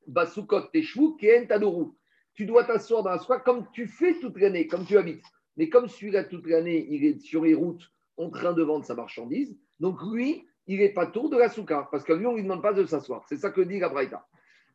bah 0.07 0.25
Soukot 0.25 0.67
Teshvou, 0.73 1.15
Ken 1.15 1.47
Tadourou. 1.47 1.95
Tu 2.35 2.45
dois 2.45 2.63
t'asseoir 2.65 3.03
dans 3.03 3.11
la 3.11 3.19
soie 3.19 3.39
comme 3.39 3.65
tu 3.71 3.87
fais 3.87 4.19
toute 4.19 4.37
l'année, 4.37 4.67
comme 4.67 4.85
tu 4.85 4.97
habites. 4.97 5.25
Mais 5.57 5.69
comme 5.69 5.87
celui-là, 5.87 6.25
toute 6.25 6.47
l'année, 6.47 6.85
il 6.89 7.05
est 7.05 7.19
sur 7.19 7.43
les 7.43 7.53
routes 7.53 7.89
en 8.17 8.29
train 8.29 8.53
de 8.53 8.63
vendre 8.63 8.85
sa 8.85 8.95
marchandise, 8.95 9.57
donc 9.79 10.01
lui, 10.11 10.45
il 10.67 10.79
n'est 10.79 10.93
pas 10.93 11.05
tour 11.05 11.29
de 11.29 11.37
la 11.37 11.49
souka, 11.49 11.87
parce 11.91 12.03
que 12.03 12.13
lui, 12.13 12.25
on 12.25 12.31
ne 12.31 12.37
lui 12.37 12.43
demande 12.43 12.61
pas 12.61 12.73
de 12.73 12.85
s'asseoir. 12.85 13.25
C'est 13.27 13.37
ça 13.37 13.51
que 13.51 13.61
dit 13.61 13.79
la 13.79 13.89
Braïta. 13.89 14.25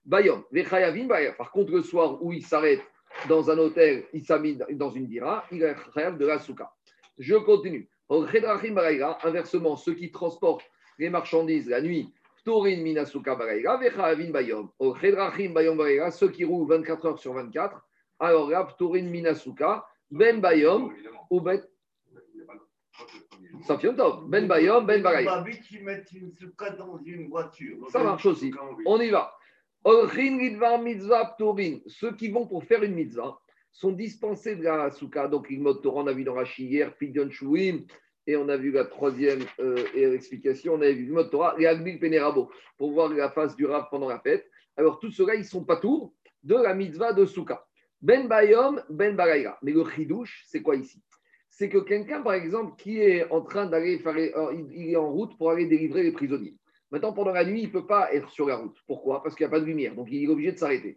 Bayom, 0.05 0.45
Par 1.37 1.51
contre, 1.51 1.73
le 1.73 1.83
soir 1.83 2.23
où 2.23 2.33
il 2.33 2.45
s'arrête 2.45 2.83
dans 3.29 3.51
un 3.51 3.59
hôtel, 3.59 4.05
il 4.13 4.25
s'amène 4.25 4.65
dans 4.73 4.91
une 4.91 5.07
dira, 5.07 5.45
il 5.51 5.63
est 5.63 5.75
chayav 5.95 6.17
de 6.17 6.27
la 6.27 6.39
souka. 6.39 6.73
Je 7.19 7.35
continue. 7.35 7.89
Inversement, 8.09 9.77
ceux 9.77 9.95
qui 9.95 10.11
transportent 10.11 10.65
les 10.99 11.11
marchandises 11.11 11.69
la 11.69 11.81
nuit, 11.81 12.13
Torin 12.45 12.83
Minasuka 12.83 13.35
Baraïra, 13.35 13.77
Vechayavin 13.77 14.31
Bayom. 14.31 14.71
Bayom 15.53 16.11
ceux 16.11 16.31
qui 16.31 16.45
roulent 16.45 16.69
24 16.69 17.07
heures 17.07 17.19
sur 17.19 17.33
24, 17.35 17.81
alors 18.19 18.51
là, 18.51 18.67
Torin 18.79 19.03
Minasuka, 19.03 19.85
ben 20.11 20.41
Bayom 20.41 20.93
ou 21.31 21.41
Ben. 21.41 21.63
Ben 24.29 24.47
Bayom, 24.47 24.87
Ben 24.87 25.03
Baraï. 25.03 25.27
Ça 27.91 28.03
marche 28.03 28.27
aussi. 28.27 28.53
On 28.87 29.01
y 29.01 29.11
va. 29.11 29.35
Ceux 31.87 32.17
qui 32.17 32.31
vont 32.31 32.47
pour 32.47 32.65
faire 32.65 32.83
une 32.83 32.95
mitzvah, 32.95 33.39
sont 33.73 33.93
dispensés 33.93 34.57
de 34.57 34.65
la 34.65 34.91
souka. 34.91 35.29
Donc, 35.29 35.47
il 35.51 35.63
Torah, 35.83 36.13
dans 36.13 36.35
Rashi 36.35 36.67
hier, 36.67 36.97
Pidyon 36.97 37.31
Shuim, 37.31 37.85
et 38.31 38.37
on 38.37 38.49
a 38.49 38.57
vu 38.57 38.71
la 38.71 38.85
troisième 38.85 39.41
euh, 39.59 39.85
explication, 39.95 40.75
on 40.75 40.81
a 40.83 40.91
vu 40.91 41.07
le 41.07 41.25
Torah, 41.25 41.57
et 41.59 41.67
Agbil 41.67 41.99
Penerabo, 41.99 42.51
pour 42.79 42.93
voir 42.93 43.09
la 43.13 43.31
face 43.31 43.57
du 43.57 43.67
pendant 43.91 44.09
la 44.09 44.21
fête. 44.21 44.47
Alors, 44.77 45.01
tout 45.01 45.11
cela, 45.11 45.35
ils 45.35 45.45
sont 45.45 45.65
pas 45.65 45.77
tours 45.77 46.15
de 46.45 46.55
la 46.55 46.75
mitzvah 46.75 47.13
de 47.13 47.25
souka. 47.25 47.67
Ben 48.01 48.29
Bayom, 48.29 48.81
Ben 48.89 49.17
Baraïra. 49.17 49.59
Mais 49.63 49.73
le 49.73 49.85
chidouche, 49.85 50.45
c'est 50.47 50.63
quoi 50.63 50.77
ici? 50.77 51.03
C'est 51.49 51.69
que 51.69 51.79
quelqu'un, 51.79 52.23
par 52.23 52.35
exemple, 52.35 52.75
qui 52.79 53.01
est 53.01 53.29
en 53.31 53.43
train 53.43 53.67
d'aller 53.67 53.99
faire, 53.99 54.17
euh, 54.17 54.55
il 54.73 54.91
est 54.93 54.97
en 54.97 55.11
route 55.11 55.37
pour 55.37 55.51
aller 55.51 55.67
délivrer 55.67 56.05
les 56.05 56.13
prisonniers. 56.13 56.55
Maintenant, 56.93 57.13
pendant 57.13 57.33
la 57.33 57.45
nuit, 57.45 57.63
il 57.63 57.67
ne 57.67 57.73
peut 57.73 57.87
pas 57.87 58.13
être 58.15 58.31
sur 58.31 58.47
la 58.47 58.57
route. 58.57 58.77
Pourquoi? 58.87 59.23
Parce 59.23 59.35
qu'il 59.35 59.45
n'y 59.45 59.49
a 59.49 59.51
pas 59.51 59.61
de 59.61 59.67
lumière. 59.67 59.95
Donc, 59.97 60.09
il 60.11 60.25
est 60.25 60.29
obligé 60.29 60.53
de 60.53 60.59
s'arrêter. 60.59 60.97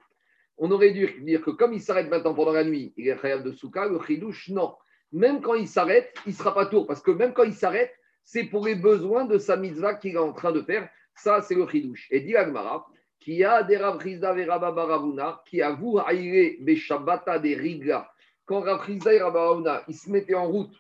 On 0.58 0.70
aurait 0.70 0.92
dû 0.92 1.08
dire 1.22 1.42
que 1.42 1.50
comme 1.50 1.74
il 1.74 1.82
s'arrête 1.82 2.10
maintenant 2.10 2.36
pendant 2.36 2.54
la 2.54 2.64
nuit, 2.64 2.94
il 2.96 3.08
est 3.08 3.20
khayab 3.20 3.44
de 3.44 3.52
souka, 3.52 3.88
le 3.88 4.00
chidouche, 4.00 4.50
non. 4.50 4.76
Même 5.14 5.42
quand 5.42 5.54
il 5.54 5.68
s'arrête, 5.68 6.14
il 6.26 6.32
ne 6.32 6.36
sera 6.36 6.54
pas 6.54 6.66
tour. 6.66 6.86
Parce 6.86 7.02
que 7.02 7.12
même 7.12 7.34
quand 7.34 7.44
il 7.44 7.54
s'arrête, 7.54 7.94
c'est 8.24 8.46
pour 8.46 8.66
les 8.66 8.76
besoins 8.76 9.26
de 9.26 9.38
sa 9.38 9.56
mitzvah 9.56 9.96
qu'il 9.96 10.16
est 10.16 10.20
en 10.20 10.34
train 10.34 10.52
de 10.52 10.62
faire. 10.62 10.90
Ça, 11.16 11.42
c'est 11.42 11.56
le 11.56 11.68
chidouche. 11.68 12.08
Et 12.10 12.22
dit 12.22 12.36
Agmara, 12.36 12.88
qui 13.20 13.44
a 13.44 13.64
des 13.64 13.78
Ravrizda 13.78 14.38
et 14.38 14.46
Baravuna, 14.46 15.42
qui 15.46 15.62
a 15.62 15.72
vous 15.72 16.00
aïré 16.00 16.58
Beshabata 16.62 17.40
des 17.40 17.56
Riga. 17.56 18.10
Quand 18.46 18.62
Ravrizda 18.62 19.14
et 19.14 19.22
Rabaravuna, 19.22 19.84
ils 19.88 19.96
se 19.96 20.10
mettaient 20.10 20.36
en 20.36 20.48
route 20.48 20.76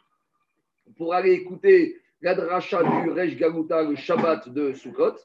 pour 0.98 1.14
aller 1.14 1.32
écouter 1.32 2.02
la 2.22 2.36
dracha 2.36 2.82
du 2.84 3.12
Rej 3.12 3.38
le 3.38 3.96
Shabbat 3.96 4.50
de 4.50 4.74
Sukkot, 4.74 5.16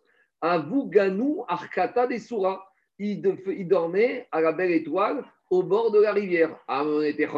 à 0.41 0.59
vous 0.59 0.89
Ganou 0.89 1.45
Arkata 1.49 2.07
des 2.07 2.19
Souras. 2.19 2.63
Ils, 2.99 3.23
dormaient 3.69 4.27
à 4.33 4.41
la 4.41 4.51
belle 4.51 4.73
étoile 4.73 5.25
au 5.51 5.63
bord 5.63 5.91
de 5.91 6.01
la 6.01 6.13
rivière. 6.13 6.57
on 6.69 7.03
était 7.03 7.29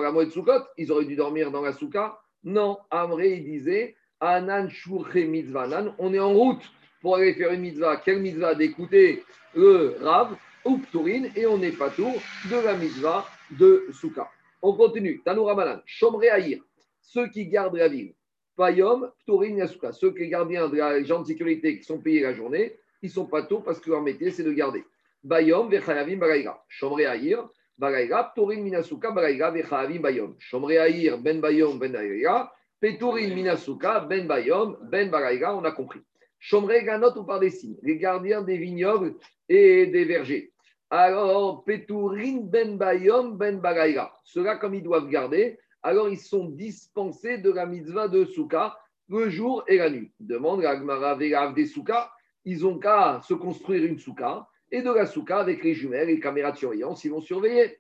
ils 0.76 0.92
auraient 0.92 1.04
dû 1.04 1.16
dormir 1.16 1.50
dans 1.50 1.62
la 1.62 1.72
souka. 1.72 2.18
Non, 2.42 2.78
Amré, 2.90 3.34
il 3.34 3.44
disait 3.44 3.96
Anan 4.20 4.68
Mitzvanan, 5.14 5.94
on 5.98 6.12
est 6.14 6.18
en 6.18 6.32
route 6.32 6.62
pour 7.00 7.16
aller 7.16 7.34
faire 7.34 7.52
une 7.52 7.60
mitzvah. 7.60 7.96
Quelle 7.98 8.20
mitzvah 8.20 8.54
D'écouter 8.54 9.22
le 9.54 9.96
Rav 10.00 10.36
ou 10.64 10.78
Pturin 10.78 11.24
et 11.36 11.46
on 11.46 11.58
n'est 11.58 11.72
pas 11.72 11.88
de 11.88 12.64
la 12.64 12.76
mitzvah 12.76 13.26
de 13.50 13.86
Souka. 13.92 14.28
On 14.62 14.74
continue. 14.74 15.20
Tanoura 15.24 15.54
Malan, 15.54 15.80
Shomre 15.86 16.24
Aïr, 16.30 16.62
ceux 17.00 17.28
qui 17.28 17.46
gardent 17.46 17.76
la 17.76 17.88
ville. 17.88 18.14
Payom, 18.56 19.10
Pturin, 19.20 19.56
Yasuka, 19.56 19.92
ceux 19.92 20.12
qui 20.12 20.28
gardiens 20.28 20.68
de 20.68 20.76
la 20.76 21.02
gens 21.02 21.20
de 21.20 21.26
sécurité 21.26 21.78
qui 21.78 21.84
sont 21.84 21.98
payés 21.98 22.20
la 22.20 22.34
journée, 22.34 22.76
ils 23.00 23.10
sont 23.10 23.24
pas 23.24 23.42
tout 23.42 23.60
parce 23.60 23.80
que 23.80 23.90
leur 23.90 24.02
métier 24.02 24.30
c'est 24.30 24.42
de 24.42 24.52
garder. 24.52 24.84
Bayom, 25.24 25.68
Vechayavim, 25.68 26.16
Bagaïra. 26.16 26.62
Shomre 26.68 27.06
Aïr, 27.06 27.48
Bagaïra, 27.80 28.24
Pturin, 28.34 28.60
Minasuka, 28.60 29.10
Bagaïra, 29.10 29.50
Vechayavim, 29.50 30.02
Bayom. 30.02 30.34
Shomre 30.38 30.78
Aïr, 30.78 31.16
Ben 31.18 31.40
Bayom, 31.40 31.78
Ben 31.78 31.92
Bagaïra. 31.92 32.52
Peturin, 32.78 33.34
Minasuka, 33.34 34.00
Ben 34.00 34.26
Bayom, 34.26 34.76
Ben 34.82 35.10
Bagaïra, 35.10 35.56
on 35.56 35.64
a 35.64 35.72
compris. 35.72 36.00
Chomre 36.38 36.84
Ganot 36.84 37.16
ou 37.16 37.24
par 37.24 37.40
des 37.40 37.50
signes, 37.50 37.78
les 37.82 37.96
gardiens 37.96 38.42
des 38.42 38.58
vignobles 38.58 39.14
et 39.48 39.86
des 39.86 40.04
vergers. 40.04 40.52
Alors, 40.90 41.64
Petourin 41.64 42.40
ben 42.42 42.76
Bayom 42.76 43.36
ben 43.36 43.60
Bagaïra. 43.60 44.12
Ceux-là, 44.24 44.56
comme 44.56 44.74
ils 44.74 44.82
doivent 44.82 45.08
garder, 45.08 45.58
alors 45.82 46.08
ils 46.08 46.18
sont 46.18 46.46
dispensés 46.46 47.38
de 47.38 47.50
la 47.50 47.64
mitzvah 47.64 48.08
de 48.08 48.24
Souka 48.24 48.76
le 49.08 49.30
jour 49.30 49.64
et 49.66 49.78
la 49.78 49.88
nuit. 49.88 50.12
Demande 50.20 50.62
la 50.62 50.76
Gmara 50.76 51.16
des 51.16 51.66
Souka, 51.66 52.10
ils 52.44 52.66
ont 52.66 52.78
qu'à 52.78 53.20
se 53.22 53.34
construire 53.34 53.84
une 53.84 53.98
Souka 53.98 54.46
et 54.70 54.83
de 54.83 54.90
la 54.90 55.06
Souka 55.06 55.38
avec 55.38 55.64
les 55.64 55.74
jumelles 55.74 56.09
les 56.09 56.20
caméras 56.20 56.52
de 56.52 56.59
surveillance, 56.59 57.04
ils 57.04 57.11
vont 57.11 57.20
surveiller. 57.20 57.76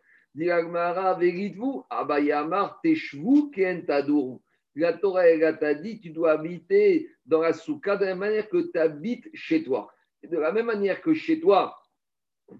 La 4.76 4.92
Torah, 4.92 5.26
elle 5.26 5.58
t'a 5.58 5.74
dit, 5.74 6.00
tu 6.00 6.10
dois 6.10 6.32
habiter 6.32 7.10
dans 7.26 7.40
la 7.40 7.52
souka 7.52 7.96
de 7.96 8.04
la 8.04 8.14
manière 8.14 8.48
que 8.48 8.70
tu 8.70 8.78
habites 8.78 9.28
chez 9.34 9.64
toi. 9.64 9.92
de 10.22 10.38
la 10.38 10.52
même 10.52 10.66
manière 10.66 11.02
que 11.02 11.12
chez 11.12 11.40
toi, 11.40 11.76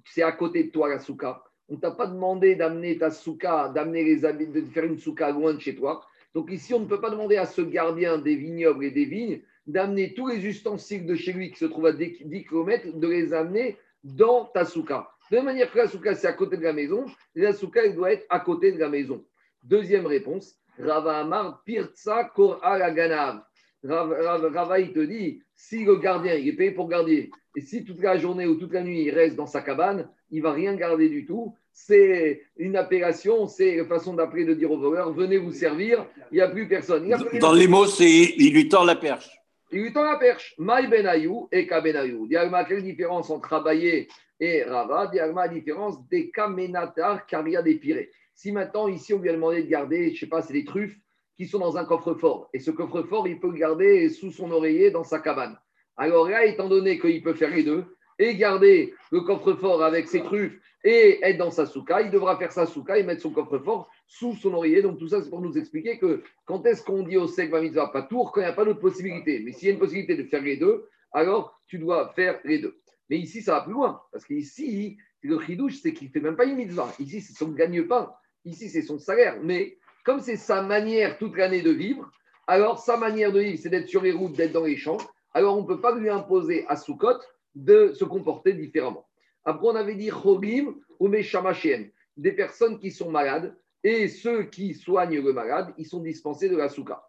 c'est 0.05 0.23
à 0.23 0.33
côté 0.33 0.64
de 0.64 0.71
toi 0.71 0.88
la 0.88 0.99
souka. 0.99 1.45
On 1.69 1.75
ne 1.75 1.81
t'a 1.81 1.93
pas 1.93 2.09
demandé 2.09 2.57
d'amener 2.57 2.99
ta 2.99 3.12
souka, 3.12 3.69
d'amener 3.69 4.03
les 4.03 4.25
habits, 4.25 4.49
de 4.49 4.62
faire 4.62 4.85
une 4.85 4.99
souka 4.99 5.31
loin 5.31 5.55
de 5.55 5.61
chez 5.61 5.77
toi. 5.77 6.05
Donc 6.35 6.51
ici, 6.51 6.75
on 6.75 6.81
ne 6.81 6.87
peut 6.87 7.01
pas 7.01 7.11
demander 7.11 7.37
à 7.37 7.47
ce 7.47 7.62
gardien 7.62 8.19
des 8.19 8.35
vignobles 8.35 8.85
et 8.85 8.90
des 8.90 9.05
vignes 9.05 9.43
d'amener 9.66 10.14
tous 10.14 10.27
les 10.27 10.45
ustensiles 10.45 11.07
de 11.07 11.14
chez 11.14 11.33
lui 11.33 11.53
qui 11.53 11.59
se 11.59 11.66
trouvent 11.66 11.87
à 11.87 11.93
10 11.93 12.45
km, 12.45 12.99
de 12.99 13.09
les 13.09 13.33
amener 13.33 13.77
dans 14.05 14.47
ta 14.47 14.65
souka. 14.65 15.09
De 15.31 15.37
la 15.37 15.43
même 15.43 15.53
manière 15.53 15.71
que 15.71 15.79
la 15.79 15.89
souka, 15.89 16.15
c'est 16.15 16.27
à 16.27 16.33
côté 16.33 16.57
de 16.57 16.63
la 16.63 16.73
maison, 16.73 17.07
la 17.35 17.53
souka, 17.53 17.85
elle 17.85 17.95
doit 17.95 18.13
être 18.13 18.27
à 18.31 18.41
côté 18.41 18.73
de 18.73 18.79
la 18.79 18.89
maison. 18.89 19.25
Deuxième 19.63 20.07
réponse, 20.07 20.57
Rava 20.79 21.19
Amar, 21.19 21.63
Pirtsa 21.65 22.25
Kor 22.35 22.61
Ganav. 22.63 23.43
Rava, 23.83 24.81
il 24.81 24.93
te 24.93 25.01
dit, 25.01 25.43
si 25.55 25.85
le 25.85 25.97
gardien, 25.97 26.35
il 26.35 26.49
est 26.49 26.53
payé 26.53 26.73
pour 26.73 26.89
garder, 26.89 27.31
et 27.57 27.61
si 27.61 27.85
toute 27.85 28.01
la 28.01 28.17
journée 28.19 28.47
ou 28.47 28.57
toute 28.57 28.73
la 28.73 28.83
nuit, 28.83 29.03
il 29.05 29.11
reste 29.11 29.37
dans 29.37 29.47
sa 29.47 29.61
cabane, 29.61 30.09
il 30.31 30.43
va 30.43 30.53
rien 30.53 30.75
garder 30.75 31.09
du 31.09 31.27
tout. 31.27 31.55
C'est 31.73 32.43
une 32.57 32.77
appellation, 32.77 33.47
c'est 33.47 33.75
une 33.75 33.87
façon 33.87 34.15
d'appeler 34.15 34.45
de 34.45 34.55
dire 34.55 34.71
aux 34.71 34.79
voleurs, 34.79 35.13
venez 35.13 35.39
vous 35.39 35.53
servir, 35.53 36.07
il 36.31 36.37
n'y 36.37 36.41
a 36.41 36.49
plus 36.49 36.69
personne. 36.69 37.09
dans 37.41 37.53
les 37.53 37.69
mots, 37.69 37.87
c'est 37.87 38.11
il 38.11 38.53
lui 38.53 38.69
tend 38.69 38.85
la 38.85 38.97
perche. 38.97 39.31
Il 39.72 39.83
lui 39.83 39.92
tend 39.92 40.04
la 40.04 40.16
perche. 40.16 40.54
Maï 40.59 40.88
Benayou 40.88 41.48
et 41.52 41.66
Kabenayou. 41.66 42.26
Diagma, 42.26 42.64
quelle 42.64 42.83
différence 42.83 43.30
entre 43.30 43.50
Rabaye 43.50 44.09
et 44.40 44.62
Rava? 44.64 45.06
Diagma, 45.06 45.46
différence 45.46 46.06
des 46.09 46.30
Kamenatar, 46.30 47.26
Karia 47.26 47.62
des 47.62 47.76
Pirés. 47.76 48.11
Si 48.35 48.50
maintenant, 48.52 48.88
ici, 48.88 49.14
on 49.14 49.18
lui 49.18 49.28
a 49.28 49.33
demandé 49.33 49.62
de 49.62 49.68
garder, 49.68 50.09
je 50.09 50.12
ne 50.12 50.16
sais 50.18 50.26
pas, 50.26 50.42
c'est 50.42 50.54
des 50.54 50.64
truffes 50.64 50.96
qui 51.37 51.46
sont 51.46 51.59
dans 51.59 51.76
un 51.76 51.85
coffre-fort. 51.85 52.50
Et 52.52 52.59
ce 52.59 52.70
coffre-fort, 52.70 53.28
il 53.28 53.38
peut 53.38 53.48
le 53.48 53.59
garder 53.59 54.09
sous 54.09 54.33
son 54.33 54.50
oreiller 54.50 54.90
dans 54.90 55.04
sa 55.04 55.20
cabane. 55.20 55.56
Alors 55.96 56.28
là, 56.28 56.44
étant 56.46 56.68
donné 56.68 56.98
qu'il 56.98 57.22
peut 57.22 57.35
faire 57.35 57.50
les 57.50 57.62
deux, 57.62 57.85
et 58.20 58.37
garder 58.37 58.94
le 59.11 59.22
coffre-fort 59.22 59.83
avec 59.83 60.06
ses 60.06 60.22
truffes 60.22 60.61
et 60.85 61.18
être 61.22 61.38
dans 61.38 61.50
sa 61.50 61.66
souka, 61.66 62.02
il 62.02 62.11
devra 62.11 62.37
faire 62.37 62.52
sa 62.52 62.66
souka 62.66 62.98
et 62.98 63.02
mettre 63.02 63.22
son 63.22 63.30
coffre-fort 63.30 63.90
sous 64.06 64.35
son 64.35 64.54
oreiller. 64.54 64.83
Donc 64.83 64.98
tout 64.98 65.09
ça, 65.09 65.22
c'est 65.22 65.30
pour 65.30 65.40
nous 65.40 65.56
expliquer 65.59 65.98
que 65.98 66.22
quand 66.44 66.64
est-ce 66.66 66.83
qu'on 66.83 67.02
dit 67.02 67.16
au 67.16 67.26
sec 67.26 67.52
mitzvah 67.52 67.88
pas 67.88 68.02
tour, 68.02 68.30
quand 68.30 68.40
il 68.40 68.44
n'y 68.44 68.50
a 68.50 68.52
pas 68.52 68.64
d'autre 68.64 68.80
possibilité. 68.80 69.42
Mais 69.44 69.52
s'il 69.52 69.68
y 69.68 69.70
a 69.70 69.74
une 69.74 69.80
possibilité 69.80 70.16
de 70.16 70.24
faire 70.24 70.42
les 70.42 70.56
deux, 70.56 70.87
alors 71.12 71.61
tu 71.66 71.78
dois 71.78 72.12
faire 72.14 72.38
les 72.44 72.59
deux. 72.59 72.78
Mais 73.09 73.18
ici, 73.18 73.42
ça 73.42 73.54
va 73.54 73.61
plus 73.62 73.72
loin. 73.72 74.00
Parce 74.12 74.24
qu'ici, 74.24 74.96
le 75.22 75.40
chidouche, 75.40 75.80
c'est 75.83 75.92
qu'il 75.92 76.09
ne 76.09 76.12
fait 76.12 76.20
même 76.20 76.37
pas 76.37 76.44
une 76.44 76.56
mitzvah. 76.56 76.92
Ici, 76.98 77.20
c'est 77.20 77.33
son 77.33 77.48
gagne-pain. 77.48 78.12
Ici, 78.44 78.68
c'est 78.68 78.83
son 78.83 78.98
salaire. 78.98 79.38
Mais 79.42 79.78
comme 80.04 80.20
c'est 80.20 80.37
sa 80.37 80.62
manière 80.62 81.18
toute 81.18 81.37
l'année 81.37 81.62
de 81.62 81.70
vivre, 81.70 82.11
alors 82.46 82.78
sa 82.78 82.96
manière 82.96 83.33
de 83.33 83.40
vivre, 83.40 83.59
c'est 83.61 83.70
d'être 83.70 83.88
sur 83.88 84.02
les 84.02 84.12
routes, 84.12 84.35
d'être 84.35 84.52
dans 84.52 84.64
les 84.64 84.76
champs. 84.76 84.98
Alors 85.33 85.56
on 85.56 85.62
ne 85.62 85.66
peut 85.66 85.80
pas 85.80 85.94
lui 85.94 86.09
imposer 86.09 86.64
à 86.68 86.76
Soukot 86.76 87.18
de 87.55 87.93
se 87.93 88.05
comporter 88.05 88.53
différemment. 88.53 89.07
Après, 89.45 89.67
on 89.67 89.75
avait 89.75 89.95
dit 89.95 90.11
Chogim 90.11 90.75
ou 90.99 91.09
Meshamachien, 91.09 91.89
des 92.17 92.33
personnes 92.33 92.79
qui 92.79 92.91
sont 92.91 93.11
malades 93.11 93.57
et 93.83 94.09
ceux 94.09 94.45
qui 94.45 94.75
soignent 94.75 95.23
le 95.23 95.33
malade, 95.33 95.73
ils 95.79 95.87
sont 95.87 96.01
dispensés 96.01 96.49
de 96.49 96.57
la 96.57 96.69
souka. 96.69 97.03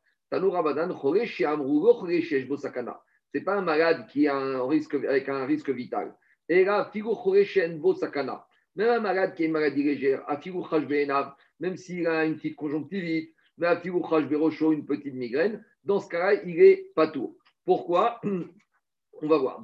C'est 3.33 3.41
pas 3.41 3.55
un 3.55 3.61
malade 3.61 4.07
qui 4.07 4.27
a 4.27 4.35
un 4.35 4.67
risque, 4.67 4.95
avec 4.95 5.27
un 5.27 5.45
risque 5.45 5.69
vital. 5.69 6.15
Et 6.47 6.63
là, 6.63 6.89
Sakana. 7.99 8.47
Même 8.75 8.89
un 8.89 8.99
malade 9.01 9.35
qui 9.35 9.43
a 9.43 9.45
une 9.47 9.51
maladie 9.51 9.83
légère, 9.83 10.25
même 11.59 11.75
s'il 11.75 12.07
a 12.07 12.25
une 12.25 12.37
petite 12.37 12.55
conjonctivite, 12.55 13.35
même 13.57 13.79
une 13.83 14.85
petite 14.85 15.13
migraine, 15.13 15.65
dans 15.83 15.99
ce 15.99 16.07
cas-là, 16.07 16.41
il 16.45 16.61
est 16.61 16.93
pas 16.95 17.07
tout. 17.07 17.37
Pourquoi? 17.65 18.21
On 19.23 19.27
va 19.27 19.37
voir. 19.37 19.63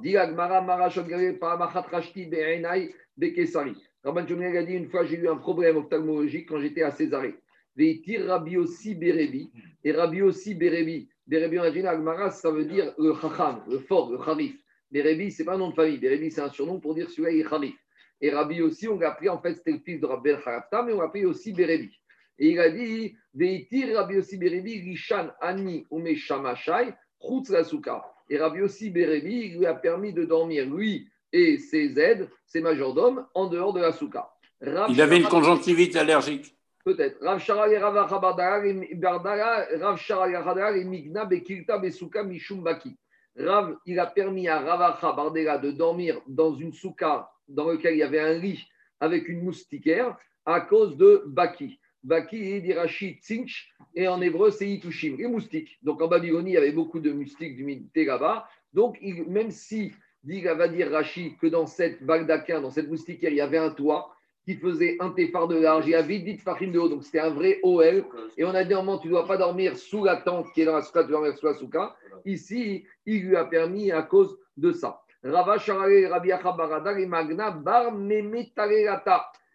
Rabban 4.04 4.22
a 4.22 4.62
dit 4.62 4.72
une 4.72 4.88
fois, 4.88 5.04
j'ai 5.04 5.16
eu 5.16 5.28
un 5.28 5.36
problème 5.36 5.76
ophtalmologique 5.76 6.48
quand 6.48 6.60
j'étais 6.60 6.82
à 6.82 6.92
Césarée. 6.92 7.34
Rabbi 7.76 8.56
aussi 8.56 8.94
Berebi. 8.94 9.50
Et 9.82 9.92
Rabbi 9.92 10.22
aussi 10.22 10.54
Berebi. 10.54 11.08
Berebi, 11.26 11.58
on 11.58 11.64
a 11.64 12.30
ça 12.30 12.50
veut 12.50 12.64
dire 12.64 12.94
le 12.98 13.14
chacham, 13.14 13.64
le 13.68 13.80
fort, 13.80 14.10
le 14.10 14.22
charif. 14.24 14.54
Berebi, 14.90 15.30
ce 15.32 15.42
n'est 15.42 15.46
pas 15.46 15.54
un 15.54 15.58
nom 15.58 15.70
de 15.70 15.74
famille. 15.74 15.98
Berebi, 15.98 16.30
c'est 16.30 16.40
un 16.40 16.50
surnom 16.50 16.78
pour 16.80 16.94
dire 16.94 17.10
celui-là, 17.10 17.30
il 17.32 17.40
est. 17.64 17.74
Et 18.20 18.30
Rabbi 18.30 18.62
aussi, 18.62 18.88
on 18.88 18.98
l'a 18.98 19.10
appelé, 19.12 19.28
en 19.28 19.40
fait, 19.40 19.54
c'était 19.54 19.72
le 19.72 19.78
fils 19.78 20.00
de 20.00 20.06
Rabbi 20.06 20.30
Harafta, 20.30 20.82
mais 20.82 20.92
on 20.92 20.98
l'a 20.98 21.06
appelé 21.06 21.24
aussi 21.24 21.52
Bérébi. 21.52 21.90
Et 22.38 22.50
il 22.50 22.60
a 22.60 22.70
dit, 22.70 23.16
Veitir 23.34 23.96
Rabbi 23.96 24.18
aussi 24.18 24.36
Bérébi, 24.36 24.80
Rishan 24.80 25.30
Ani 25.40 25.86
Ume 25.90 26.14
Shamashai, 26.14 26.94
Chutz 27.20 27.50
la 27.50 27.64
Et 28.30 28.38
Rabbi 28.38 28.60
aussi 28.60 28.90
Bérébi, 28.90 29.50
lui 29.50 29.66
a 29.66 29.74
permis 29.74 30.12
de 30.12 30.24
dormir, 30.24 30.66
lui 30.66 31.08
et 31.32 31.58
ses 31.58 31.98
aides, 31.98 32.28
ses 32.46 32.60
majordomes, 32.60 33.26
en 33.34 33.46
dehors 33.46 33.72
de 33.72 33.80
la 33.80 33.92
souka. 33.92 34.30
il 34.60 35.00
avait 35.00 35.18
une 35.18 35.28
conjonctivite 35.28 35.96
allergique. 35.96 36.54
Peut-être. 36.84 37.18
Rav 37.20 37.38
Sharal 37.38 37.72
et 37.72 37.78
Rav 37.78 37.96
et 40.76 40.84
Migna 40.84 41.24
Bekilta 41.26 41.78
Besuka 41.78 42.22
Mishum 42.22 42.62
Baki. 42.62 42.96
Rav, 43.38 43.76
il 43.86 44.00
a 44.00 44.06
permis 44.06 44.48
à 44.48 44.60
Ravacha 44.60 45.12
Bardella 45.12 45.58
de 45.58 45.70
dormir 45.70 46.20
dans 46.26 46.54
une 46.54 46.72
souka 46.72 47.30
dans 47.46 47.68
lequel 47.70 47.94
il 47.94 47.98
y 47.98 48.02
avait 48.02 48.20
un 48.20 48.32
lit 48.32 48.66
avec 49.00 49.28
une 49.28 49.42
moustiquaire 49.42 50.16
à 50.44 50.62
cause 50.62 50.96
de 50.96 51.22
Baki. 51.26 51.78
Baki, 52.08 52.62
Dirachi, 52.62 53.18
Tsinch, 53.22 53.70
et 53.94 54.08
en 54.08 54.20
hébreu, 54.20 54.50
c'est 54.50 54.68
Itushim, 54.68 55.16
les 55.18 55.28
moustiques. 55.28 55.78
Donc 55.82 56.00
en 56.00 56.08
Babylonie, 56.08 56.52
il 56.52 56.54
y 56.54 56.56
avait 56.56 56.72
beaucoup 56.72 57.00
de 57.00 57.12
moustiques 57.12 57.56
d'humidité 57.56 58.04
là-bas. 58.04 58.48
Donc, 58.72 58.98
même 59.28 59.50
si, 59.50 59.92
dit, 60.24 60.40
va 60.42 60.68
dire 60.68 60.90
Rachi, 60.90 61.36
que 61.40 61.46
dans 61.46 61.66
cette 61.66 62.02
Bagdakin, 62.02 62.60
dans 62.60 62.70
cette 62.70 62.88
moustiquaire, 62.88 63.30
il 63.30 63.36
y 63.36 63.40
avait 63.40 63.58
un 63.58 63.70
toit, 63.70 64.14
qui 64.48 64.54
faisait 64.54 64.96
un 65.00 65.10
téphare 65.10 65.46
de 65.46 65.56
large, 65.56 65.86
il 65.86 65.90
y 65.90 65.94
avait 65.94 66.20
10 66.20 66.38
farines 66.38 66.72
de 66.72 66.78
haut, 66.78 66.88
donc 66.88 67.04
c'était 67.04 67.20
un 67.20 67.28
vrai 67.28 67.60
OL. 67.62 68.06
Et 68.38 68.44
on 68.46 68.54
a 68.54 68.64
dit, 68.64 68.72
moment, 68.72 68.96
tu 68.96 69.08
ne 69.08 69.12
dois 69.12 69.26
pas 69.26 69.36
dormir 69.36 69.76
sous 69.76 70.04
la 70.04 70.16
tente 70.16 70.50
qui 70.54 70.62
est 70.62 70.64
dans 70.64 70.76
la 70.76 70.80
souka, 70.80 71.02
tu 71.02 71.10
dois 71.10 71.20
dormir 71.20 71.36
sous 71.36 71.44
la 71.44 71.52
souka. 71.52 71.94
Ici, 72.24 72.86
il 73.04 73.24
lui 73.24 73.36
a 73.36 73.44
permis 73.44 73.92
à 73.92 74.00
cause 74.02 74.38
de 74.56 74.72
ça. 74.72 75.02
Rava 75.22 75.56
Rabbi 75.56 76.30
et 76.30 77.06
Magna 77.06 77.50
Bar 77.50 77.92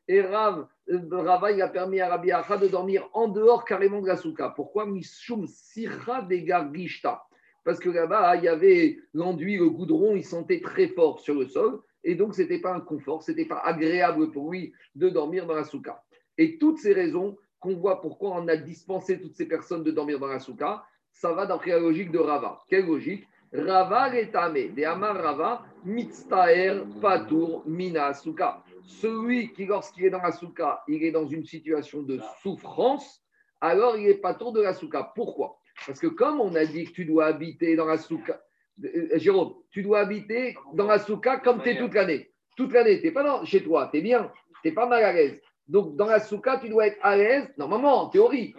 Et 0.08 0.22
Rav, 0.22 0.68
Rava, 0.90 1.52
il 1.52 1.62
a 1.62 1.70
permis 1.70 2.02
à 2.02 2.10
Rabbi 2.10 2.32
Acha 2.32 2.58
de 2.58 2.68
dormir 2.68 3.08
en 3.14 3.28
dehors 3.28 3.64
carrément 3.64 4.02
de 4.02 4.08
la 4.08 4.18
souka. 4.18 4.50
Pourquoi 4.50 4.86
Mishum 4.86 5.48
Sirha 5.48 6.24
de 6.24 7.16
Parce 7.64 7.80
que 7.80 7.90
là-bas, 7.90 8.36
il 8.36 8.44
y 8.44 8.48
avait 8.48 8.98
l'enduit, 9.14 9.58
le 9.58 9.70
goudron, 9.70 10.16
il 10.16 10.26
sentait 10.26 10.60
très 10.62 10.88
fort 10.88 11.20
sur 11.22 11.36
le 11.36 11.48
sol. 11.48 11.82
Et 12.04 12.16
donc, 12.16 12.36
ce 12.36 12.42
n'était 12.42 12.60
pas 12.60 12.74
un 12.74 12.82
confort, 12.82 13.24
ce 13.24 13.32
n'était 13.32 13.46
pas 13.46 13.60
agréable 13.60 14.32
pour 14.32 14.52
lui 14.52 14.74
de 14.96 15.10
dormir 15.10 15.46
dans 15.46 15.56
la 15.56 15.64
souka. 15.64 16.04
Et 16.38 16.58
toutes 16.58 16.80
ces 16.80 16.94
raisons 16.94 17.38
qu'on 17.60 17.76
voit 17.76 18.02
pourquoi 18.02 18.32
on 18.32 18.48
a 18.50 18.58
dispensé 18.58 19.22
toutes 19.22 19.36
ces 19.36 19.48
personnes 19.48 19.84
de 19.84 19.92
dormir 19.92 20.20
dans 20.20 20.28
la 20.28 20.40
souka, 20.40 20.84
ça 21.14 21.32
va 21.32 21.46
dans 21.46 21.62
la 21.66 21.80
logique 21.80 22.12
de 22.12 22.20
Rava. 22.20 22.60
Quelle 22.68 22.88
logique? 22.88 23.26
Rava 23.54 24.10
retame, 24.10 24.74
de 24.74 24.84
Amar 24.84 25.16
Rava, 25.16 25.62
mitztaer 25.86 26.84
patur 27.00 27.64
mina 27.68 28.14
souka. 28.14 28.64
Celui 28.86 29.52
qui, 29.54 29.66
lorsqu'il 29.66 30.06
est 30.06 30.10
dans 30.10 30.22
la 30.22 30.32
souka, 30.32 30.84
il 30.88 31.04
est 31.04 31.12
dans 31.12 31.28
une 31.28 31.46
situation 31.46 32.02
de 32.04 32.20
souffrance, 32.42 33.24
alors 33.62 33.98
il 33.98 34.08
est 34.08 34.22
tour 34.38 34.52
de 34.52 34.62
la 34.62 34.74
souka. 34.74 35.12
Pourquoi? 35.16 35.60
Parce 35.88 36.00
que 36.00 36.08
comme 36.08 36.40
on 36.40 36.54
a 36.56 36.66
dit 36.66 36.86
que 36.86 36.92
tu 36.92 37.06
dois 37.06 37.26
habiter 37.28 37.76
dans 37.76 37.86
la 37.86 37.98
souka, 37.98 38.42
euh, 38.84 39.18
Jérôme, 39.18 39.54
tu 39.72 39.84
dois 39.84 40.00
habiter 40.00 40.56
dans 40.74 40.88
la 40.88 41.00
souka 41.00 41.38
comme 41.38 41.62
tu 41.62 41.70
es 41.70 41.78
toute 41.78 41.94
l'année. 41.94 42.32
Toute 42.56 42.74
l'année, 42.74 43.00
tu 43.00 43.08
n'es 43.08 43.12
pas 43.12 43.46
chez 43.46 43.64
toi, 43.64 43.90
tu 43.92 44.00
es 44.00 44.02
bien, 44.02 44.32
tu 44.62 44.70
n'es 44.70 44.74
pas 44.74 44.86
mal 44.86 45.04
à 45.04 45.14
l'aise. 45.14 45.40
Donc, 45.68 45.96
dans 45.96 46.08
la 46.08 46.20
souka, 46.20 46.58
tu 46.58 46.70
dois 46.70 46.88
être 46.88 47.00
à 47.02 47.16
l'aise, 47.16 47.48
normalement, 47.58 48.04
en 48.04 48.10
théorie. 48.10 48.54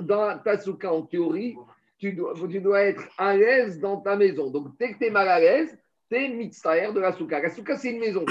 Dans 0.00 0.38
ta 0.38 0.58
souka, 0.58 0.92
en 0.92 1.02
théorie, 1.02 1.56
tu 1.98 2.12
dois, 2.12 2.34
tu 2.34 2.60
dois 2.60 2.82
être 2.82 3.02
à 3.16 3.36
l'aise 3.36 3.80
dans 3.80 4.00
ta 4.00 4.16
maison. 4.16 4.50
Donc, 4.50 4.76
dès 4.78 4.92
que 4.92 4.98
tu 4.98 5.06
es 5.06 5.10
mal 5.10 5.28
à 5.28 5.40
l'aise, 5.40 5.76
mitztaher 6.12 6.92
de 6.92 7.00
la 7.00 7.12
souka. 7.12 7.40
La 7.40 7.50
souka, 7.50 7.76
c'est 7.76 7.90
une 7.90 8.00
maison. 8.00 8.24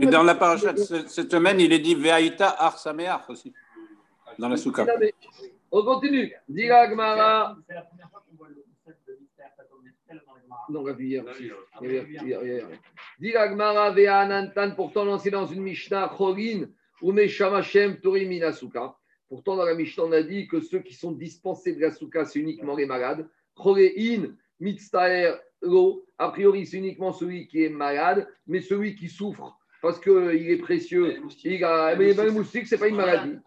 Et 0.00 0.06
dans 0.06 0.22
la 0.22 0.34
paracha 0.34 0.74
cette 0.76 1.30
semaine, 1.30 1.60
il 1.60 1.72
est 1.72 1.78
dit 1.78 1.94
Veaïta 1.94 2.48
Ar 2.48 2.76
aussi, 3.28 3.52
dans 4.38 4.48
la 4.48 4.56
souka. 4.56 4.86
On 5.70 5.84
continue. 5.84 6.32
Dira 6.48 6.86
Gmara. 6.88 7.56
Non, 10.68 10.84
on 10.84 10.98
hier. 10.98 11.24
pourtant 14.74 15.04
lancé 15.04 15.30
dans 15.30 15.46
une 15.46 15.62
Mishnah, 15.62 16.12
Chorin, 16.16 16.68
ou 17.02 17.12
Meshamashem, 17.12 18.00
Torim 18.00 18.28
Minasuka. 18.28 18.96
Pourtant, 19.28 19.56
dans 19.56 19.64
la 19.64 19.74
Mishnah, 19.74 20.04
on 20.04 20.12
a 20.12 20.22
dit 20.22 20.46
que 20.48 20.60
ceux 20.60 20.80
qui 20.80 20.94
sont 20.94 21.12
dispensés 21.12 21.74
de 21.74 21.80
la 21.80 21.90
souka, 21.90 22.24
c'est 22.24 22.38
uniquement 22.38 22.74
les 22.74 22.86
malades. 22.86 23.28
Chorein, 23.54 24.34
Mitztaer, 24.60 25.34
Lo. 25.66 26.04
A 26.18 26.30
priori, 26.30 26.66
c'est 26.66 26.78
uniquement 26.78 27.12
celui 27.12 27.46
qui 27.46 27.64
est 27.64 27.68
malade, 27.68 28.26
mais 28.46 28.60
celui 28.60 28.96
qui 28.96 29.08
souffre 29.08 29.56
parce 29.82 30.00
qu'il 30.00 30.50
est 30.50 30.58
précieux. 30.58 31.22
Il 31.44 31.64
a, 31.64 31.94
mais 31.94 32.12
les 32.12 32.30
moustiques, 32.30 32.66
ce 32.66 32.74
n'est 32.74 32.80
pas 32.80 32.88
une 32.88 32.96
maladie. 32.96 33.38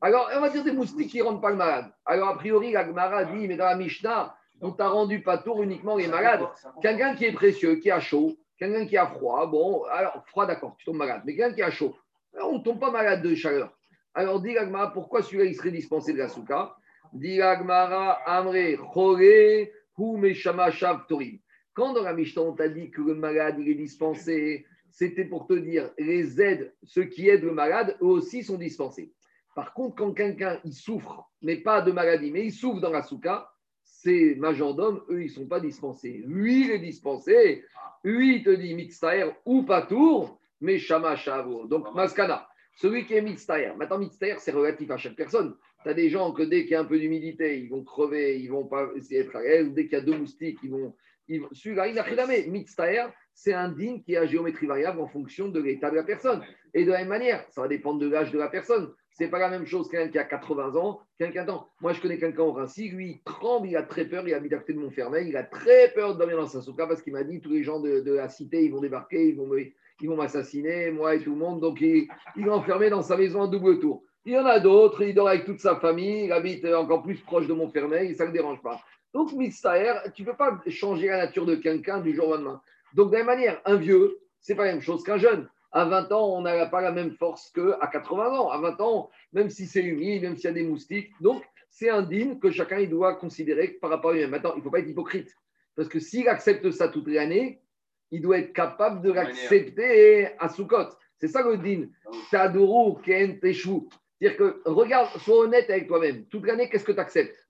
Alors, 0.00 0.30
on 0.34 0.40
va 0.40 0.48
dire 0.48 0.64
des 0.64 0.72
moustiques 0.72 1.10
qui 1.10 1.18
ne 1.18 1.24
rendent 1.24 1.42
pas 1.42 1.50
le 1.50 1.56
malade. 1.56 1.92
Alors, 2.06 2.28
a 2.28 2.38
priori, 2.38 2.72
la 2.72 2.86
Gemara 2.86 3.24
dit, 3.24 3.46
mais 3.46 3.56
dans 3.56 3.66
la 3.66 3.76
Mishnah, 3.76 4.34
on 4.60 4.70
t'a 4.70 4.88
rendu 4.88 5.22
pas 5.22 5.38
tour 5.38 5.62
uniquement 5.62 5.96
les 5.96 6.08
malades. 6.08 6.42
Quelqu'un 6.80 7.14
qui 7.14 7.24
est 7.26 7.32
précieux, 7.32 7.76
qui 7.76 7.90
a 7.90 8.00
chaud, 8.00 8.36
quelqu'un 8.58 8.86
qui 8.86 8.96
a 8.96 9.06
froid, 9.06 9.46
bon, 9.46 9.84
alors 9.84 10.24
froid, 10.26 10.46
d'accord, 10.46 10.76
tu 10.78 10.84
tombes 10.86 10.96
malade, 10.96 11.22
mais 11.24 11.36
quelqu'un 11.36 11.54
qui 11.54 11.62
a 11.62 11.70
chaud, 11.70 11.94
on 12.40 12.58
ne 12.58 12.64
tombe 12.64 12.80
pas 12.80 12.90
malade 12.90 13.22
de 13.22 13.34
chaleur. 13.34 13.70
Alors, 14.14 14.40
dit 14.40 14.54
l'agmara, 14.54 14.92
pourquoi 14.92 15.22
celui-là, 15.22 15.44
il 15.44 15.54
serait 15.54 15.70
dispensé 15.70 16.12
de 16.12 16.18
la 16.18 16.28
souka? 16.28 16.74
Dit 17.12 17.36
l'agmara, 17.36 18.18
amre, 18.26 18.76
chore, 18.94 19.18
hu 19.18 20.16
meshama 20.16 20.70
shav 20.70 21.06
torim. 21.06 21.38
Quand 21.74 21.92
dans 21.92 22.02
la 22.02 22.12
Mishnah, 22.12 22.42
on 22.42 22.52
t'a 22.52 22.68
dit 22.68 22.90
que 22.90 23.00
le 23.00 23.14
malade, 23.14 23.56
il 23.58 23.68
est 23.68 23.74
dispensé, 23.74 24.66
c'était 24.90 25.24
pour 25.24 25.46
te 25.46 25.54
dire, 25.54 25.90
les 25.98 26.40
aides, 26.40 26.74
ceux 26.82 27.04
qui 27.04 27.28
aident 27.28 27.44
le 27.44 27.52
malade, 27.52 27.96
eux 28.02 28.06
aussi 28.06 28.42
sont 28.42 28.58
dispensés. 28.58 29.12
Par 29.54 29.72
contre, 29.74 29.96
quand 29.96 30.12
quelqu'un, 30.12 30.60
il 30.64 30.72
souffre, 30.74 31.30
mais 31.42 31.56
pas 31.56 31.80
de 31.82 31.92
maladie, 31.92 32.30
mais 32.30 32.46
il 32.46 32.52
souffre 32.52 32.80
dans 32.80 32.90
la 32.90 33.02
souka, 33.02 33.48
ces 33.82 34.34
majordomes, 34.34 35.02
eux, 35.10 35.22
ils 35.22 35.26
ne 35.26 35.32
sont 35.32 35.46
pas 35.46 35.60
dispensés. 35.60 36.22
Lui, 36.26 36.64
il 36.64 36.70
est 36.72 36.78
dispensé. 36.78 37.64
Lui, 38.02 38.36
il 38.36 38.42
te 38.42 38.50
dit 38.50 38.74
mitztaher 38.74 39.30
ou 39.44 39.62
patour, 39.62 40.40
mais 40.60 40.78
shama 40.78 41.16
shavo. 41.16 41.66
Donc, 41.66 41.94
maskana. 41.94 42.48
Celui 42.74 43.06
qui 43.06 43.14
est 43.14 43.22
mitztaher. 43.22 43.72
Maintenant, 43.76 43.98
mitztaher, 43.98 44.36
c'est 44.38 44.50
relatif 44.50 44.90
à 44.90 44.96
chaque 44.96 45.14
personne. 45.14 45.54
Tu 45.82 45.88
as 45.88 45.94
des 45.94 46.08
gens 46.08 46.32
que 46.32 46.42
dès 46.42 46.62
qu'il 46.62 46.72
y 46.72 46.74
a 46.74 46.80
un 46.80 46.84
peu 46.84 46.98
d'humidité, 46.98 47.60
ils 47.60 47.68
vont 47.68 47.84
crever, 47.84 48.40
ils 48.40 48.50
vont 48.50 48.66
pas 48.66 48.88
essayer 48.96 49.22
d'être 49.22 49.36
à 49.36 49.42
l'aise. 49.42 49.72
Dès 49.72 49.84
qu'il 49.84 49.98
y 49.98 50.00
a 50.00 50.04
deux 50.04 50.16
moustiques, 50.16 50.58
ils 50.62 50.70
vont. 50.70 50.94
Celui-là, 51.28 51.86
il 51.88 52.50
Mitztaher, 52.50 53.06
c'est 53.34 53.54
un 53.54 53.68
digne 53.68 54.02
qui 54.02 54.16
a 54.16 54.26
géométrie 54.26 54.66
variable 54.66 55.00
en 55.00 55.08
fonction 55.08 55.48
de 55.48 55.60
l'état 55.60 55.90
de 55.90 55.96
la 55.96 56.02
personne. 56.02 56.42
Et 56.74 56.84
de 56.84 56.90
la 56.90 56.98
même 56.98 57.08
manière, 57.08 57.44
ça 57.50 57.62
va 57.62 57.68
dépendre 57.68 58.00
de 58.00 58.08
l'âge 58.08 58.32
de 58.32 58.38
la 58.38 58.48
personne. 58.48 58.92
C'est 59.10 59.28
pas 59.28 59.38
la 59.38 59.50
même 59.50 59.66
chose 59.66 59.88
qu'un 59.90 60.08
qui 60.08 60.18
a 60.18 60.24
80 60.24 60.74
ans, 60.76 61.00
quelqu'un 61.18 61.44
qui 61.44 61.52
Moi, 61.80 61.92
je 61.92 62.00
connais 62.00 62.18
quelqu'un 62.18 62.44
au 62.44 62.52
Rincy, 62.52 62.88
lui, 62.88 63.10
il 63.10 63.22
tremble, 63.22 63.68
il 63.68 63.76
a 63.76 63.82
très 63.82 64.06
peur, 64.06 64.26
il 64.26 64.32
habite 64.32 64.54
à 64.54 64.58
côté 64.58 64.72
de 64.72 64.78
Montfermeil, 64.78 65.28
il 65.28 65.36
a 65.36 65.42
très 65.42 65.92
peur 65.92 66.14
de 66.14 66.18
dormir 66.18 66.38
dans 66.38 66.46
sa 66.46 66.62
souka 66.62 66.86
parce 66.86 67.02
qu'il 67.02 67.12
m'a 67.12 67.22
dit 67.22 67.40
tous 67.40 67.50
les 67.50 67.62
gens 67.62 67.78
de, 67.80 68.10
la 68.10 68.30
cité, 68.30 68.64
ils 68.64 68.72
vont 68.72 68.80
débarquer, 68.80 69.28
ils 69.28 70.08
vont 70.08 70.16
m'assassiner, 70.16 70.90
moi 70.90 71.14
et 71.14 71.20
tout 71.22 71.32
le 71.32 71.36
monde. 71.36 71.60
Donc, 71.60 71.82
il, 71.82 72.08
il 72.36 72.46
est 72.46 72.50
enfermé 72.50 72.88
dans 72.88 73.02
sa 73.02 73.18
maison 73.18 73.42
en 73.42 73.48
double 73.48 73.80
tour. 73.80 74.02
Il 74.24 74.32
y 74.32 74.38
en 74.38 74.46
a 74.46 74.60
d'autres, 74.60 75.02
il 75.02 75.14
dort 75.14 75.28
avec 75.28 75.44
toute 75.44 75.58
sa 75.58 75.76
famille, 75.76 76.26
il 76.26 76.32
habite 76.32 76.64
encore 76.64 77.02
plus 77.02 77.20
proche 77.20 77.48
de 77.48 77.52
Montfermeil, 77.52 78.14
ça 78.14 78.22
ne 78.24 78.28
le 78.28 78.34
dérange 78.34 78.62
pas. 78.62 78.80
Donc, 79.14 79.32
Mitztaher, 79.32 79.94
tu 80.14 80.22
ne 80.22 80.26
peux 80.28 80.36
pas 80.36 80.60
changer 80.68 81.08
la 81.08 81.18
nature 81.26 81.44
de 81.44 81.56
quelqu'un 81.56 82.00
du 82.00 82.14
jour 82.14 82.28
au 82.28 82.34
lendemain. 82.34 82.62
Donc, 82.94 83.10
de 83.10 83.12
la 83.12 83.18
même 83.18 83.26
manière, 83.26 83.60
un 83.64 83.76
vieux, 83.76 84.20
c'est 84.40 84.54
pas 84.54 84.64
la 84.64 84.72
même 84.72 84.82
chose 84.82 85.02
qu'un 85.04 85.18
jeune. 85.18 85.48
À 85.70 85.84
20 85.84 86.12
ans, 86.12 86.36
on 86.36 86.42
n'a 86.42 86.66
pas 86.66 86.80
la 86.80 86.92
même 86.92 87.12
force 87.12 87.50
qu'à 87.50 87.86
80 87.90 88.38
ans. 88.38 88.50
À 88.50 88.58
20 88.58 88.80
ans, 88.80 89.10
même 89.32 89.48
si 89.48 89.66
c'est 89.66 89.82
humide, 89.82 90.22
même 90.22 90.36
s'il 90.36 90.44
y 90.44 90.48
a 90.48 90.52
des 90.52 90.64
moustiques. 90.64 91.10
Donc, 91.20 91.42
c'est 91.70 91.88
indigne 91.88 92.38
que 92.38 92.50
chacun 92.50 92.78
il 92.78 92.90
doit 92.90 93.14
considérer 93.14 93.68
par 93.68 93.90
rapport 93.90 94.10
à 94.10 94.14
lui-même. 94.14 94.30
Maintenant, 94.30 94.52
il 94.54 94.58
ne 94.58 94.62
faut 94.62 94.70
pas 94.70 94.80
être 94.80 94.88
hypocrite. 94.88 95.34
Parce 95.74 95.88
que 95.88 95.98
s'il 95.98 96.28
accepte 96.28 96.70
ça 96.70 96.88
toute 96.88 97.08
l'année, 97.08 97.62
il 98.10 98.20
doit 98.20 98.38
être 98.38 98.52
capable 98.52 99.00
de 99.00 99.10
l'accepter 99.10 100.28
à 100.38 100.50
Soukot. 100.50 100.90
C'est 101.16 101.28
ça 101.28 101.42
le 101.42 101.56
din. 101.56 101.86
Taduru 102.30 103.00
ken 103.02 103.38
C'est-à-dire 103.40 104.36
que, 104.36 104.60
regarde, 104.66 105.08
sois 105.20 105.44
honnête 105.44 105.70
avec 105.70 105.88
toi-même. 105.88 106.26
Toute 106.26 106.46
l'année, 106.46 106.68
qu'est-ce 106.68 106.84
que 106.84 106.92
tu 106.92 107.00
acceptes 107.00 107.41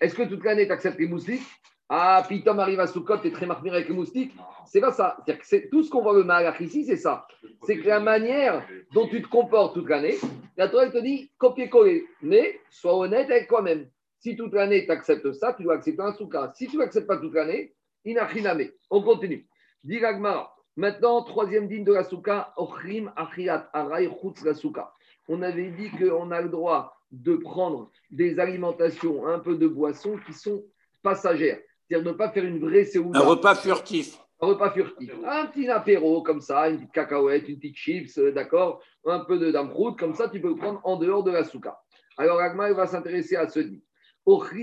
Est-ce 0.00 0.14
que 0.14 0.22
toute 0.22 0.44
l'année, 0.44 0.66
tu 0.66 0.72
acceptes 0.72 0.98
les 0.98 1.08
moustiques? 1.08 1.42
Ah, 1.88 2.24
puis 2.26 2.42
Tom 2.42 2.58
arrive 2.58 2.80
à 2.80 2.88
Soukot, 2.88 3.22
et 3.22 3.30
très 3.30 3.46
marqué 3.46 3.70
avec 3.70 3.88
le 3.88 3.94
moustique. 3.94 4.34
C'est 4.66 4.80
pas 4.80 4.90
ça. 4.90 5.16
C'est 5.42 5.70
tout 5.70 5.84
ce 5.84 5.90
qu'on 5.90 6.02
voit 6.02 6.14
le 6.14 6.24
malach 6.24 6.60
ici, 6.60 6.84
c'est 6.84 6.96
ça. 6.96 7.26
C'est 7.62 7.78
que 7.78 7.86
la 7.86 8.00
manière 8.00 8.66
dont 8.92 9.06
tu 9.06 9.22
te 9.22 9.28
comportes 9.28 9.74
toute 9.74 9.88
l'année, 9.88 10.16
la 10.56 10.68
Torah 10.68 10.90
te 10.90 10.98
dit 10.98 11.30
copier-coller. 11.38 12.04
Mais 12.22 12.58
sois 12.70 12.96
honnête 12.96 13.30
avec 13.30 13.46
toi-même. 13.46 13.88
Si 14.18 14.36
toute 14.36 14.52
l'année 14.54 14.84
tu 14.84 14.90
acceptes 14.90 15.30
ça, 15.32 15.52
tu 15.52 15.62
dois 15.62 15.74
accepter 15.74 16.02
un 16.02 16.12
soukha. 16.12 16.52
Si 16.56 16.66
tu 16.66 16.76
n'acceptes 16.76 17.06
pas 17.06 17.18
toute 17.18 17.34
l'année, 17.34 17.74
inachiname. 18.04 18.64
On 18.90 19.02
continue. 19.02 19.46
Diragmara. 19.84 20.52
Maintenant, 20.74 21.22
troisième 21.22 21.68
digne 21.68 21.84
de 21.84 21.92
la 21.92 22.02
soukha, 22.02 22.52
ochrim 22.56 23.12
achiat 23.14 23.70
aray 23.72 24.10
la 24.44 24.54
soukha. 24.54 24.92
On 25.28 25.40
avait 25.42 25.70
dit 25.70 25.90
qu'on 25.90 26.32
a 26.32 26.40
le 26.40 26.48
droit 26.48 26.95
de 27.10 27.36
prendre 27.36 27.90
des 28.10 28.38
alimentations, 28.38 29.26
un 29.26 29.38
peu 29.38 29.56
de 29.56 29.66
boissons 29.66 30.18
qui 30.26 30.32
sont 30.32 30.64
passagères. 31.02 31.60
C'est-à-dire 31.88 32.12
ne 32.12 32.16
pas 32.16 32.30
faire 32.30 32.44
une 32.44 32.58
vraie 32.58 32.84
séoula. 32.84 33.20
Un 33.20 33.24
repas 33.24 33.54
furtif. 33.54 34.18
Un 34.40 34.48
repas 34.48 34.70
furtif. 34.72 35.12
Un 35.24 35.46
petit 35.46 35.68
apéro 35.68 36.22
comme 36.22 36.40
ça, 36.40 36.68
une 36.68 36.76
petite 36.76 36.92
cacahuète, 36.92 37.48
une 37.48 37.56
petite 37.56 37.76
chips, 37.76 38.18
euh, 38.18 38.32
d'accord 38.32 38.82
Un 39.04 39.20
peu 39.20 39.38
de 39.38 39.50
damprout, 39.50 39.96
comme 39.98 40.14
ça, 40.14 40.28
tu 40.28 40.40
peux 40.40 40.48
le 40.48 40.56
prendre 40.56 40.80
en 40.84 40.96
dehors 40.96 41.22
de 41.22 41.30
la 41.30 41.44
souka. 41.44 41.78
Alors, 42.18 42.40
Agma, 42.40 42.72
va 42.72 42.86
s'intéresser 42.86 43.36
à 43.36 43.48
ce 43.48 43.60
dit. 43.60 43.82
Très 44.26 44.54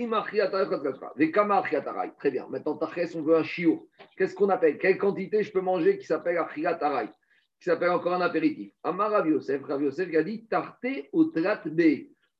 bien. 2.31 2.47
Maintenant, 2.49 2.79
on 3.15 3.21
veut 3.21 3.35
un 3.37 3.43
chiour. 3.43 3.87
Qu'est-ce 4.17 4.35
qu'on 4.35 4.49
appelle? 4.49 4.77
Quelle 4.77 4.97
quantité 4.97 5.41
je 5.41 5.51
peux 5.53 5.61
manger 5.61 5.97
qui 5.97 6.05
s'appelle 6.05 6.37
achiatarai? 6.37 7.07
Qui 7.07 7.69
s'appelle 7.69 7.91
encore 7.91 8.13
un 8.13 8.21
apéritif. 8.21 8.73
Amar 8.83 9.11
Rav 9.11 9.29
Yosef, 9.29 9.61
Yosef 9.69 10.13
a 10.15 10.23
dit 10.23 10.45
tarté 10.47 11.09
au 11.13 11.25
trat 11.25 11.61
B. 11.65 11.81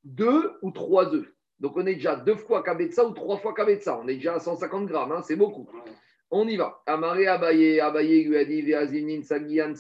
Deux 0.04 0.52
ou 0.62 0.72
trois 0.72 1.14
œufs. 1.14 1.32
Donc 1.60 1.78
on 1.78 1.86
est 1.86 1.96
déjà 1.96 2.16
deux 2.16 2.36
fois 2.36 2.64
Kabetza 2.64 3.06
ou 3.06 3.12
trois 3.12 3.38
fois 3.38 3.54
Kabetza. 3.54 3.98
On 3.98 4.08
est 4.08 4.16
déjà 4.16 4.36
à 4.36 4.40
150 4.40 4.86
grammes, 4.86 5.12
hein, 5.12 5.22
c'est 5.22 5.36
beaucoup. 5.36 5.70
On 6.30 6.48
y 6.48 6.58
va. 6.58 6.82
Amaré 6.86 7.28
Abaye, 7.28 7.80
Abaye 7.80 8.24
lui 8.24 8.38
a 8.76 8.86
dit 8.86 9.24
Sagian, 9.24 9.74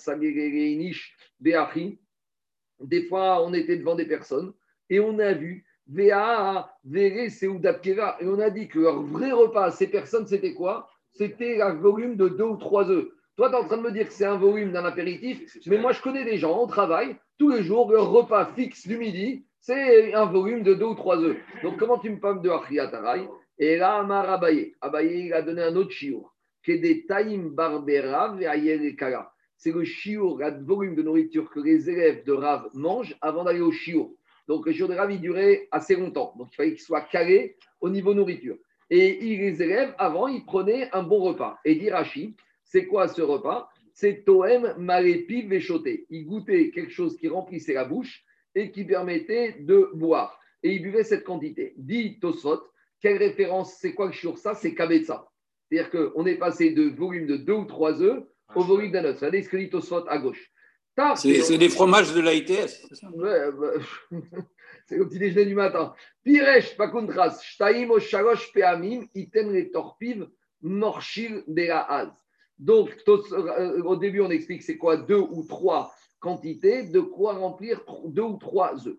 Des 2.79 3.03
fois, 3.03 3.43
on 3.43 3.53
était 3.53 3.77
devant 3.77 3.95
des 3.95 4.05
personnes 4.05 4.53
et 4.89 4.99
on 4.99 5.17
a 5.19 5.33
vu 5.33 5.65
Vea, 5.87 6.69
Vere, 6.85 7.29
Seudapkeva. 7.29 8.17
Et 8.21 8.27
on 8.27 8.39
a 8.39 8.49
dit 8.49 8.67
que 8.67 8.79
leur 8.79 9.01
vrai 9.01 9.31
repas, 9.31 9.71
ces 9.71 9.87
personnes, 9.87 10.27
c'était 10.27 10.53
quoi? 10.53 10.89
C'était 11.11 11.61
un 11.61 11.73
volume 11.73 12.15
de 12.15 12.29
deux 12.29 12.43
ou 12.43 12.57
trois 12.57 12.89
œufs. 12.89 13.09
Toi, 13.35 13.49
tu 13.49 13.55
es 13.55 13.57
en 13.57 13.65
train 13.65 13.77
de 13.77 13.81
me 13.81 13.91
dire 13.91 14.07
que 14.07 14.13
c'est 14.13 14.25
un 14.25 14.37
volume 14.37 14.71
d'un 14.71 14.85
apéritif, 14.85 15.57
mais 15.65 15.79
moi, 15.79 15.91
je 15.91 16.01
connais 16.01 16.23
des 16.23 16.37
gens, 16.37 16.61
on 16.61 16.67
travaille, 16.67 17.15
tous 17.39 17.49
les 17.49 17.63
jours, 17.63 17.91
leur 17.91 18.11
repas 18.11 18.45
fixe 18.53 18.87
du 18.87 18.97
midi, 18.97 19.45
c'est 19.63 20.13
un 20.13 20.25
volume 20.25 20.61
de 20.61 20.73
deux 20.73 20.87
ou 20.87 20.93
trois 20.93 21.17
œufs. 21.19 21.37
Donc, 21.63 21.77
comment 21.77 21.97
tu 21.97 22.09
me 22.09 22.19
parles 22.19 22.41
de 22.41 22.49
Achriatarai 22.49 23.29
Et 23.57 23.77
là, 23.77 23.99
Amar 23.99 24.29
Abaye, 24.29 24.75
Abaye, 24.81 25.27
il 25.27 25.33
a 25.33 25.41
donné 25.41 25.61
un 25.61 25.73
autre 25.77 25.91
chiour, 25.91 26.35
qui 26.65 26.71
est 26.71 26.79
des 26.79 27.05
Taïm 27.05 27.49
Barbera 27.49 28.35
et 28.41 28.95
Kala. 28.97 29.31
C'est 29.55 29.71
le 29.71 29.85
chiour, 29.85 30.37
le 30.37 30.65
volume 30.65 30.95
de 30.95 31.01
nourriture 31.01 31.49
que 31.49 31.61
les 31.61 31.89
élèves 31.89 32.25
de 32.25 32.33
Rav 32.33 32.71
mangent 32.73 33.15
avant 33.21 33.45
d'aller 33.45 33.61
au 33.61 33.71
chiour. 33.71 34.13
Donc, 34.49 34.65
le 34.65 34.73
chiour 34.73 34.89
de 34.89 34.95
Rav, 34.95 35.09
il 35.09 35.21
durait 35.21 35.69
assez 35.71 35.95
longtemps. 35.95 36.33
Donc, 36.37 36.49
il 36.51 36.55
fallait 36.57 36.71
qu'il 36.71 36.81
soit 36.81 37.07
calé 37.09 37.55
au 37.79 37.89
niveau 37.89 38.13
nourriture. 38.13 38.57
Et 38.89 39.17
les 39.21 39.63
élèves, 39.63 39.95
avant, 39.97 40.27
ils 40.27 40.43
prenaient 40.43 40.89
un 40.91 41.03
bon 41.03 41.21
repas. 41.21 41.57
Et 41.63 41.75
dit 41.75 41.89
Rachid, 41.89 42.35
c'est 42.65 42.85
quoi 42.85 43.07
ce 43.07 43.21
repas? 43.21 43.69
C'est 43.93 44.25
Toem 44.25 44.75
Malépi 44.77 45.43
Véchoté. 45.43 46.05
Il 46.09 46.25
goûtait 46.25 46.69
quelque 46.71 46.91
chose 46.91 47.15
qui 47.15 47.29
remplissait 47.29 47.73
la 47.73 47.85
bouche 47.85 48.25
et 48.55 48.71
qui 48.71 48.83
permettait 48.85 49.57
de 49.59 49.89
boire. 49.93 50.39
Et 50.61 50.73
il 50.73 50.81
buvait 50.81 51.03
cette 51.03 51.23
quantité. 51.23 51.73
Dit 51.77 52.19
Tosfot, 52.19 52.61
quelle 53.01 53.17
référence 53.17 53.75
C'est 53.79 53.93
quoi 53.93 54.07
le 54.07 54.11
chiour 54.11 54.37
Ça, 54.37 54.55
c'est 54.55 54.73
Kabetza. 54.73 55.27
C'est-à-dire 55.69 55.89
qu'on 55.91 56.25
est 56.25 56.37
passé 56.37 56.71
de 56.71 56.89
volume 56.89 57.27
de 57.27 57.37
deux 57.37 57.53
ou 57.53 57.65
trois 57.65 58.01
œufs 58.01 58.23
au 58.55 58.63
volume 58.63 58.91
d'un 58.91 59.05
œuf. 59.05 59.17
Regardez 59.17 59.41
ce 59.41 59.49
que 59.49 59.57
dit 59.57 59.69
Tosfot 59.69 60.07
à 60.07 60.17
gauche. 60.17 60.51
C'est 61.15 61.57
des 61.57 61.69
fromages 61.69 62.13
de 62.13 62.21
l'AITS, 62.21 62.85
c'est 62.87 62.95
ça 62.95 63.09
ouais, 63.09 63.51
bah, 63.51 63.71
C'est 64.85 64.97
le 64.97 65.07
petit 65.07 65.17
déjeuner 65.17 65.45
du 65.45 65.55
matin. 65.55 65.93
Piresh, 66.23 66.77
pakuntras, 66.77 67.41
shtaim 67.41 67.89
o 67.89 67.99
shalosh 67.99 68.53
peamim, 68.53 69.07
item 69.15 69.53
les 69.53 69.71
torpiv, 69.71 70.27
morchil 70.61 71.43
de 71.47 71.63
la 71.63 72.13
donc, 72.59 72.95
euh, 73.07 73.83
au 73.83 73.95
début, 73.95 74.21
on 74.21 74.29
explique 74.29 74.61
c'est 74.61 74.77
quoi 74.77 74.97
deux 74.97 75.19
ou 75.19 75.43
trois 75.43 75.93
quantités, 76.23 76.83
de 76.83 77.01
quoi 77.01 77.33
remplir 77.33 77.81
deux 78.05 78.21
ou 78.21 78.37
trois 78.37 78.87
œufs. 78.87 78.97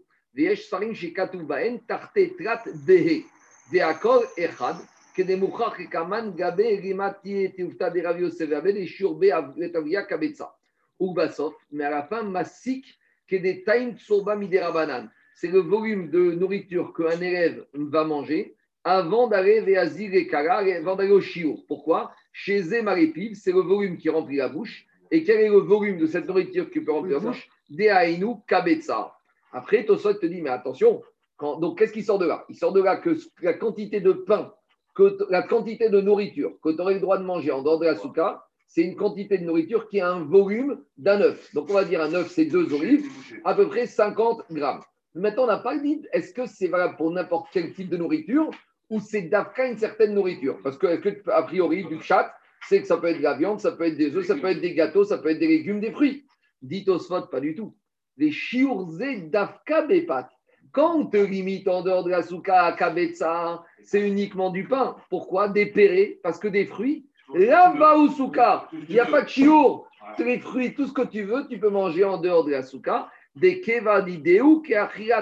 C'est 15.37 15.49
le 15.49 15.61
volume 15.61 16.11
de 16.11 16.33
nourriture 16.33 16.93
qu'un 16.93 17.21
élève 17.21 17.67
va 17.73 18.05
manger 18.05 18.55
avant 18.85 19.29
d'aller 19.29 19.61
avant 19.63 20.95
d'aller 20.95 21.11
au 21.11 21.21
chiour. 21.21 21.65
Pourquoi? 21.67 22.15
Chez 22.33 22.63
c'est 22.63 23.53
le 23.53 23.61
volume 23.61 23.97
qui 23.97 24.11
remplit 24.11 24.37
la 24.37 24.51
bouche. 24.51 24.87
Et 25.15 25.23
quel 25.23 25.43
est 25.43 25.49
le 25.49 25.59
volume 25.59 25.99
de 25.99 26.09
cette 26.09 26.27
nourriture 26.27 26.69
qui 26.73 26.81
peut 26.81 26.91
remplir 26.91 27.21
la 27.21 27.27
bouche 27.27 27.49
Deainu 27.71 28.35
Kabetsa. 28.49 29.15
Après, 29.53 29.85
Tosot 29.85 30.15
te 30.15 30.27
dit, 30.27 30.43
mais 30.43 30.51
attention, 30.51 31.03
donc 31.41 31.79
qu'est-ce 31.79 31.93
qui 31.93 32.03
sort 32.03 32.19
de 32.19 32.27
là? 32.27 32.45
Il 32.49 32.57
sort 32.57 32.73
de 32.73 32.83
là 32.83 32.97
que 32.97 33.17
la 33.41 33.53
quantité 33.53 34.01
de 34.01 34.11
pain, 34.11 34.53
que 34.93 35.17
la 35.31 35.43
quantité 35.43 35.89
de 35.89 36.01
nourriture 36.01 36.59
que 36.61 36.71
tu 36.71 36.81
aurais 36.81 36.95
le 36.95 37.01
droit 37.01 37.19
de 37.19 37.23
manger 37.23 37.53
en 37.53 37.63
dehors 37.63 37.79
de 37.79 37.85
la 37.85 37.95
souka, 37.95 38.45
c'est 38.67 38.83
une 38.83 38.97
quantité 38.97 39.39
de 39.39 39.45
nourriture 39.45 39.89
qui 39.89 40.01
a 40.01 40.11
un 40.11 40.25
volume 40.25 40.81
d'un 40.99 41.21
œuf. 41.21 41.55
Donc 41.55 41.71
on 41.71 41.75
va 41.75 41.85
dire 41.85 42.03
un 42.03 42.13
œuf, 42.15 42.33
c'est 42.33 42.47
deux 42.47 42.75
olives, 42.75 43.07
à 43.45 43.55
peu 43.55 43.69
près 43.69 43.87
50 43.87 44.47
grammes. 44.51 44.83
Maintenant, 45.15 45.45
on 45.45 45.47
n'a 45.47 45.59
pas 45.59 45.79
dit, 45.79 46.05
est-ce 46.13 46.35
que 46.35 46.45
c'est 46.47 46.67
valable 46.67 46.97
pour 46.97 47.13
n'importe 47.13 47.47
quel 47.53 47.73
type 47.73 47.89
de 47.89 47.99
nourriture 47.99 48.51
ou 48.91 48.99
c'est 48.99 49.23
d'Afka 49.23 49.69
une 49.69 49.79
certaine 49.79 50.13
nourriture? 50.13 50.59
Parce 50.65 50.77
que, 50.77 50.97
que, 50.97 51.31
a 51.31 51.45
priori, 51.45 51.85
du 51.85 52.03
chat, 52.03 52.35
c'est 52.69 52.81
que 52.81 52.87
ça 52.87 52.97
peut 52.97 53.09
être 53.09 53.19
de 53.19 53.23
la 53.23 53.35
viande, 53.35 53.61
ça 53.61 53.73
peut 53.73 53.85
être 53.85 53.97
des 53.97 54.15
œufs, 54.17 54.27
ça 54.27 54.37
peut 54.37 54.49
être 54.49 54.61
des 54.61 54.75
gâteaux, 54.75 55.05
ça 55.05 55.19
peut 55.19 55.31
être 55.31 55.39
des 55.39 55.49
légumes, 55.49 55.81
des 55.81 55.93
fruits. 55.93 56.25
Dit 56.63 56.85
Osfot, 56.89 57.23
pas 57.23 57.41
du 57.41 57.55
tout. 57.55 57.77
Les 58.17 58.31
shiurze 58.31 58.99
d'Afka 58.99 59.83
Bepat. 59.83 60.29
Quand 60.73 60.97
on 60.97 61.07
te 61.07 61.17
limite 61.17 61.69
en 61.69 61.83
dehors 61.83 62.05
de 62.05 62.11
la 62.11 62.23
souka 62.23 62.65
à 62.65 62.73
kabetsa, 62.73 63.63
c'est 63.83 64.01
uniquement 64.01 64.51
du 64.51 64.67
pain. 64.67 64.97
Pourquoi? 65.11 65.49
Des 65.49 65.67
pérés, 65.67 66.21
parce 66.23 66.39
que 66.39 66.49
des 66.49 66.67
fruits. 66.67 67.07
Là-bas 67.35 67.97
souka, 68.17 68.69
il 68.89 68.95
n'y 68.95 69.01
a 69.01 69.07
pas 69.07 69.23
de 69.23 69.29
chiour. 69.29 69.89
Les 70.19 70.39
fruits, 70.39 70.75
tout 70.75 70.87
ce 70.87 70.93
que 70.93 71.03
tu 71.03 71.23
veux, 71.23 71.47
tu 71.49 71.59
peux 71.59 71.71
manger 71.71 72.05
en 72.05 72.19
dehors 72.19 72.45
de 72.45 72.51
la 72.51 72.63
souka 72.63 73.09
des 73.37 73.61
kevadideu 73.61 74.63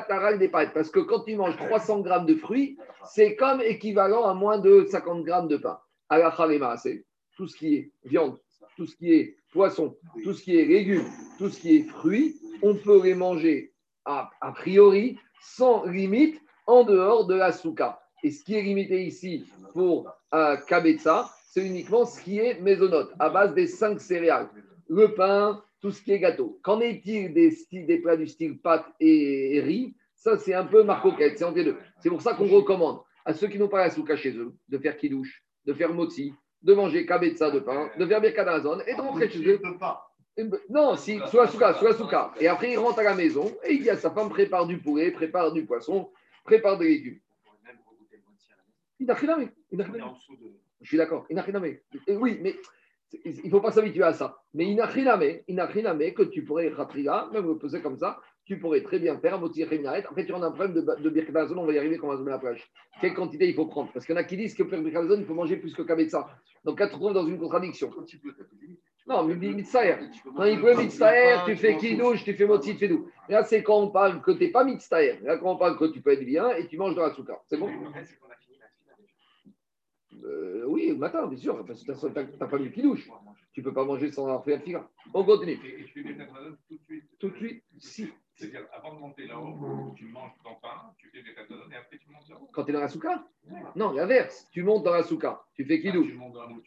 taral 0.08 0.38
des 0.38 0.48
pâtes. 0.48 0.72
Parce 0.74 0.90
que 0.90 1.00
quand 1.00 1.20
tu 1.20 1.36
manges 1.36 1.56
300 1.56 2.00
grammes 2.00 2.26
de 2.26 2.34
fruits, 2.34 2.76
c'est 3.04 3.36
comme 3.36 3.60
équivalent 3.60 4.24
à 4.24 4.34
moins 4.34 4.58
de 4.58 4.84
50 4.90 5.24
grammes 5.24 5.48
de 5.48 5.56
pain. 5.56 5.78
C'est 6.76 7.04
tout 7.42 7.48
ce 7.48 7.56
qui 7.56 7.74
est 7.74 7.90
viande, 8.04 8.38
tout 8.76 8.86
ce 8.86 8.94
qui 8.94 9.12
est 9.12 9.36
poisson, 9.50 9.96
tout 10.22 10.32
ce 10.32 10.44
qui 10.44 10.56
est 10.56 10.64
légumes, 10.64 11.04
tout 11.38 11.48
ce 11.48 11.58
qui 11.58 11.74
est 11.74 11.82
fruits, 11.82 12.36
on 12.62 12.76
peut 12.76 13.02
les 13.02 13.16
manger 13.16 13.72
a, 14.04 14.30
priori 14.54 15.18
sans 15.40 15.84
limite 15.86 16.40
en 16.68 16.84
dehors 16.84 17.26
de 17.26 17.34
la 17.34 17.50
souka. 17.50 18.00
Et 18.22 18.30
ce 18.30 18.44
qui 18.44 18.54
est 18.54 18.62
limité 18.62 19.02
ici 19.02 19.44
pour 19.72 20.08
euh, 20.32 20.56
Kabetza, 20.68 21.28
c'est 21.48 21.66
uniquement 21.66 22.04
ce 22.04 22.22
qui 22.22 22.38
est 22.38 22.60
mésonote, 22.60 23.12
à 23.18 23.28
base 23.28 23.54
des 23.54 23.66
cinq 23.66 24.00
céréales. 24.00 24.48
Le 24.88 25.12
pain, 25.12 25.64
tout 25.80 25.90
ce 25.90 26.00
qui 26.00 26.12
est 26.12 26.20
gâteau. 26.20 26.60
Qu'en 26.62 26.80
est-il 26.80 27.34
des, 27.34 27.98
plats 27.98 28.16
du 28.16 28.28
style 28.28 28.56
pâte 28.60 28.86
et, 29.00 29.60
riz? 29.64 29.96
Ça, 30.14 30.38
c'est 30.38 30.54
un 30.54 30.64
peu 30.64 30.84
marcoquette, 30.84 31.38
c'est 31.38 31.44
entre 31.44 31.56
les 31.56 31.64
deux. 31.64 31.76
C'est 31.98 32.08
pour 32.08 32.22
ça 32.22 32.34
qu'on 32.34 32.46
recommande 32.46 33.00
à 33.24 33.34
ceux 33.34 33.48
qui 33.48 33.58
n'ont 33.58 33.66
pas 33.66 33.80
la 33.80 33.90
souka 33.90 34.14
chez 34.14 34.30
eux 34.36 34.54
de 34.68 34.78
faire 34.78 34.96
kidouche, 34.96 35.44
de 35.66 35.72
faire 35.72 35.92
moti, 35.92 36.34
de 36.62 36.74
manger 36.74 37.06
kabetza 37.06 37.50
de 37.50 37.60
pain, 37.60 37.90
de 37.98 38.06
faire 38.06 38.20
birkadazon 38.20 38.80
et 38.86 38.94
de 38.94 39.00
rentrer 39.00 39.28
chez 39.28 39.46
eux. 39.46 39.60
Non, 40.70 40.96
si, 40.96 41.20
soit 41.28 41.46
souka, 41.48 41.74
soit 41.74 41.94
souka. 41.94 42.32
Et 42.40 42.48
après, 42.48 42.72
il 42.72 42.78
rentre 42.78 43.00
à 43.00 43.02
la 43.02 43.14
maison 43.14 43.52
et 43.64 43.74
il 43.74 43.82
dit 43.82 43.90
à 43.90 43.96
sa 43.96 44.10
femme 44.10 44.30
prépare 44.30 44.66
du 44.66 44.78
poulet, 44.78 45.10
prépare 45.10 45.52
du 45.52 45.66
poisson, 45.66 46.10
prépare 46.44 46.78
des 46.78 46.88
légumes. 46.88 47.20
Je 50.80 50.88
suis 50.88 50.96
d'accord. 50.96 51.26
Oui, 51.28 52.38
mais 52.40 52.56
il 53.24 53.44
ne 53.44 53.50
faut 53.50 53.60
pas 53.60 53.72
s'habituer 53.72 54.04
à 54.04 54.14
ça. 54.14 54.38
Mais 54.54 54.64
inachiname, 54.64 55.40
inachiname, 55.48 56.12
que 56.12 56.22
tu 56.22 56.44
pourrais, 56.44 56.68
ratriga, 56.68 57.28
même 57.32 57.46
le 57.46 57.58
poser 57.58 57.82
comme 57.82 57.98
ça, 57.98 58.18
tu 58.44 58.58
pourrais 58.58 58.82
très 58.82 58.98
bien 58.98 59.18
faire 59.18 59.34
Après, 59.34 60.26
tu 60.26 60.32
rends 60.32 60.42
un 60.42 60.50
problème 60.50 60.74
de, 60.74 61.02
de 61.02 61.10
birkabazon, 61.10 61.56
on 61.56 61.66
va 61.66 61.72
y 61.72 61.78
arriver 61.78 61.96
quand 61.96 62.08
on 62.08 62.10
va 62.10 62.16
se 62.16 62.22
mettre 62.22 62.34
à 62.34 62.36
la 62.36 62.50
plage. 62.50 62.70
Quelle 63.00 63.14
quantité 63.14 63.48
il 63.48 63.54
faut 63.54 63.66
prendre? 63.66 63.92
Parce 63.92 64.04
qu'il 64.04 64.14
y 64.14 64.18
en 64.18 64.20
a 64.20 64.24
qui 64.24 64.36
disent 64.36 64.54
que 64.54 64.62
pour 64.64 64.78
birkabazon, 64.78 65.20
il 65.20 65.26
faut 65.26 65.34
manger 65.34 65.56
plus 65.56 65.74
que 65.74 65.82
kabetza. 65.82 66.28
Donc 66.64 66.80
là, 66.80 66.86
tu 66.86 66.94
te 66.94 66.98
trouves 66.98 67.12
dans 67.12 67.26
une 67.26 67.38
contradiction. 67.38 67.90
Non, 69.06 69.24
mais 69.24 69.34
mitzahir. 69.34 69.98
Quand 70.36 70.44
il 70.44 70.60
peut 70.60 70.76
mitzahir, 70.76 71.44
tu 71.44 71.56
fais 71.56 71.76
kidouche, 71.76 72.24
tu 72.24 72.34
fais 72.34 72.46
moti, 72.46 72.76
tu 72.76 72.88
fais. 72.88 72.94
Là, 73.28 73.44
c'est 73.44 73.62
quand 73.62 73.80
on 73.80 73.90
parle 73.90 74.22
que 74.22 74.30
tu 74.30 74.44
n'es 74.44 74.50
pas 74.50 74.64
mitzahir. 74.64 75.18
Là, 75.22 75.38
quand 75.38 75.52
on 75.52 75.56
parle 75.56 75.76
que 75.76 75.86
tu 75.86 76.00
peux 76.00 76.12
être 76.12 76.24
bien 76.24 76.50
et 76.50 76.66
tu 76.68 76.76
manges 76.76 76.94
dans 76.94 77.02
la 77.02 77.12
souka. 77.12 77.40
C'est 77.46 77.56
bon? 77.56 77.68
Euh, 80.24 80.64
oui, 80.68 80.88
le 80.88 80.96
matin, 80.96 81.26
bien 81.26 81.38
sûr, 81.38 81.64
parce 81.64 81.82
que 81.82 81.92
tu 81.92 82.38
n'as 82.38 82.46
pas 82.46 82.58
mis 82.58 82.70
douche. 82.70 83.08
Tu 83.52 83.60
ne 83.60 83.64
peux 83.64 83.72
pas 83.72 83.84
manger 83.84 84.10
sans 84.12 84.24
avoir 84.26 84.44
fait 84.44 84.54
un 84.54 84.60
fila. 84.60 84.88
On 85.12 85.24
continue. 85.24 85.58
Tout 85.58 85.68
de 85.68 86.84
suite? 86.86 87.04
Tout 87.18 87.30
de 87.30 87.36
suite, 87.36 87.64
si. 87.78 88.08
C'est-à-dire, 88.42 88.66
avant 88.72 88.94
de 88.94 88.98
monter 88.98 89.26
là-haut, 89.28 89.94
tu 89.94 90.06
manges 90.06 90.32
ton 90.42 90.54
pain, 90.60 90.90
tu 90.98 91.08
fais 91.10 91.22
des 91.22 91.30
et 91.30 91.76
après 91.76 91.96
tu 91.96 92.10
montes 92.10 92.28
là-haut. 92.28 92.48
Quand 92.52 92.64
tu 92.64 92.70
es 92.70 92.72
dans 92.72 92.80
la 92.80 92.88
souka 92.88 93.22
Non, 93.76 93.92
l'inverse. 93.92 94.48
Tu 94.50 94.64
montes 94.64 94.82
dans 94.82 94.92
la 94.92 95.04
souka, 95.04 95.40
tu 95.54 95.64
fais 95.64 95.80
qui 95.80 95.92
douche. 95.92 96.10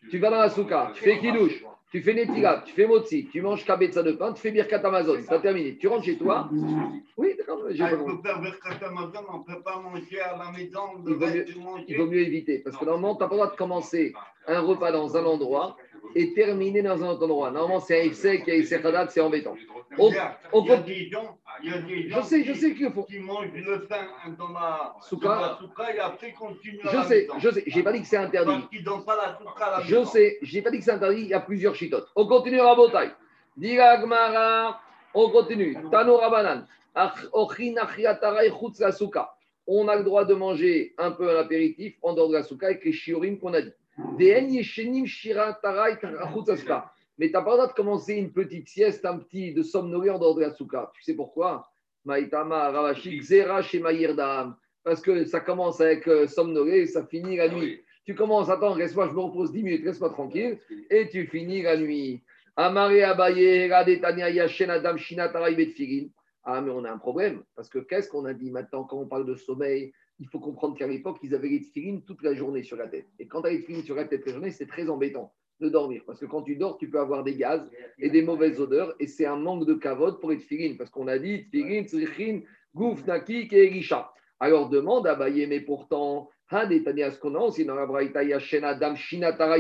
tu, 0.10 0.18
vas 0.20 0.30
dans 0.30 0.40
la 0.40 0.50
souka, 0.50 0.92
tu 0.96 1.04
fais 1.04 1.20
qui 1.20 1.34
douche. 1.34 1.66
Tu 1.92 2.02
fais 2.02 2.14
Netilat, 2.14 2.64
tu 2.66 2.74
fais 2.74 2.88
Motsi, 2.88 3.28
tu 3.30 3.42
manges 3.42 3.66
Kabetza 3.66 4.04
de 4.04 4.14
pain, 4.14 4.32
tu 4.34 4.42
fais 4.42 4.52
Birkat 4.52 4.86
Amazon, 4.86 5.22
ça 5.22 5.40
terminé. 5.40 5.78
Tu 5.78 5.88
rentres 5.88 6.06
chez 6.06 6.18
toi. 6.18 6.50
Oui, 7.18 7.36
d'accord. 7.38 7.62
J'ai 7.70 7.84
ah, 7.84 7.90
peut 7.90 8.22
faire 8.24 8.40
Birkat 8.40 8.86
Amazon, 8.86 9.26
on 9.30 9.40
ne 9.40 9.44
peut 9.44 9.62
pas 9.62 9.80
manger 9.80 10.22
à 10.22 10.38
la 10.38 10.52
maison. 10.52 11.04
Il 11.06 11.14
vaut, 11.14 11.28
mieux, 11.28 11.46
il 11.88 11.98
vaut 11.98 12.08
mieux 12.08 12.22
éviter. 12.22 12.60
Parce 12.60 12.78
que 12.78 12.86
normalement, 12.86 13.16
tu 13.16 13.22
n'as 13.22 13.28
pas 13.28 13.36
le 13.36 13.42
droit 13.42 13.52
de 13.52 13.58
commencer 13.58 14.14
un 14.48 14.62
repas 14.62 14.92
dans 14.92 15.16
un 15.18 15.26
endroit 15.26 15.78
et 16.14 16.34
terminer 16.34 16.82
dans 16.82 17.04
un 17.04 17.10
autre 17.10 17.24
endroit. 17.24 17.52
Normalement, 17.52 17.80
c'est 17.80 18.02
un 18.02 18.04
Ifsek, 18.06 18.48
a 18.48 18.56
Ifsek 18.56 18.82
c'est 19.10 19.22
embêtant. 19.22 19.56
On, 19.98 20.10
il 20.10 20.68
y 20.68 20.72
a 20.72 20.78
des 20.78 21.10
gens, 21.10 21.38
il 21.64 21.70
y 21.70 21.74
a 21.74 21.78
des 21.80 22.10
gens 22.10 22.22
je 22.22 22.28
sais, 22.28 22.44
je 22.44 22.54
sais 22.54 22.74
qu'il 22.74 22.92
faut. 22.92 23.04
qui 23.04 23.20
mangent 23.20 23.52
le 23.54 23.86
pain 23.86 24.08
dans 24.38 24.50
la 24.50 24.96
souka, 25.02 25.94
et 25.96 26.00
après 26.00 26.34
continuent 26.34 26.80
Je 26.84 27.02
sais, 27.08 27.28
je 27.40 27.50
sais, 27.50 27.64
j'ai 27.66 27.84
pas 27.84 27.94
dit 27.94 28.02
que 28.02 28.08
c'est 28.08 28.18
interdit. 28.18 28.52
Parce 28.52 28.68
qu'ils 28.68 28.84
n'ont 28.84 29.02
pas 29.02 29.16
la 29.16 29.38
souka 29.38 29.66
à 29.66 29.80
la 29.80 29.86
Je 29.86 30.04
sais, 30.06 30.38
j'ai 30.42 30.62
pas 30.62 30.72
dit 30.72 30.80
que 30.80 30.84
c'est 30.84 30.92
interdit, 30.92 31.22
il 31.22 31.28
y 31.28 31.34
a 31.34 31.40
plusieurs 31.40 31.76
chitotes. 31.76 32.08
On 32.16 32.28
continue 32.28 32.60
à 32.60 32.76
Botaï. 32.76 33.12
Diga 33.58 33.98
Gmara, 33.98 34.82
on 35.14 35.30
continue. 35.30 35.78
Tano 35.90 36.18
Rabanan. 36.18 36.66
On 39.68 39.88
a 39.88 39.96
le 39.96 40.04
droit 40.04 40.26
de 40.26 40.34
manger 40.34 40.94
un 40.98 41.12
peu 41.12 41.30
un 41.30 41.40
apéritif 41.40 41.98
en 42.02 42.14
dehors 42.14 42.30
de 42.30 42.34
la 42.34 42.44
souka 42.44 42.68
avec 42.68 42.86
les 42.86 42.94
chiorim 42.94 43.38
qu'on 43.38 43.54
a 43.54 43.62
dit. 43.62 43.74
Mais 47.18 47.28
tu 47.28 47.32
n'as 47.32 47.42
pas 47.42 47.52
le 47.52 47.58
droit 47.58 47.68
de 47.68 47.74
commencer 47.74 48.16
une 48.16 48.32
petite 48.32 48.68
sieste, 48.68 49.06
un 49.06 49.20
petit 49.20 49.54
de 49.54 49.64
somnolé 49.64 50.10
en 50.10 50.20
dehors 50.20 50.36
de 50.36 50.42
la 50.42 50.52
souka. 50.52 50.92
Tu 50.96 51.04
sais 51.04 51.14
pourquoi? 51.14 51.72
Parce 54.84 55.02
que 55.02 55.26
ça 55.26 55.40
commence 55.40 55.82
avec 55.82 56.08
euh, 56.08 56.28
et 56.68 56.86
ça 56.88 57.06
finit 57.06 57.38
la 57.38 57.50
nuit. 57.50 57.82
Tu 58.06 58.14
commences, 58.14 58.50
attends, 58.50 58.76
laisse-moi, 58.76 59.08
je 59.08 59.14
me 59.14 59.20
repose 59.20 59.52
10 59.52 59.64
minutes, 59.64 59.84
laisse-moi 59.84 60.12
tranquille, 60.12 60.60
et 60.92 61.10
tu 61.10 61.26
finis 61.26 61.64
la 61.64 61.76
nuit. 61.78 62.22
Amare 62.56 63.04
Abaye, 63.04 63.72
Radetania 63.72 64.30
Yashen 64.30 64.70
Adam 64.70 64.96
Shina 64.96 65.30
Tarai. 65.30 65.56
Ah, 66.44 66.62
mais 66.62 66.70
on 66.70 66.84
a 66.84 66.92
un 66.92 67.00
problème, 67.00 67.42
parce 67.56 67.70
que 67.70 67.80
qu'est-ce 67.80 68.08
qu'on 68.08 68.26
a 68.26 68.34
dit 68.34 68.52
maintenant 68.52 68.84
quand 68.84 69.00
on 69.00 69.08
parle 69.08 69.26
de 69.26 69.36
sommeil? 69.36 69.92
Il 70.20 70.28
faut 70.30 70.40
comprendre 70.40 70.78
qu'à 70.78 70.88
l'époque, 70.88 71.18
ils 71.24 71.36
avaient 71.36 71.50
les 71.50 71.62
tefilines 71.62 72.04
toute 72.04 72.24
la 72.24 72.34
journée 72.34 72.64
sur 72.64 72.78
la 72.78 72.88
tête. 72.88 73.08
Et 73.20 73.28
quand 73.28 73.42
tu 73.42 73.48
as 73.48 73.52
les 73.52 73.62
tefilines 73.62 73.84
sur 73.84 73.96
la 73.96 74.06
tête 74.06 74.22
toute 74.22 74.28
la 74.28 74.34
journée, 74.34 74.52
c'est 74.52 74.68
très 74.68 74.90
embêtant 74.90 75.34
de 75.62 75.70
dormir, 75.70 76.04
parce 76.06 76.20
que 76.20 76.26
quand 76.26 76.42
tu 76.42 76.58
dors, 76.58 76.78
tu 76.78 76.90
peux 76.90 77.00
avoir 77.00 77.24
des 77.24 77.36
gaz 77.36 77.70
et 77.98 78.10
des 78.10 78.22
mauvaises 78.22 78.60
odeurs, 78.60 78.94
et 79.00 79.08
c'est 79.08 79.26
un 79.26 79.38
manque 79.38 79.66
de 79.66 79.74
kavod 79.74 80.20
pour 80.20 80.32
les 80.32 80.38
tefilines, 80.38 80.78
parce 80.78 80.90
qu'on 80.90 81.08
a 81.08 81.18
dit 81.18 81.50
tefilin, 81.50 81.84
tzrichin, 81.84 82.42
gouf, 82.74 83.06
nakik 83.06 83.54
et 83.54 83.68
elisha. 83.68 84.12
Alors 84.40 84.68
demande 84.70 85.08
à 85.08 85.16
Baye, 85.16 85.48
mais 85.48 85.62
pourtant, 85.62 86.30
ce 86.52 87.20
qu'on 87.20 87.36
a 87.36 87.40
aussi 87.40 87.64
dans 87.64 87.76
la 87.76 87.86
Braïta, 87.86 88.22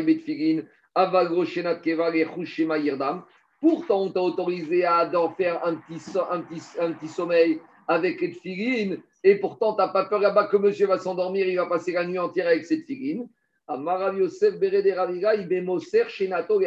Betfilin, 0.03 0.63
Avagro 0.93 1.45
Shenat 1.45 1.81
et. 1.85 3.23
Pourtant, 3.61 4.03
on 4.03 4.11
t'a 4.11 4.21
autorisé 4.21 4.83
à 4.83 5.09
faire 5.37 5.65
un 5.65 5.75
petit 5.75 7.07
sommeil 7.07 7.59
avec 7.87 8.21
les 8.21 8.31
tefilines, 8.31 8.99
et 9.23 9.35
pourtant, 9.35 9.73
tu 9.73 9.81
n'as 9.81 9.87
pas 9.87 10.05
peur 10.05 10.19
là-bas 10.19 10.45
que 10.47 10.57
monsieur 10.57 10.87
va 10.87 10.99
s'endormir, 10.99 11.47
il 11.47 11.55
va 11.55 11.65
passer 11.65 11.93
la 11.93 12.05
nuit 12.05 12.19
entière 12.19 12.47
avec 12.47 12.65
ses 12.65 12.83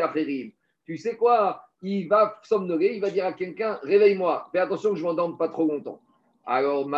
Acherim. 0.01 0.51
Tu 0.85 0.97
sais 0.97 1.17
quoi? 1.17 1.63
Il 1.83 2.09
va 2.09 2.41
somnoler, 2.43 2.95
il 2.95 3.01
va 3.01 3.11
dire 3.11 3.27
à 3.27 3.33
quelqu'un 3.33 3.79
Réveille-moi, 3.83 4.49
fais 4.51 4.59
attention 4.59 4.91
que 4.91 4.97
je 4.97 5.03
ne 5.03 5.09
m'endorme 5.09 5.37
pas 5.37 5.49
trop 5.49 5.67
longtemps. 5.67 6.01
Alors, 6.45 6.89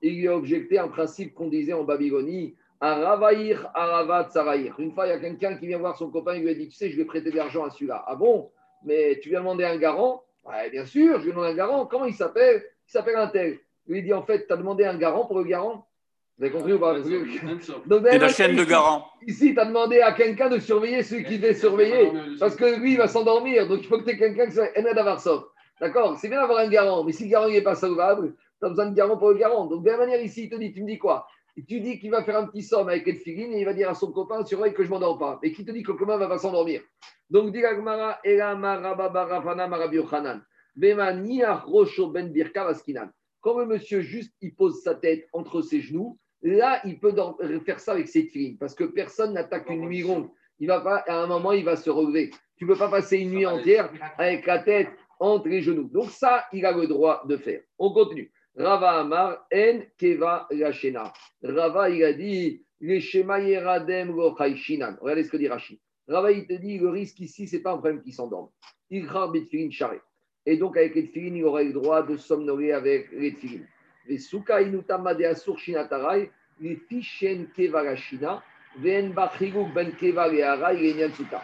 il 0.00 0.20
lui 0.20 0.28
a 0.28 0.36
objecté 0.36 0.78
un 0.78 0.88
principe 0.88 1.34
qu'on 1.34 1.48
disait 1.48 1.72
en 1.72 1.84
Babylonie 1.84 2.54
Aravaïr, 2.80 3.68
Aravat, 3.74 4.30
Saraïr. 4.30 4.74
Une 4.78 4.92
fois, 4.92 5.06
il 5.06 5.10
y 5.10 5.12
a 5.12 5.18
quelqu'un 5.18 5.56
qui 5.56 5.66
vient 5.66 5.78
voir 5.78 5.96
son 5.96 6.10
copain, 6.10 6.36
il 6.36 6.42
lui 6.42 6.50
a 6.50 6.54
dit 6.54 6.68
Tu 6.68 6.76
sais, 6.76 6.90
je 6.90 6.96
vais 6.96 7.04
prêter 7.04 7.30
de 7.30 7.36
l'argent 7.36 7.64
à 7.64 7.70
celui-là. 7.70 8.04
Ah 8.06 8.14
bon? 8.14 8.50
Mais 8.84 9.18
tu 9.20 9.30
viens 9.30 9.40
demander 9.40 9.64
un 9.64 9.76
garant? 9.76 10.22
Ouais, 10.48 10.70
bien 10.70 10.84
sûr, 10.86 11.20
je 11.20 11.26
vais 11.26 11.30
demander 11.30 11.50
un 11.50 11.54
garant. 11.54 11.86
Comment 11.86 12.06
il 12.06 12.14
s'appelle? 12.14 12.64
Il 12.88 12.90
s'appelle 12.90 13.16
un 13.16 13.28
tel. 13.28 13.58
Il 13.86 13.94
lui 13.94 14.02
dit 14.02 14.12
En 14.12 14.22
fait, 14.22 14.46
tu 14.46 14.52
as 14.52 14.56
demandé 14.56 14.84
un 14.84 14.96
garant 14.96 15.24
pour 15.26 15.38
le 15.38 15.44
garant? 15.44 15.86
Vous 16.38 16.44
avez 16.44 16.52
compris 16.52 16.72
ou 16.72 16.78
pas? 16.78 16.94
C'est 17.02 17.10
la 18.12 18.18
même 18.18 18.20
chaîne 18.34 18.56
de 18.56 18.60
ici- 18.62 18.70
garant. 18.70 19.06
Ici, 19.26 19.54
tu 19.54 19.60
as 19.60 19.64
demandé 19.64 20.00
à 20.00 20.12
quelqu'un 20.12 20.48
de 20.48 20.58
surveiller 20.60 21.02
celui 21.02 21.24
qui 21.24 21.38
devait 21.38 21.54
surveiller. 21.54 22.12
Parce 22.38 22.54
que 22.56 22.78
lui, 22.78 22.92
il 22.92 22.98
va 22.98 23.08
s'endormir. 23.08 23.66
Donc, 23.66 23.80
il 23.82 23.86
faut 23.88 23.98
que 23.98 24.04
tu 24.04 24.10
aies 24.10 24.18
quelqu'un 24.18 24.46
qui 24.46 24.52
soit 24.52 24.68
Enad 24.78 24.96
Avarsov. 24.96 25.44
D'accord? 25.80 26.16
C'est 26.18 26.28
bien 26.28 26.40
d'avoir 26.40 26.60
un 26.60 26.68
garant. 26.68 27.02
Mais 27.04 27.12
si 27.12 27.24
le 27.24 27.30
garant 27.30 27.48
n'est 27.48 27.60
pas 27.60 27.74
sauvable, 27.74 28.34
tu 28.60 28.66
as 28.66 28.68
besoin 28.68 28.86
de 28.86 28.94
garant 28.94 29.16
pour 29.16 29.30
le 29.30 29.36
garant. 29.36 29.66
Donc, 29.66 29.82
de 29.84 29.90
la 29.90 29.96
manière 29.96 30.20
ici, 30.22 30.44
il 30.44 30.48
te 30.50 30.54
dit 30.56 30.72
Tu 30.72 30.80
me 30.82 30.86
dis 30.86 30.98
quoi? 30.98 31.26
Tu 31.66 31.80
dis 31.80 31.98
qu'il 31.98 32.10
va 32.10 32.22
faire 32.22 32.36
un 32.36 32.46
petit 32.46 32.62
somme 32.62 32.88
avec 32.88 33.08
Edfigin 33.08 33.50
et 33.52 33.60
il 33.60 33.64
va 33.64 33.74
dire 33.74 33.90
à 33.90 33.94
son 33.94 34.12
copain 34.12 34.44
Surveille 34.44 34.74
que 34.74 34.82
je 34.82 34.88
ne 34.88 34.94
m'endors 34.94 35.18
pas. 35.18 35.38
Mais 35.42 35.52
qui 35.52 35.64
te 35.64 35.70
dit 35.70 35.82
que 35.82 35.92
le 35.92 35.98
copain 35.98 36.16
va 36.16 36.28
pas 36.28 36.38
s'endormir? 36.38 36.82
Donc, 37.30 37.52
dit 37.52 37.64
Agmara, 37.64 38.20
Rosho 41.66 42.10
Ben 42.10 42.30
Birka. 42.30 42.72
Quand 43.40 43.58
le 43.58 43.66
monsieur 43.66 44.00
juste 44.00 44.34
il 44.40 44.54
pose 44.54 44.82
sa 44.82 44.94
tête 44.94 45.28
entre 45.32 45.62
ses 45.62 45.80
genoux, 45.80 46.18
là 46.42 46.80
il 46.84 46.98
peut 46.98 47.14
faire 47.64 47.80
ça 47.80 47.92
avec 47.92 48.08
ses 48.08 48.24
filles 48.24 48.56
parce 48.56 48.74
que 48.74 48.84
personne 48.84 49.32
n'attaque 49.32 49.68
une 49.70 49.82
nuit 49.82 50.02
longue. 50.02 50.28
Il 50.58 50.66
va 50.66 50.80
pas, 50.80 51.04
à 51.06 51.22
un 51.22 51.26
moment 51.26 51.52
il 51.52 51.64
va 51.64 51.76
se 51.76 51.88
relever. 51.90 52.30
Tu 52.56 52.64
ne 52.64 52.72
peux 52.72 52.78
pas 52.78 52.88
passer 52.88 53.18
une 53.18 53.30
nuit 53.30 53.46
entière 53.46 53.92
avec 54.18 54.44
la 54.46 54.58
tête 54.58 54.88
entre 55.20 55.48
les 55.48 55.60
genoux. 55.60 55.88
Donc 55.88 56.10
ça, 56.10 56.44
il 56.52 56.66
a 56.66 56.72
le 56.72 56.86
droit 56.86 57.22
de 57.26 57.36
faire. 57.36 57.60
On 57.78 57.92
continue. 57.92 58.32
Rava 58.58 59.00
Amar 59.00 59.46
En 59.52 59.82
Keva 59.96 60.48
Lachena. 60.50 61.12
Rava 61.44 61.90
il 61.90 62.02
a 62.02 62.12
dit 62.12 62.60
les 62.80 63.00
Shema 63.00 63.40
Yeradem 63.40 64.08
Lo. 64.08 64.34
Regardez 64.34 65.24
ce 65.24 65.30
que 65.30 65.36
dit 65.36 65.48
Rashi. 65.48 65.80
Rava 66.08 66.32
il 66.32 66.44
te 66.46 66.54
dit 66.54 66.78
le 66.78 66.88
risque 66.88 67.20
ici 67.20 67.46
c'est 67.46 67.60
pas 67.60 67.70
un 67.70 67.78
problème 67.78 68.02
qui 68.02 68.12
s'endorme. 68.12 68.48
Il 68.90 69.08
Bitfilin 69.32 69.70
Charé. 69.70 70.00
Et 70.44 70.56
donc, 70.56 70.78
avec 70.78 70.94
les 70.94 71.06
tefilines, 71.06 71.36
il 71.36 71.44
aurait 71.44 71.64
le 71.64 71.74
droit 71.74 72.02
de 72.02 72.16
somnoler 72.16 72.72
avec 72.72 73.12
les 73.12 73.34
tefilines. 73.34 73.68
Les 74.06 74.18
souka 74.18 74.62
inutama 74.62 75.14
de 75.14 75.24
asur 75.24 75.58
shinatarai, 75.58 76.30
les 76.58 76.76
fichen 76.88 77.48
keva 77.54 77.82
la 77.82 77.94
shina, 77.96 78.42
ven 78.78 79.12
bachiluk 79.12 79.72
ben 79.74 79.92
keva 79.92 80.26
le 80.26 80.42
harai, 80.42 80.80
les 80.80 80.94
nyan 80.94 81.12
souka. 81.12 81.42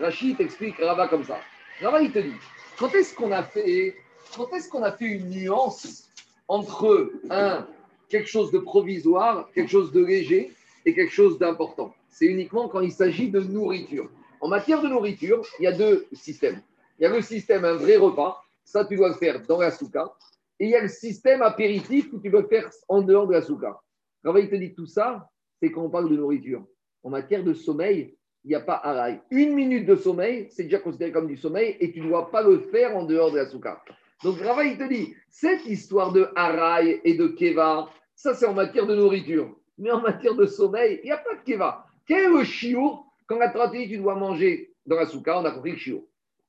Rachid 0.00 0.36
t'explique 0.36 0.76
Rava 0.78 1.06
comme 1.06 1.22
ça. 1.22 1.38
Rava, 1.80 2.02
il 2.02 2.10
te 2.10 2.18
dit, 2.18 2.34
quand 2.76 2.92
est-ce 2.94 3.14
qu'on 3.14 3.30
a 3.30 3.44
fait, 3.44 3.94
quand 4.36 4.52
est-ce 4.52 4.68
qu'on 4.68 4.82
a 4.82 4.90
fait 4.90 5.06
une 5.06 5.30
nuance 5.30 6.11
entre 6.48 7.10
un, 7.30 7.66
quelque 8.08 8.28
chose 8.28 8.50
de 8.50 8.58
provisoire, 8.58 9.48
quelque 9.54 9.70
chose 9.70 9.92
de 9.92 10.04
léger 10.04 10.52
et 10.84 10.94
quelque 10.94 11.12
chose 11.12 11.38
d'important 11.38 11.94
C'est 12.08 12.26
uniquement 12.26 12.68
quand 12.68 12.80
il 12.80 12.92
s'agit 12.92 13.30
de 13.30 13.40
nourriture. 13.40 14.10
En 14.40 14.48
matière 14.48 14.82
de 14.82 14.88
nourriture, 14.88 15.44
il 15.58 15.64
y 15.64 15.66
a 15.66 15.72
deux 15.72 16.06
systèmes. 16.12 16.60
Il 16.98 17.04
y 17.04 17.06
a 17.06 17.08
le 17.08 17.22
système 17.22 17.64
un 17.64 17.74
vrai 17.74 17.96
repas, 17.96 18.42
ça 18.64 18.84
tu 18.84 18.96
dois 18.96 19.08
le 19.08 19.14
faire 19.14 19.40
dans 19.46 19.60
la 19.60 19.70
souka. 19.70 20.12
Et 20.58 20.66
il 20.66 20.70
y 20.70 20.74
a 20.74 20.82
le 20.82 20.88
système 20.88 21.42
apéritif 21.42 22.12
où 22.12 22.18
tu 22.20 22.28
dois 22.28 22.42
le 22.42 22.48
faire 22.48 22.70
en 22.88 23.02
dehors 23.02 23.26
de 23.26 23.32
la 23.32 23.42
souka. 23.42 23.80
Rava, 24.24 24.40
il 24.40 24.50
te 24.50 24.54
dit 24.56 24.74
tout 24.74 24.86
ça, 24.86 25.28
c'est 25.60 25.72
quand 25.72 25.82
on 25.82 25.90
parle 25.90 26.10
de 26.10 26.16
nourriture. 26.16 26.64
En 27.02 27.10
matière 27.10 27.42
de 27.42 27.54
sommeil, 27.54 28.16
il 28.44 28.48
n'y 28.48 28.54
a 28.54 28.60
pas 28.60 28.76
araï. 28.76 29.20
Une 29.30 29.54
minute 29.54 29.86
de 29.86 29.96
sommeil, 29.96 30.48
c'est 30.50 30.64
déjà 30.64 30.78
considéré 30.78 31.12
comme 31.12 31.26
du 31.26 31.36
sommeil 31.36 31.76
et 31.80 31.92
tu 31.92 32.00
ne 32.00 32.08
dois 32.08 32.30
pas 32.30 32.42
le 32.42 32.58
faire 32.58 32.96
en 32.96 33.04
dehors 33.04 33.30
de 33.30 33.38
la 33.38 33.46
souka. 33.46 33.82
Donc 34.22 34.38
Rava, 34.40 34.64
il 34.64 34.78
te 34.78 34.88
dit, 34.88 35.14
cette 35.28 35.66
histoire 35.66 36.12
de 36.12 36.28
araï 36.36 37.00
et 37.04 37.14
de 37.14 37.28
keva, 37.28 37.88
ça 38.14 38.34
c'est 38.34 38.46
en 38.46 38.54
matière 38.54 38.86
de 38.86 38.94
nourriture. 38.94 39.54
Mais 39.78 39.90
en 39.90 40.00
matière 40.00 40.34
de 40.34 40.46
sommeil, 40.46 41.00
il 41.02 41.06
n'y 41.06 41.12
a 41.12 41.18
pas 41.18 41.34
de 41.34 41.42
keva. 41.42 41.86
Quel 42.06 42.24
est 42.24 42.38
le 42.38 42.44
chiour 42.44 43.06
Quand 43.26 43.38
la 43.38 43.48
Torah 43.48 43.68
te 43.68 43.76
dit 43.76 43.88
tu 43.88 43.98
dois 43.98 44.14
manger 44.14 44.74
dans 44.86 44.96
la 44.96 45.06
souka, 45.06 45.38
on 45.38 45.44
a 45.44 45.50
compris 45.50 45.72
le 45.72 45.78
chiour. 45.78 46.02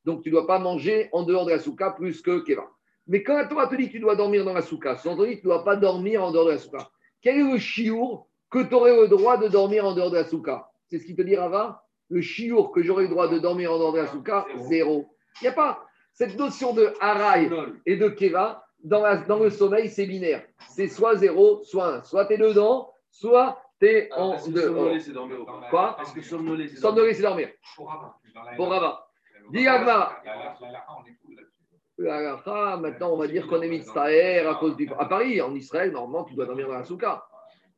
Donc, 0.05 0.21
tu 0.21 0.29
ne 0.29 0.33
dois 0.33 0.47
pas 0.47 0.59
manger 0.59 1.09
en 1.13 1.23
dehors 1.23 1.45
de 1.45 1.51
la 1.51 1.59
souka 1.59 1.91
plus 1.91 2.21
que 2.21 2.39
Keva. 2.43 2.69
Mais 3.07 3.23
quand 3.23 3.35
la 3.35 3.45
Torah 3.45 3.67
te 3.67 3.75
dit 3.75 3.87
que 3.87 3.93
tu 3.93 3.99
dois 3.99 4.15
dormir 4.15 4.45
dans 4.45 4.53
la 4.53 4.61
souka, 4.61 4.97
sous-entendu, 4.97 5.39
tu 5.39 5.47
ne 5.47 5.53
dois 5.53 5.63
pas 5.63 5.75
dormir 5.75 6.23
en 6.23 6.31
dehors 6.31 6.45
de 6.45 6.51
la 6.51 6.57
souka. 6.57 6.89
Quel 7.21 7.39
est 7.39 7.51
le 7.51 7.57
chiour 7.57 8.27
que 8.49 8.63
tu 8.63 8.73
aurais 8.73 8.95
le 8.95 9.07
droit 9.07 9.37
de 9.37 9.47
dormir 9.47 9.85
en 9.85 9.93
dehors 9.93 10.11
de 10.11 10.17
la 10.17 10.25
souka? 10.25 10.69
C'est 10.89 10.99
ce 10.99 11.05
qu'il 11.05 11.15
te 11.15 11.21
dit 11.21 11.35
Rava 11.35 11.83
Le 12.09 12.21
chiour 12.21 12.71
que 12.71 12.81
j'aurais 12.81 13.03
le 13.03 13.09
droit 13.09 13.27
de 13.27 13.39
dormir 13.39 13.71
en 13.71 13.77
dehors 13.77 13.93
de 13.93 13.99
la 13.99 14.07
souka, 14.07 14.45
zéro. 14.57 15.15
Il 15.41 15.45
n'y 15.45 15.49
a 15.49 15.53
pas. 15.53 15.85
Cette 16.13 16.37
notion 16.37 16.73
de 16.73 16.93
haraï 17.01 17.49
et 17.85 17.97
de 17.97 18.07
Keva, 18.09 18.63
dans, 18.83 19.01
la- 19.01 19.17
dans 19.17 19.39
le 19.39 19.49
sommeil, 19.49 19.89
c'est 19.89 20.05
binaire. 20.05 20.43
C'est 20.69 20.87
soit 20.87 21.15
zéro, 21.15 21.63
soit 21.63 21.87
un. 21.95 22.03
Soit 22.03 22.25
tu 22.27 22.33
es 22.33 22.37
dedans, 22.37 22.91
soit 23.09 23.59
tu 23.79 23.87
es 23.87 24.09
en 24.13 24.31
Ah, 24.31 24.35
Est-ce 24.35 24.49
que 24.51 24.61
somnoler, 24.61 24.99
c'est 24.99 25.11
dormir 25.11 25.41
ou 25.41 25.45
pas 25.45 25.67
Quoi? 25.69 25.97
Est-ce 26.01 26.13
que 26.13 26.21
somnoler, 26.21 26.67
c'est 26.67 26.81
dormir 26.81 27.03
dormir. 27.21 27.49
Pour 27.75 27.89
la- 27.89 28.55
Pour 28.55 28.69
Dis 29.51 29.67
Agmara. 29.67 30.21
La- 31.97 32.77
maintenant, 32.77 33.13
on 33.13 33.17
va 33.17 33.27
dire 33.27 33.47
qu'on 33.47 33.61
est 33.61 33.67
mitztaher 33.67 34.39
à 34.39 34.55
cause 34.55 34.75
du. 34.75 34.89
À 34.97 35.05
Paris, 35.05 35.41
en 35.41 35.53
Israël, 35.55 35.91
normalement, 35.91 36.23
tu 36.25 36.33
dois 36.35 36.45
dormir 36.45 36.67
dans 36.67 36.73
la 36.75 36.83
souka. 36.83 37.23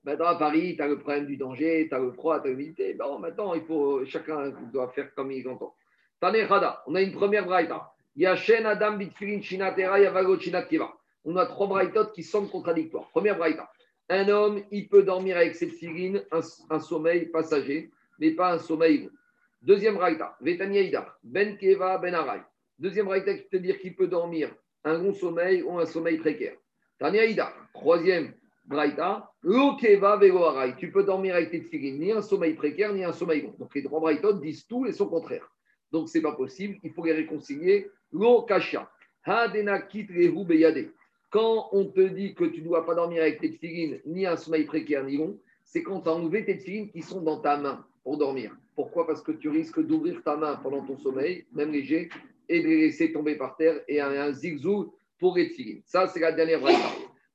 Maintenant, 0.03 0.27
à 0.27 0.36
Paris, 0.36 0.75
tu 0.75 0.81
as 0.83 0.88
le 0.88 0.99
problème 0.99 1.25
du 1.25 1.36
danger, 1.38 1.88
tu 1.89 1.95
as 1.95 1.99
le 1.99 2.11
froid, 2.11 2.39
tu 2.39 2.47
as 2.47 2.51
l'humidité. 2.51 2.93
Bon, 2.93 3.17
maintenant, 3.19 3.53
il 3.55 3.63
faut, 3.63 4.05
chacun 4.05 4.51
doit 4.71 4.89
faire 4.89 5.13
comme 5.15 5.31
il 5.31 5.47
entend. 5.47 5.73
Tane 6.19 6.47
Chada, 6.47 6.83
on 6.86 6.95
a 6.95 7.01
une 7.01 7.13
première 7.13 7.45
braïta. 7.45 7.91
Yashen 8.16 8.66
Adam 8.66 8.97
Bitfilin 8.97 9.41
Shinatera 9.41 9.99
Yavagot 9.99 10.39
Shinat 10.39 10.63
Kiva. 10.63 10.93
On 11.26 11.36
a 11.36 11.45
trois 11.45 11.68
braïtotes 11.68 12.13
qui 12.13 12.24
semblent 12.24 12.49
contradictoires. 12.49 13.09
Première 13.09 13.38
braïta. 13.38 13.70
Un 14.09 14.30
homme, 14.30 14.61
il 14.72 14.88
peut 14.88 15.03
dormir 15.03 15.38
avec 15.38 15.55
cette 15.55 15.72
filine 15.72 16.24
un, 16.32 16.80
sommeil 16.80 17.26
passager, 17.26 17.89
mais 18.20 18.32
pas 18.32 18.53
un 18.53 18.59
sommeil. 18.59 19.09
Deuxième 19.61 19.95
braïta. 19.95 20.38
Vetania 20.39 20.82
Idar. 20.82 21.18
Ben 21.24 21.57
Keva 21.57 21.97
Ben. 21.97 22.16
Deuxième 22.78 23.07
braïta 23.07 23.34
qui 23.34 23.47
peut 23.49 23.59
dire 23.59 23.80
qu'il 23.80 23.95
peut 23.95 24.07
dormir 24.07 24.53
un 24.84 24.97
long 24.97 25.13
sommeil 25.13 25.63
ou 25.63 25.78
un 25.80 25.86
sommeil 25.86 26.18
précaire. 26.18 26.55
Tania 26.99 27.26
Idar. 27.26 27.53
Troisième 27.74 28.34
braïta. 28.66 29.32
Lokeva 29.41 30.18
Vego 30.18 30.43
Arai. 30.45 30.76
Tu 30.78 30.91
peux 30.91 31.03
dormir 31.03 31.36
avec 31.36 31.49
tes 31.49 31.61
filines, 31.61 31.99
ni 31.99 32.11
un 32.11 32.22
sommeil 32.22 32.53
précaire, 32.53 32.93
ni 32.93 33.03
un 33.03 33.13
sommeil 33.13 33.41
long. 33.41 33.55
Donc 33.57 33.74
les 33.76 33.84
trois 33.84 33.99
braïtotes 33.99 34.39
disent 34.39 34.68
tout 34.68 34.86
et 34.86 34.93
son 34.93 35.07
contraire. 35.07 35.49
Donc 35.91 36.09
c'est 36.09 36.22
pas 36.22 36.34
possible. 36.34 36.78
Il 36.84 36.91
faut 36.91 37.03
les 37.03 37.13
réconcilier. 37.13 37.89
Quand 41.30 41.70
on 41.74 41.86
te 41.86 41.99
dit 41.99 42.34
que 42.34 42.45
tu 42.45 42.61
ne 42.61 42.66
dois 42.66 42.86
pas 42.86 42.95
dormir 42.95 43.22
avec 43.22 43.41
tes 43.41 43.51
filines, 43.51 43.99
ni 44.05 44.26
un 44.26 44.38
sommeil 44.38 44.63
précaire, 44.63 45.03
ni 45.03 45.18
long, 45.18 45.38
c'est 45.66 45.84
quand 45.84 46.01
tu 46.01 46.09
as 46.09 46.13
enlevé 46.13 46.45
tes 46.45 46.55
filines 46.55 46.89
qui 46.89 47.01
sont 47.01 47.22
dans 47.22 47.39
ta 47.39 47.57
main 47.57 47.86
pour 48.03 48.18
dormir. 48.18 48.55
Pourquoi? 48.76 49.05
Parce 49.05 49.22
que 49.22 49.34
tu 49.34 49.49
risques 49.49 49.82
d'ouvrir 49.82 50.24
ta 50.24 50.38
main 50.38 50.55
pendant 50.63 50.86
ton 50.86 50.97
sommeil, 50.97 51.45
même 51.51 51.72
léger, 51.72 52.09
et 52.47 52.61
de 52.61 52.68
les 52.68 52.82
laisser 52.82 53.11
tomber 53.11 53.36
par 53.36 53.57
terre 53.57 53.82
et 53.88 53.99
un, 53.99 54.32
zigzou 54.32 54.93
pour 55.20 55.36
les 55.36 55.49
filines. 55.49 55.82
Ça, 55.86 56.07
c'est 56.07 56.20
la 56.20 56.32
dernière 56.32 56.61
braïta. 56.61 56.89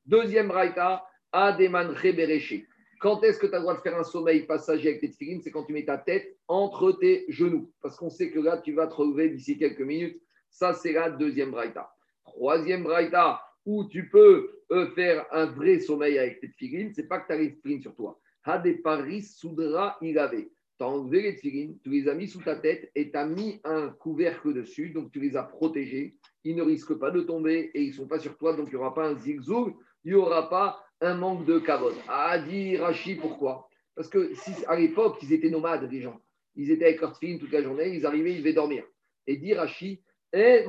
Deuxième 0.06 0.48
braïta, 0.48 1.04
Ademan 1.32 1.88
Bereché. 1.92 2.66
Quand 3.00 3.22
est-ce 3.22 3.38
que 3.38 3.46
tu 3.46 3.54
as 3.54 3.58
le 3.58 3.62
droit 3.62 3.76
de 3.76 3.80
faire 3.80 3.98
un 3.98 4.04
sommeil 4.04 4.46
passager 4.46 4.90
avec 4.90 5.00
tes 5.00 5.08
filines 5.08 5.40
C'est 5.42 5.50
quand 5.50 5.64
tu 5.64 5.72
mets 5.72 5.84
ta 5.84 5.98
tête 5.98 6.36
entre 6.48 6.92
tes 6.92 7.24
genoux. 7.28 7.70
Parce 7.82 7.96
qu'on 7.96 8.10
sait 8.10 8.30
que 8.30 8.38
là, 8.38 8.58
tu 8.58 8.72
vas 8.72 8.86
te 8.86 8.94
relever 8.94 9.30
d'ici 9.30 9.58
quelques 9.58 9.80
minutes. 9.80 10.20
Ça, 10.50 10.74
c'est 10.74 10.92
la 10.92 11.10
deuxième 11.10 11.52
braïta. 11.52 11.90
Troisième 12.24 12.82
braïta, 12.82 13.40
où 13.64 13.84
tu 13.84 14.08
peux 14.08 14.50
euh, 14.72 14.90
faire 14.90 15.26
un 15.32 15.46
vrai 15.46 15.80
sommeil 15.80 16.18
avec 16.18 16.40
tes 16.40 16.50
tefilines, 16.50 16.92
c'est 16.94 17.08
pas 17.08 17.20
que 17.20 17.26
tu 17.28 17.32
as 17.32 17.36
les 17.36 17.54
tefilines 17.54 17.82
sur 17.82 17.94
toi. 17.94 18.20
Hade 18.44 18.82
Paris 18.82 19.22
Soudra 19.22 19.98
avait. 20.00 20.50
Tu 20.78 20.84
as 20.84 20.88
enlevé 20.88 21.22
les 21.22 21.34
tefilines, 21.36 21.78
tu 21.82 21.90
les 21.90 22.08
as 22.08 22.14
mis 22.14 22.26
sous 22.26 22.42
ta 22.42 22.56
tête 22.56 22.90
et 22.94 23.10
tu 23.10 23.16
as 23.16 23.26
mis 23.26 23.60
un 23.64 23.88
couvercle 23.90 24.54
dessus, 24.54 24.90
donc 24.90 25.12
tu 25.12 25.20
les 25.20 25.36
as 25.36 25.42
protégés. 25.42 26.16
Ils 26.44 26.56
ne 26.56 26.62
risquent 26.62 26.98
pas 26.98 27.10
de 27.10 27.20
tomber 27.20 27.70
et 27.74 27.82
ils 27.82 27.90
ne 27.90 27.94
sont 27.94 28.06
pas 28.06 28.18
sur 28.18 28.36
toi, 28.38 28.54
donc 28.54 28.68
il 28.68 28.70
n'y 28.70 28.80
aura 28.80 28.94
pas 28.94 29.08
un 29.08 29.18
zigzag, 29.18 29.74
il 30.04 30.12
n'y 30.12 30.14
aura 30.14 30.48
pas 30.48 30.82
un 31.02 31.14
manque 31.14 31.44
de 31.44 31.58
cavode. 31.58 31.96
Ah, 32.08 32.38
Rachi, 32.78 33.16
pourquoi? 33.16 33.68
Parce 33.94 34.08
que 34.08 34.34
si, 34.34 34.52
à 34.66 34.76
l'époque, 34.76 35.18
ils 35.22 35.32
étaient 35.32 35.50
nomades, 35.50 35.90
les 35.90 36.00
gens. 36.00 36.20
Ils 36.56 36.70
étaient 36.70 36.86
avec 36.86 37.00
leur 37.00 37.12
tefilines 37.12 37.38
toute 37.38 37.52
la 37.52 37.62
journée, 37.62 37.94
ils 37.94 38.06
arrivaient, 38.06 38.32
ils 38.32 38.38
devaient 38.38 38.54
dormir. 38.54 38.84
Et 39.26 39.36
dit 39.36 39.52
Rachi, 39.52 40.02
un 40.32 40.66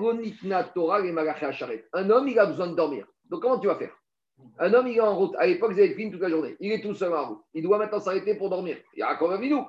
homme, 2.10 2.28
il 2.28 2.40
a 2.40 2.46
besoin 2.46 2.68
de 2.68 2.76
dormir. 2.76 3.06
Donc, 3.30 3.42
comment 3.42 3.60
tu 3.60 3.68
vas 3.68 3.76
faire? 3.76 3.96
Un 4.58 4.74
homme, 4.74 4.88
il 4.88 4.98
est 4.98 5.02
en 5.02 5.16
route. 5.16 5.36
À 5.38 5.46
l'époque, 5.46 5.74
ils 5.76 5.82
avaient 5.82 5.94
fini 5.94 6.12
toute 6.12 6.22
la 6.22 6.30
journée. 6.30 6.56
Il 6.60 6.72
est 6.72 6.82
tout 6.82 6.96
seul 6.96 7.14
en 7.14 7.28
route. 7.30 7.44
Il 7.54 7.62
doit 7.64 7.78
maintenant 7.78 8.00
s'arrêter 8.00 8.34
pour 8.36 8.50
dormir. 8.50 8.78
Il 8.96 9.00
y 9.00 9.04
a 9.04 9.12
un 9.12 9.30
Avinu. 9.30 9.62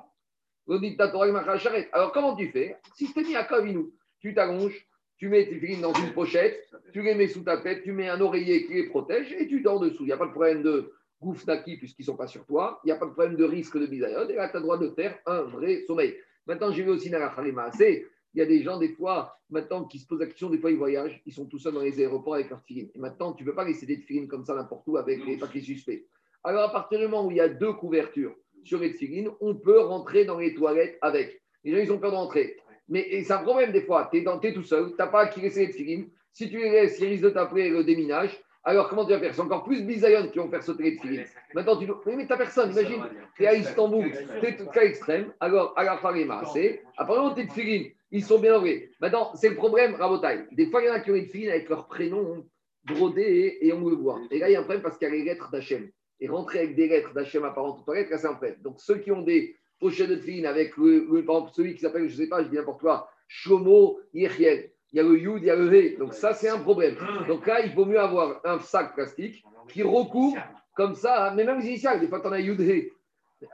Alors, 1.91 2.11
comment 2.11 2.35
tu 2.35 2.47
fais? 2.49 2.77
Si 2.95 3.13
tu 3.13 3.23
mis 3.23 3.35
à 3.35 3.41
Avinu, 3.41 3.91
tu 4.19 4.33
t'allonges, 4.33 4.87
tu 5.17 5.29
mets 5.29 5.47
tes 5.47 5.59
filines 5.59 5.81
dans 5.81 5.93
une 5.93 6.13
pochette, 6.13 6.67
tu 6.91 7.01
les 7.01 7.15
mets 7.15 7.27
sous 7.27 7.43
ta 7.43 7.57
tête, 7.57 7.83
tu 7.83 7.91
mets 7.91 8.09
un 8.09 8.19
oreiller 8.19 8.65
qui 8.65 8.73
les 8.73 8.89
protège 8.89 9.31
et 9.33 9.47
tu 9.47 9.61
dors 9.61 9.79
dessous. 9.79 10.03
Il 10.03 10.07
n'y 10.07 10.13
a 10.13 10.17
pas 10.17 10.25
de 10.25 10.31
problème 10.31 10.63
de 10.63 10.93
goufnaki 11.21 11.77
puisqu'ils 11.77 12.03
ne 12.03 12.07
sont 12.07 12.17
pas 12.17 12.27
sur 12.27 12.45
toi. 12.45 12.79
Il 12.83 12.87
n'y 12.87 12.93
a 12.93 12.95
pas 12.95 13.05
de 13.05 13.11
problème 13.11 13.35
de 13.35 13.43
risque 13.43 13.77
de 13.77 13.85
bisaïon. 13.85 14.27
Et 14.27 14.35
là, 14.35 14.49
tu 14.49 14.55
as 14.55 14.59
le 14.59 14.63
droit 14.63 14.77
de 14.77 14.89
faire 14.89 15.19
un 15.25 15.41
vrai 15.41 15.83
sommeil. 15.85 16.17
Maintenant, 16.47 16.71
j'ai 16.71 16.83
vu 16.83 16.89
aussi 16.89 17.09
dans 17.09 17.19
la 17.19 17.33
c'est 17.73 18.05
il 18.33 18.39
y 18.39 18.41
a 18.41 18.45
des 18.45 18.63
gens, 18.63 18.79
des 18.79 18.89
fois, 18.89 19.37
maintenant, 19.49 19.83
qui 19.83 19.99
se 19.99 20.07
posent 20.07 20.19
la 20.19 20.25
question, 20.25 20.49
des 20.49 20.57
fois, 20.57 20.71
ils 20.71 20.77
voyagent, 20.77 21.21
ils 21.25 21.33
sont 21.33 21.45
tout 21.45 21.59
seuls 21.59 21.73
dans 21.73 21.81
les 21.81 21.99
aéroports 21.99 22.35
avec 22.35 22.49
leurs 22.49 22.63
filines. 22.63 22.89
Et 22.95 22.99
maintenant, 22.99 23.33
tu 23.33 23.43
ne 23.43 23.49
peux 23.49 23.55
pas 23.55 23.65
laisser 23.65 23.85
des 23.85 23.97
filines 23.97 24.27
comme 24.27 24.43
ça 24.43 24.55
n'importe 24.55 24.87
où 24.87 24.97
avec 24.97 25.23
les 25.25 25.37
papiers 25.37 25.61
suspects. 25.61 26.05
Alors, 26.43 26.63
à 26.63 26.71
partir 26.71 26.99
du 26.99 27.05
moment 27.05 27.27
où 27.27 27.31
il 27.31 27.37
y 27.37 27.41
a 27.41 27.47
deux 27.47 27.73
couvertures 27.73 28.35
sur 28.63 28.79
les 28.79 28.91
filines, 28.91 29.29
on 29.39 29.55
peut 29.55 29.81
rentrer 29.81 30.25
dans 30.25 30.39
les 30.39 30.53
toilettes 30.55 30.97
avec. 31.01 31.41
Les 31.63 31.71
gens, 31.71 31.77
ils 31.77 31.91
ont 31.91 31.99
peur 31.99 32.11
d'entrer. 32.11 32.57
Mais 32.89 33.23
c'est 33.23 33.33
un 33.33 33.43
problème, 33.43 33.71
des 33.71 33.81
fois. 33.81 34.09
Tu 34.11 34.17
es, 34.17 34.53
tout 34.53 34.63
seul, 34.63 34.89
tu 34.89 34.95
n'as 34.97 35.07
pas 35.07 35.21
à 35.21 35.27
qui 35.27 35.39
laisser 35.39 35.67
les 35.67 35.73
filines. 35.73 36.09
Si 36.31 36.49
tu 36.49 36.57
les 36.57 36.71
laisses, 36.71 36.99
ils 36.99 37.07
risquent 37.07 37.25
de 37.25 37.29
t'appeler 37.29 37.69
le 37.69 37.83
déminage. 37.83 38.37
Alors, 38.65 38.89
comment 38.89 39.05
tu 39.05 39.11
vas 39.11 39.19
faire? 39.19 39.35
C'est 39.35 39.41
encore 39.41 39.63
plus 39.63 39.83
bisaillon 39.83 40.29
qui 40.29 40.39
vont 40.39 40.49
faire 40.49 40.63
sauter 40.63 40.83
les 40.83 40.97
filines. 40.97 41.25
Maintenant, 41.53 41.77
tu 41.77 41.85
mais 41.85 42.23
tu 42.23 42.29
n'as 42.29 42.37
personne. 42.37 42.71
Imagine, 42.71 43.03
tu 43.35 43.43
es 43.43 43.47
à 43.47 43.53
Istanbul, 43.55 44.11
tu 44.39 44.45
es 44.45 44.55
tout 44.55 44.67
cas 44.67 44.83
extrême. 44.83 45.33
Alors, 45.39 45.73
à 45.75 45.83
la 45.83 45.97
Farima, 45.97 46.43
c'est. 46.53 46.81
Apparemment, 46.97 47.33
tes 47.33 47.47
filines 47.47 47.91
ils 48.13 48.23
sont 48.23 48.39
bien 48.39 48.55
enlevés. 48.55 48.91
Maintenant, 49.01 49.31
c'est 49.35 49.49
le 49.49 49.55
problème, 49.55 49.95
Rabotai. 49.95 50.45
Des 50.51 50.67
fois, 50.67 50.81
il 50.81 50.85
y 50.85 50.89
en 50.89 50.93
a 50.93 50.99
qui 50.99 51.11
ont 51.11 51.15
une 51.15 51.27
fille 51.27 51.49
avec 51.49 51.67
leur 51.67 51.87
prénom 51.87 52.45
brodé 52.85 53.57
et, 53.59 53.73
on 53.73 53.89
le 53.89 53.95
voit. 53.95 54.21
Et 54.29 54.37
là, 54.37 54.49
il 54.49 54.53
y 54.53 54.55
a 54.55 54.59
un 54.59 54.63
problème 54.63 54.83
parce 54.83 54.97
qu'il 54.97 55.07
y 55.07 55.11
a 55.11 55.13
les 55.13 55.23
lettres 55.23 55.49
d'Hachem. 55.51 55.89
Et 56.19 56.27
rentrer 56.27 56.59
avec 56.59 56.75
des 56.75 56.87
lettres 56.87 57.11
d'Hachem 57.13 57.43
apparentes 57.43 57.83
aux 57.85 57.93
c'est 57.93 58.25
un 58.25 58.33
problème. 58.33 58.57
Donc, 58.61 58.79
ceux 58.79 58.99
qui 58.99 59.11
ont 59.11 59.23
des 59.23 59.57
pochettes 59.79 60.09
de 60.09 60.17
filles 60.17 60.45
avec 60.45 60.77
le, 60.77 61.07
par 61.25 61.37
exemple, 61.37 61.51
celui 61.55 61.73
qui 61.73 61.81
s'appelle, 61.81 62.07
je 62.07 62.13
ne 62.13 62.23
sais 62.23 62.29
pas, 62.29 62.43
je 62.43 62.49
dis 62.49 62.55
n'importe 62.55 62.81
quoi, 62.81 63.09
Shlomo 63.27 63.99
Yechiel. 64.13 64.69
Il 64.91 64.97
y 64.97 64.99
a 64.99 65.03
le 65.03 65.17
Yud, 65.17 65.41
il 65.41 65.45
y 65.45 65.49
a 65.49 65.55
le 65.55 65.65
V. 65.65 65.95
Donc, 65.97 66.13
ça, 66.13 66.35
c'est 66.35 66.49
un 66.49 66.59
problème. 66.59 66.95
Donc 67.27 67.47
là, 67.47 67.65
il 67.65 67.73
vaut 67.73 67.85
mieux 67.85 67.99
avoir 67.99 68.41
un 68.45 68.59
sac 68.59 68.93
plastique 68.93 69.43
qui 69.69 69.81
recouvre 69.81 70.37
comme 70.75 70.93
ça, 70.93 71.33
mais 71.35 71.45
même 71.45 71.59
les 71.59 71.67
initiales, 71.67 71.99
des 71.99 72.07
fois, 72.07 72.21
tu 72.21 72.27
en 72.27 72.31
as 72.31 72.39
Yud 72.39 72.61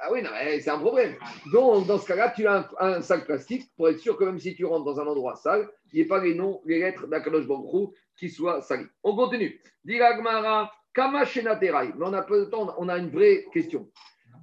ah 0.02 0.12
oui, 0.12 0.22
c'est 0.62 0.70
un 0.70 0.80
problème. 0.80 1.16
Donc, 1.52 1.88
dans 1.88 1.98
ce 1.98 2.06
cas-là, 2.08 2.34
tu 2.36 2.46
as 2.48 2.70
un, 2.80 3.02
sac 3.02 3.26
plastique 3.26 3.70
pour 3.76 3.90
être 3.90 4.00
sûr 4.00 4.18
que 4.18 4.24
même 4.24 4.40
si 4.40 4.56
tu 4.56 4.66
rentres 4.66 4.86
dans 4.86 5.00
un 5.00 5.08
endroit 5.08 5.36
sale, 5.36 5.70
il 5.92 5.98
n'y 5.98 6.02
ait 6.02 6.08
pas 6.08 6.24
les 6.24 6.36
noms, 6.36 6.62
les 6.66 6.80
lettres 6.80 7.08
d'Akadosh 7.08 7.48
Baruch 7.48 7.92
qui 8.18 8.30
soient 8.30 8.62
salis. 8.62 8.88
On 9.04 9.16
continue. 9.16 9.60
Diragmara, 9.84 10.72
Kama 10.94 11.24
Mais 11.36 11.72
on 12.02 12.14
a 12.14 12.22
peu 12.24 12.40
de 12.42 12.46
temps, 12.46 12.74
on 12.78 12.90
a 12.90 12.98
une 12.98 13.10
vraie 13.10 13.46
question. 13.54 13.90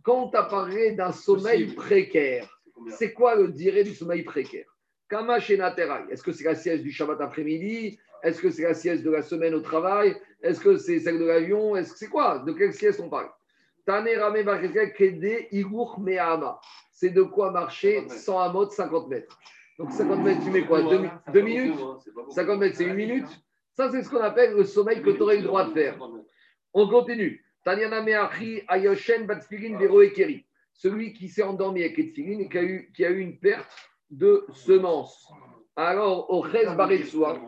Quand 0.02 0.30
tu 0.30 0.36
as 0.36 0.44
parlé 0.44 0.92
d'un 0.92 1.12
sommeil 1.12 1.66
précaire, 1.66 2.48
c'est 2.90 3.12
quoi 3.12 3.34
le 3.34 3.48
diré 3.48 3.84
du 3.84 3.94
sommeil 3.94 4.22
précaire? 4.22 4.66
Kama 5.08 5.38
Est-ce 5.38 6.22
que 6.22 6.32
c'est 6.32 6.44
la 6.44 6.54
sieste 6.54 6.82
du 6.82 6.92
Shabbat 6.92 7.20
après-midi? 7.20 7.98
Est-ce 8.22 8.40
que 8.40 8.50
c'est 8.50 8.62
la 8.62 8.74
sieste 8.74 9.02
de 9.02 9.10
la 9.10 9.22
semaine 9.22 9.54
au 9.54 9.60
travail? 9.60 10.16
Est-ce 10.42 10.60
que 10.60 10.76
c'est 10.76 11.00
celle 11.00 11.18
de 11.18 11.24
l'avion? 11.24 11.76
Est-ce 11.76 11.92
que 11.92 11.98
c'est 11.98 12.08
quoi? 12.08 12.40
De 12.40 12.52
quelle 12.52 12.72
sieste 12.72 13.00
on 13.00 13.08
parle? 13.08 13.28
C'est 16.92 17.10
de 17.10 17.22
quoi 17.22 17.50
marcher 17.50 18.08
100 18.08 18.38
amot, 18.40 18.70
50 18.70 19.08
mètres. 19.08 19.38
Donc 19.78 19.92
50 19.92 20.24
mètres, 20.24 20.40
tu 20.42 20.50
mets 20.50 20.64
quoi 20.64 20.82
2 20.82 21.40
minutes 21.42 21.74
50 22.30 22.58
mètres, 22.58 22.76
c'est 22.76 22.84
une 22.84 22.94
minute. 22.94 23.28
Ça, 23.74 23.90
c'est 23.90 24.02
ce 24.02 24.08
qu'on 24.08 24.22
appelle 24.22 24.54
le 24.54 24.64
sommeil 24.64 25.02
que 25.02 25.10
tu 25.10 25.20
aurais 25.20 25.36
le 25.36 25.42
droit 25.42 25.66
de 25.66 25.72
faire. 25.72 25.98
On 26.72 26.88
continue. 26.88 27.44
Celui 30.72 31.12
qui 31.12 31.28
s'est 31.28 31.42
endormi 31.42 31.82
avec 31.82 31.96
les 31.98 32.04
et 32.04 32.48
qui 32.48 32.58
a, 32.58 32.62
eu, 32.62 32.90
qui 32.94 33.04
a 33.04 33.10
eu 33.10 33.18
une 33.18 33.38
perte 33.38 33.68
de 34.10 34.46
semences. 34.54 35.30
Alors, 35.76 36.30
au 36.30 36.42
Chez 36.48 36.64
Baretsua, 36.64 37.38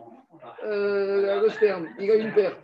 euh, 0.63 1.41
le 1.41 1.49
sperme, 1.49 1.89
il 1.99 2.11
a 2.11 2.15
eu 2.15 2.21
une 2.21 2.33
perte. 2.33 2.63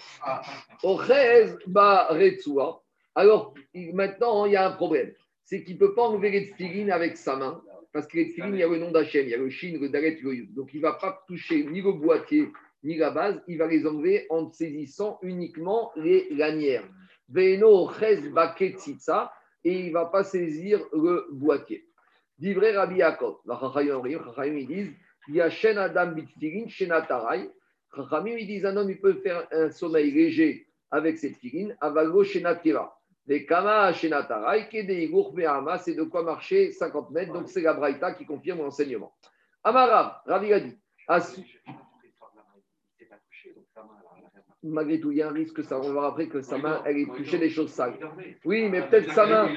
Au 0.84 1.02
Chez 1.02 1.56
Baretsua, 1.66 2.84
alors, 3.16 3.54
maintenant, 3.94 4.46
il 4.46 4.54
y 4.54 4.56
a 4.58 4.68
un 4.68 4.74
problème. 4.74 5.14
C'est 5.44 5.64
qu'il 5.64 5.76
ne 5.76 5.80
peut 5.80 5.96
pas 5.96 6.04
enlever 6.04 6.32
les 6.32 6.50
tefilines 6.50 6.92
avec 6.92 7.18
sa 7.18 7.38
main, 7.38 7.62
parce 7.94 8.08
que 8.08 8.18
les 8.18 8.30
tefilines, 8.30 8.56
il 8.56 8.60
y 8.60 8.64
a 8.64 8.68
le 8.68 8.78
nom 8.78 8.92
d'Hachem, 8.92 9.26
il 9.26 9.30
y 9.30 9.34
a 9.34 9.38
le 9.38 9.50
Shin, 9.50 9.78
le 9.80 9.90
Dalet, 9.90 10.20
le 10.22 10.34
Yud. 10.34 10.54
Donc, 10.54 10.74
il 10.74 10.78
ne 10.78 10.82
va 10.82 10.94
pas 10.94 11.24
toucher 11.28 11.64
ni 11.64 11.82
le 11.82 11.94
boîtier, 11.94 12.52
ni 12.84 12.98
la 12.98 13.12
base, 13.12 13.42
il 13.48 13.58
va 13.58 13.68
les 13.68 13.88
enlever 13.88 14.26
en 14.30 14.52
saisissant 14.52 15.18
uniquement 15.22 15.92
les 15.96 16.28
lanières. 16.32 16.88
Veno 17.30 17.90
ches 17.94 18.30
baketzitza, 18.32 19.32
et 19.64 19.80
il 19.80 19.88
ne 19.88 19.94
va 19.94 20.06
pas 20.06 20.24
saisir 20.24 20.80
le 20.94 21.28
boîtier. 21.32 21.88
Divré 22.38 22.72
Rabbi 22.76 22.98
Yaakov. 22.98 23.38
ils 24.46 24.68
disent, 24.68 24.94
il 25.28 25.36
y 25.36 25.42
a 25.42 25.50
Shen 25.50 25.78
Adam 25.78 26.12
bitfilin, 26.12 26.68
Shen 26.68 26.94
ils 28.38 28.48
disent, 28.48 28.66
un 28.66 28.78
homme, 28.78 28.90
il 28.92 29.00
peut 29.00 29.16
faire 29.16 29.48
un 29.52 29.72
sommeil 29.72 30.12
léger 30.12 30.68
avec 30.92 31.18
cette 31.18 31.38
filine, 31.38 31.76
avalo 31.82 32.24
Shenatira. 32.24 32.95
Les 33.28 33.46
Kama 33.46 33.92
Shenatarai, 33.94 34.68
c'est 34.72 35.94
de 35.94 36.04
quoi 36.04 36.24
marcher 36.24 36.72
50 36.72 37.12
mètres. 37.12 37.34
Donc, 37.34 37.50
c'est 37.50 37.62
la 37.62 37.74
Braïta 37.74 38.14
qui 38.14 38.26
confirme 38.26 38.60
l'enseignement. 38.60 39.14
Amara, 39.64 40.22
Ravi 40.28 40.54
a 40.54 40.60
dit. 40.60 40.78
Malgré 44.68 45.00
tout, 45.00 45.12
il 45.12 45.18
y 45.20 45.22
a 45.22 45.30
un 45.30 45.32
risque, 45.32 45.64
ça, 45.64 45.78
on 45.78 45.84
va 45.84 45.92
voir 45.92 46.06
après 46.06 46.28
que 46.28 46.42
sa 46.42 46.58
main, 46.58 46.82
elle 46.86 46.98
est 46.98 47.16
touchée 47.16 47.38
des 47.38 47.50
choses 47.50 47.70
sales. 47.70 48.00
Oui, 48.46 48.68
mais 48.68 48.88
peut-être 48.88 49.12
sa 49.12 49.28
main. 49.28 49.48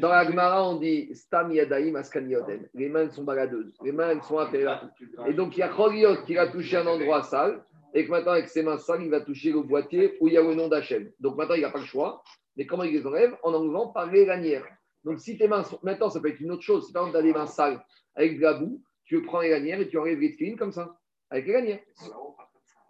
dans 0.00 0.08
la 0.08 0.24
Gemara, 0.24 0.68
on 0.68 0.76
dit 0.76 1.14
Stam 1.14 1.52
Yadaim 1.52 1.94
Askan 1.94 2.26
Les 2.74 2.88
mains, 2.88 3.08
sont 3.10 3.22
baladeuses. 3.22 3.76
Les 3.84 3.92
mains, 3.92 4.20
sont 4.22 4.38
intérieures. 4.38 4.88
Et 5.26 5.32
donc, 5.34 5.56
il 5.56 5.60
y 5.60 5.62
a 5.62 5.68
Choliot 5.68 6.24
qui 6.24 6.36
a 6.36 6.48
touché 6.48 6.76
un 6.76 6.86
endroit 6.86 7.22
sale 7.22 7.62
et 7.94 8.04
que 8.04 8.10
maintenant, 8.10 8.32
avec 8.32 8.48
ses 8.48 8.62
mains 8.62 8.78
sales, 8.78 9.02
il 9.02 9.10
va 9.10 9.20
toucher 9.20 9.52
le 9.52 9.62
boîtier 9.62 10.16
où 10.20 10.28
il 10.28 10.34
y 10.34 10.38
a 10.38 10.42
le 10.42 10.54
nom 10.54 10.68
d'Hachem. 10.68 11.10
Donc 11.20 11.36
maintenant, 11.36 11.54
il 11.54 11.62
n'a 11.62 11.70
pas 11.70 11.78
le 11.78 11.84
choix. 11.84 12.22
Mais 12.56 12.66
comment 12.66 12.84
il 12.84 12.92
les 12.92 13.06
enlève 13.06 13.36
En 13.42 13.54
enlevant 13.54 13.88
par 13.88 14.10
les 14.10 14.24
lanières. 14.24 14.66
Donc 15.04 15.20
si 15.20 15.36
tes 15.36 15.48
mains 15.48 15.64
sont... 15.64 15.78
Maintenant, 15.82 16.10
ça 16.10 16.20
peut 16.20 16.28
être 16.28 16.40
une 16.40 16.52
autre 16.52 16.62
chose. 16.62 16.86
Si 16.86 16.92
par 16.92 17.02
exemple, 17.02 17.18
tu 17.18 17.24
as 17.24 17.32
des 17.32 17.38
mains 17.38 17.46
sales 17.46 17.84
avec 18.14 18.36
de 18.36 18.42
la 18.42 18.54
boue, 18.54 18.82
tu 19.04 19.22
prends 19.22 19.40
les 19.40 19.50
lanières 19.50 19.80
et 19.80 19.88
tu 19.88 19.98
enlèves 19.98 20.20
les 20.20 20.32
filines 20.32 20.56
comme 20.56 20.72
ça, 20.72 20.96
avec 21.30 21.46
les 21.46 21.52
lanières. 21.52 21.80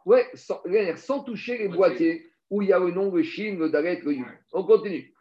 Ouais, 0.04 0.26
sans, 0.34 0.60
les 0.64 0.78
lanières, 0.78 0.98
sans 0.98 1.22
toucher 1.22 1.58
les 1.58 1.68
boîtiers 1.68 2.26
où 2.50 2.60
il 2.60 2.68
y 2.68 2.72
a 2.72 2.78
le 2.78 2.90
nom, 2.90 3.10
le 3.10 3.22
shin, 3.22 3.56
le 3.58 3.70
dalet, 3.70 4.00
le. 4.04 4.16
On 4.52 4.64
continue. 4.64 5.12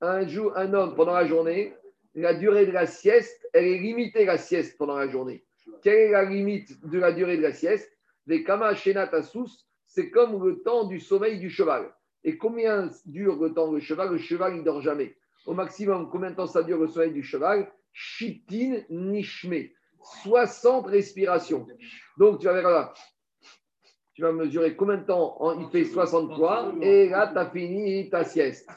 Un 0.00 0.26
jour, 0.26 0.56
un 0.56 0.74
homme, 0.74 0.94
pendant 0.94 1.14
la 1.14 1.26
journée, 1.26 1.74
la 2.14 2.34
durée 2.34 2.66
de 2.66 2.72
la 2.72 2.86
sieste, 2.86 3.48
elle 3.52 3.66
est 3.66 3.78
limitée, 3.78 4.24
la 4.24 4.38
sieste, 4.38 4.76
pendant 4.78 4.96
la 4.96 5.08
journée. 5.08 5.44
Quelle 5.82 5.94
est 5.94 6.10
la 6.10 6.24
limite 6.24 6.84
de 6.86 6.98
la 6.98 7.12
durée 7.12 7.36
de 7.36 7.42
la 7.42 7.52
sieste? 7.52 7.90
C'est 8.26 10.10
comme 10.10 10.44
le 10.44 10.62
temps 10.62 10.84
du 10.84 11.00
sommeil 11.00 11.38
du 11.38 11.50
cheval. 11.50 11.94
Et 12.24 12.38
combien 12.38 12.90
dure 13.04 13.36
le 13.36 13.52
temps 13.52 13.72
du 13.72 13.80
cheval? 13.80 14.12
Le 14.12 14.18
cheval, 14.18 14.56
il 14.56 14.64
dort 14.64 14.80
jamais. 14.80 15.16
Au 15.46 15.52
maximum, 15.52 16.08
combien 16.10 16.30
de 16.30 16.36
temps 16.36 16.46
ça 16.46 16.62
dure 16.62 16.78
le 16.78 16.88
sommeil 16.88 17.12
du 17.12 17.22
cheval? 17.22 17.70
Chitin 17.92 18.80
nishme. 18.88 19.68
60 20.22 20.86
respirations. 20.86 21.66
Donc, 22.18 22.40
tu 22.40 22.46
vas. 22.46 22.94
Tu 24.14 24.22
mesurer 24.22 24.76
combien 24.76 24.98
de 24.98 25.06
temps 25.06 25.58
il 25.58 25.68
fait 25.68 25.84
60 25.84 26.36
fois. 26.36 26.72
Et 26.80 27.08
là, 27.08 27.30
tu 27.32 27.38
as 27.38 27.50
fini 27.50 28.08
ta 28.10 28.24
sieste. 28.24 28.68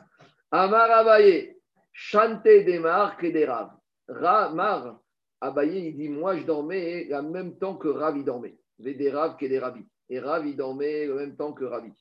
Amar 0.51 0.89
Abaye, 0.91 1.57
chante 1.91 2.43
des 2.43 2.79
marques 2.79 3.23
et 3.23 3.31
des 3.31 3.45
raves. 3.45 3.71
Ramar, 4.07 4.99
Abaye, 5.41 5.89
il 5.89 5.97
dit 5.97 6.09
Moi, 6.09 6.37
je 6.37 6.43
dormais 6.43 7.13
en 7.13 7.23
même 7.23 7.57
temps 7.57 7.75
que 7.75 7.87
Rav, 7.87 8.17
il 8.17 8.23
dormait 8.23 8.57
des 8.79 9.09
Rav 9.09 9.37
que 9.37 9.45
des 9.45 9.59
Ravi. 9.59 9.81
Et 10.09 10.19
Rav, 10.19 10.45
il 10.47 10.55
dormait 10.55 11.05
le 11.05 11.15
même 11.15 11.35
temps 11.35 11.53
que 11.53 11.65
Rabbi 11.65 11.93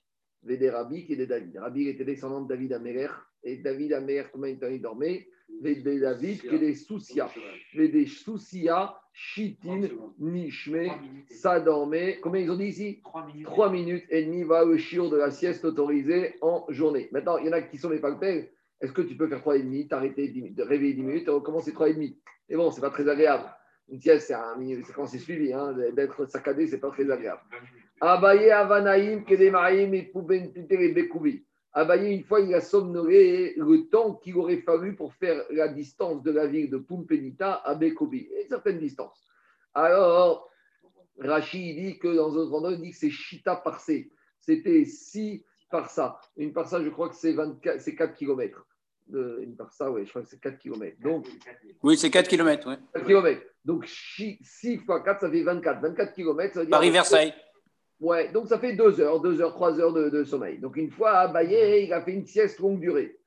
qui 0.47 1.12
est 1.12 1.16
de 1.16 1.24
David. 1.24 1.57
Rabbi 1.59 1.89
était 1.89 2.05
descendant 2.05 2.43
de 2.43 2.49
David 2.49 2.72
Améler. 2.72 3.09
Et 3.43 3.57
David 3.57 3.93
Améler, 3.93 4.24
combien 4.33 4.55
de 4.55 4.61
temps 4.61 4.68
il 4.68 4.81
dormait 4.81 5.29
Védé 5.62 6.01
David 6.01 6.41
qui 6.41 6.49
est 6.49 6.59
des 6.59 6.74
Soucia. 6.74 7.31
Védé 7.74 8.07
Soucia, 8.07 8.99
Chitin, 9.12 9.83
Nishme, 10.18 10.89
ça 11.31 11.61
dormait. 11.61 12.18
Combien 12.20 12.43
ils 12.43 12.51
ont 12.51 12.57
dit 12.57 12.66
ici? 12.66 13.01
3 13.45 13.70
minutes. 13.70 14.05
et 14.11 14.24
demie 14.24 14.43
va 14.43 14.64
le 14.64 14.77
chiot 14.77 15.09
de 15.09 15.16
la 15.16 15.31
sieste 15.31 15.64
autorisée 15.64 16.35
en 16.41 16.66
journée. 16.68 17.09
Maintenant, 17.12 17.39
il 17.39 17.47
y 17.47 17.49
en 17.49 17.53
a 17.53 17.62
qui 17.62 17.79
sont 17.79 17.91
les 17.91 18.01
palpels. 18.01 18.51
Est-ce 18.81 18.93
que 18.93 19.03
tu 19.03 19.16
peux 19.16 19.29
faire 19.29 19.41
3 19.41 19.57
et 19.57 19.62
demi, 19.62 19.89
t'arrêter, 19.89 20.29
de 20.29 20.62
réveiller 20.62 20.95
10 20.95 21.03
minutes 21.03 21.29
et 21.29 21.31
recommencer 21.31 21.72
3 21.72 21.91
et 21.91 21.95
demi? 21.95 22.18
Et 22.49 22.57
bon, 22.57 22.70
c'est 22.70 22.81
pas 22.81 22.91
très 22.91 23.09
agréable. 23.09 23.45
Une 23.89 24.01
sieste, 24.01 24.26
c'est 24.26 24.93
quand 24.93 25.07
c'est 25.07 25.18
suivi. 25.18 25.53
Hein, 25.53 25.74
D'être 25.93 26.26
saccadé, 26.26 26.66
c'est 26.66 26.80
pas 26.80 26.91
très 26.91 27.09
agréable. 27.11 27.41
Abaye 28.01 28.51
Avanaïm, 28.51 29.24
Kedemaïm 29.24 29.95
et 29.95 30.12
et 30.12 30.93
Bekoubi. 30.93 31.45
Abaye, 31.72 32.14
une 32.14 32.24
fois, 32.24 32.41
il 32.41 32.55
a 32.55 32.61
somnolé 32.61 33.55
le 33.57 33.89
temps 33.89 34.14
qu'il 34.14 34.37
aurait 34.37 34.62
fallu 34.62 34.97
pour 34.97 35.14
faire 35.14 35.45
la 35.51 35.68
distance 35.68 36.22
de 36.22 36.30
la 36.30 36.47
ville 36.47 36.70
de 36.70 36.78
Pumpenita 36.78 37.55
à 37.64 37.74
Bekoubi, 37.74 38.28
une 38.43 38.49
certaine 38.49 38.78
distance. 38.78 39.26
Alors, 39.74 40.51
Rachid 41.18 41.76
dit 41.76 41.99
que 41.99 42.09
dans 42.09 42.37
un 42.37 42.53
endroit, 42.53 42.72
il 42.72 42.80
dit 42.80 42.91
que 42.91 42.97
c'est 42.97 43.11
Chita 43.11 43.57
Parsé. 43.57 44.11
C'était 44.41 44.84
6 44.84 45.45
parsa. 45.70 46.18
Une 46.37 46.53
parsa, 46.53 46.82
je 46.82 46.89
crois 46.89 47.09
que 47.09 47.16
c'est 47.16 47.95
4 47.95 48.14
km. 48.14 48.66
Une 49.13 49.57
parsa, 49.57 49.91
oui, 49.91 50.05
je 50.05 50.11
crois 50.11 50.23
que 50.23 50.29
c'est 50.29 50.41
4 50.41 50.59
km. 50.59 50.97
Donc, 51.01 51.27
oui, 51.83 51.97
c'est 51.97 52.11
4 52.11 52.29
km. 52.29 52.69
Ouais. 52.69 52.77
4 52.95 53.07
km. 53.07 53.43
Donc, 53.65 53.87
6 53.87 54.79
fois 54.85 55.03
4, 55.03 55.21
ça 55.21 55.31
fait 55.31 55.43
24. 55.43 55.81
24 55.81 56.15
km, 56.15 56.65
Paris-Versailles. 56.69 57.35
Ouais, 57.99 58.31
donc 58.31 58.49
ça 58.49 58.59
fait 58.59 58.75
deux 58.75 59.01
heures, 59.01 59.21
deux 59.21 59.41
heures, 59.41 59.55
trois 59.55 59.81
heures 59.81 59.93
de, 59.93 60.25
sommeil. 60.25 60.59
Donc 60.59 60.77
une 60.77 60.91
fois 60.91 61.13
à 61.13 61.29
Baye, 61.29 61.87
il 61.87 61.93
a 61.93 62.03
fait 62.03 62.13
une 62.13 62.27
sieste 62.27 62.59
longue 62.59 62.79
durée, 62.79 63.19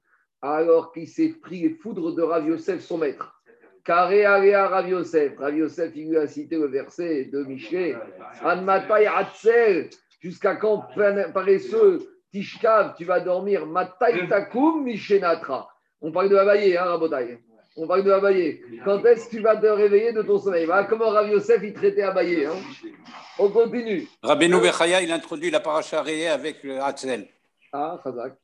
alors 0.42 0.92
qu'il 0.94 1.08
s'est 1.08 1.34
pris 1.42 1.62
les 1.62 1.70
foudres 1.72 2.14
de 2.14 2.22
Rav 2.22 2.48
Yosef, 2.48 2.82
son 2.82 3.00
maître. 3.00 3.36
Carré 3.84 4.26
à 4.26 4.68
Rav 4.68 4.88
Yosef. 4.88 5.40
Rav 5.40 5.58
Yosef, 5.58 5.92
il 5.96 6.10
lui 6.10 6.18
a 6.18 6.28
cité 6.28 6.58
le 6.58 6.68
verset 6.68 7.26
de 7.26 7.44
Michelet. 7.44 7.96
Anmatai 8.44 9.08
Atzel, 9.08 9.90
jusqu'à 10.20 10.56
quand 10.56 10.86
paresseux, 11.34 12.19
Tishkav, 12.32 12.96
tu 12.96 13.06
vas 13.06 13.20
dormir, 13.20 13.66
Matai 13.66 14.28
Takum 14.28 14.84
Mishenatra. 14.84 15.68
On 16.02 16.12
parle 16.12 16.30
de 16.30 16.36
Abaye, 16.36 16.78
hein, 16.78 16.84
Rabotai. 16.86 17.40
On 17.76 17.88
parle 17.88 18.04
de 18.04 18.12
Abaye. 18.12 18.62
Quand 18.86 19.04
est-ce 19.06 19.26
que 19.30 19.38
tu 19.38 19.42
vas 19.42 19.56
te 19.56 19.66
réveiller 19.66 20.14
de 20.14 20.22
ton 20.22 20.38
sommeil? 20.38 20.66
Voilà 20.66 20.86
Comment 20.86 21.10
Rav 21.10 21.30
Yosef, 21.30 21.62
il 21.64 21.74
traitait 21.74 22.04
Abaye 22.04 22.46
hein? 22.46 22.54
On 23.38 23.50
continue. 23.50 24.08
Rabbeinu 24.22 24.60
Bechaya, 24.60 25.02
il 25.02 25.12
introduit 25.12 25.50
la 25.50 25.60
paracha 25.60 26.02
avec 26.02 26.64
le 26.64 26.82
Hatzel. 26.82 27.28
Ah, 27.72 28.00
Chazak. 28.04 28.36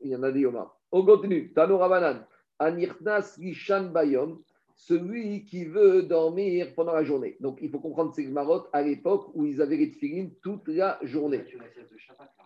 Il 0.00 0.10
y 0.10 0.16
en 0.16 0.22
a 0.22 0.30
dit 0.30 0.46
Omar. 0.46 0.76
On 0.92 1.04
continue. 1.04 1.52
Tano 1.52 1.78
Rabanan. 1.78 2.24
Anirtnas 2.58 3.36
Gishan 3.38 3.90
Bayom, 3.92 4.42
celui 4.76 5.44
qui 5.44 5.64
veut 5.64 6.02
dormir 6.02 6.74
pendant 6.74 6.92
la 6.92 7.02
journée. 7.02 7.36
Donc, 7.40 7.58
il 7.60 7.70
faut 7.70 7.80
comprendre 7.80 8.14
ces 8.14 8.26
marottes 8.28 8.68
à 8.72 8.82
l'époque 8.82 9.30
où 9.34 9.44
ils 9.44 9.60
avaient 9.60 9.76
les 9.76 9.90
tefilines 9.90 10.32
toute 10.42 10.68
la 10.68 10.98
journée. 11.02 11.44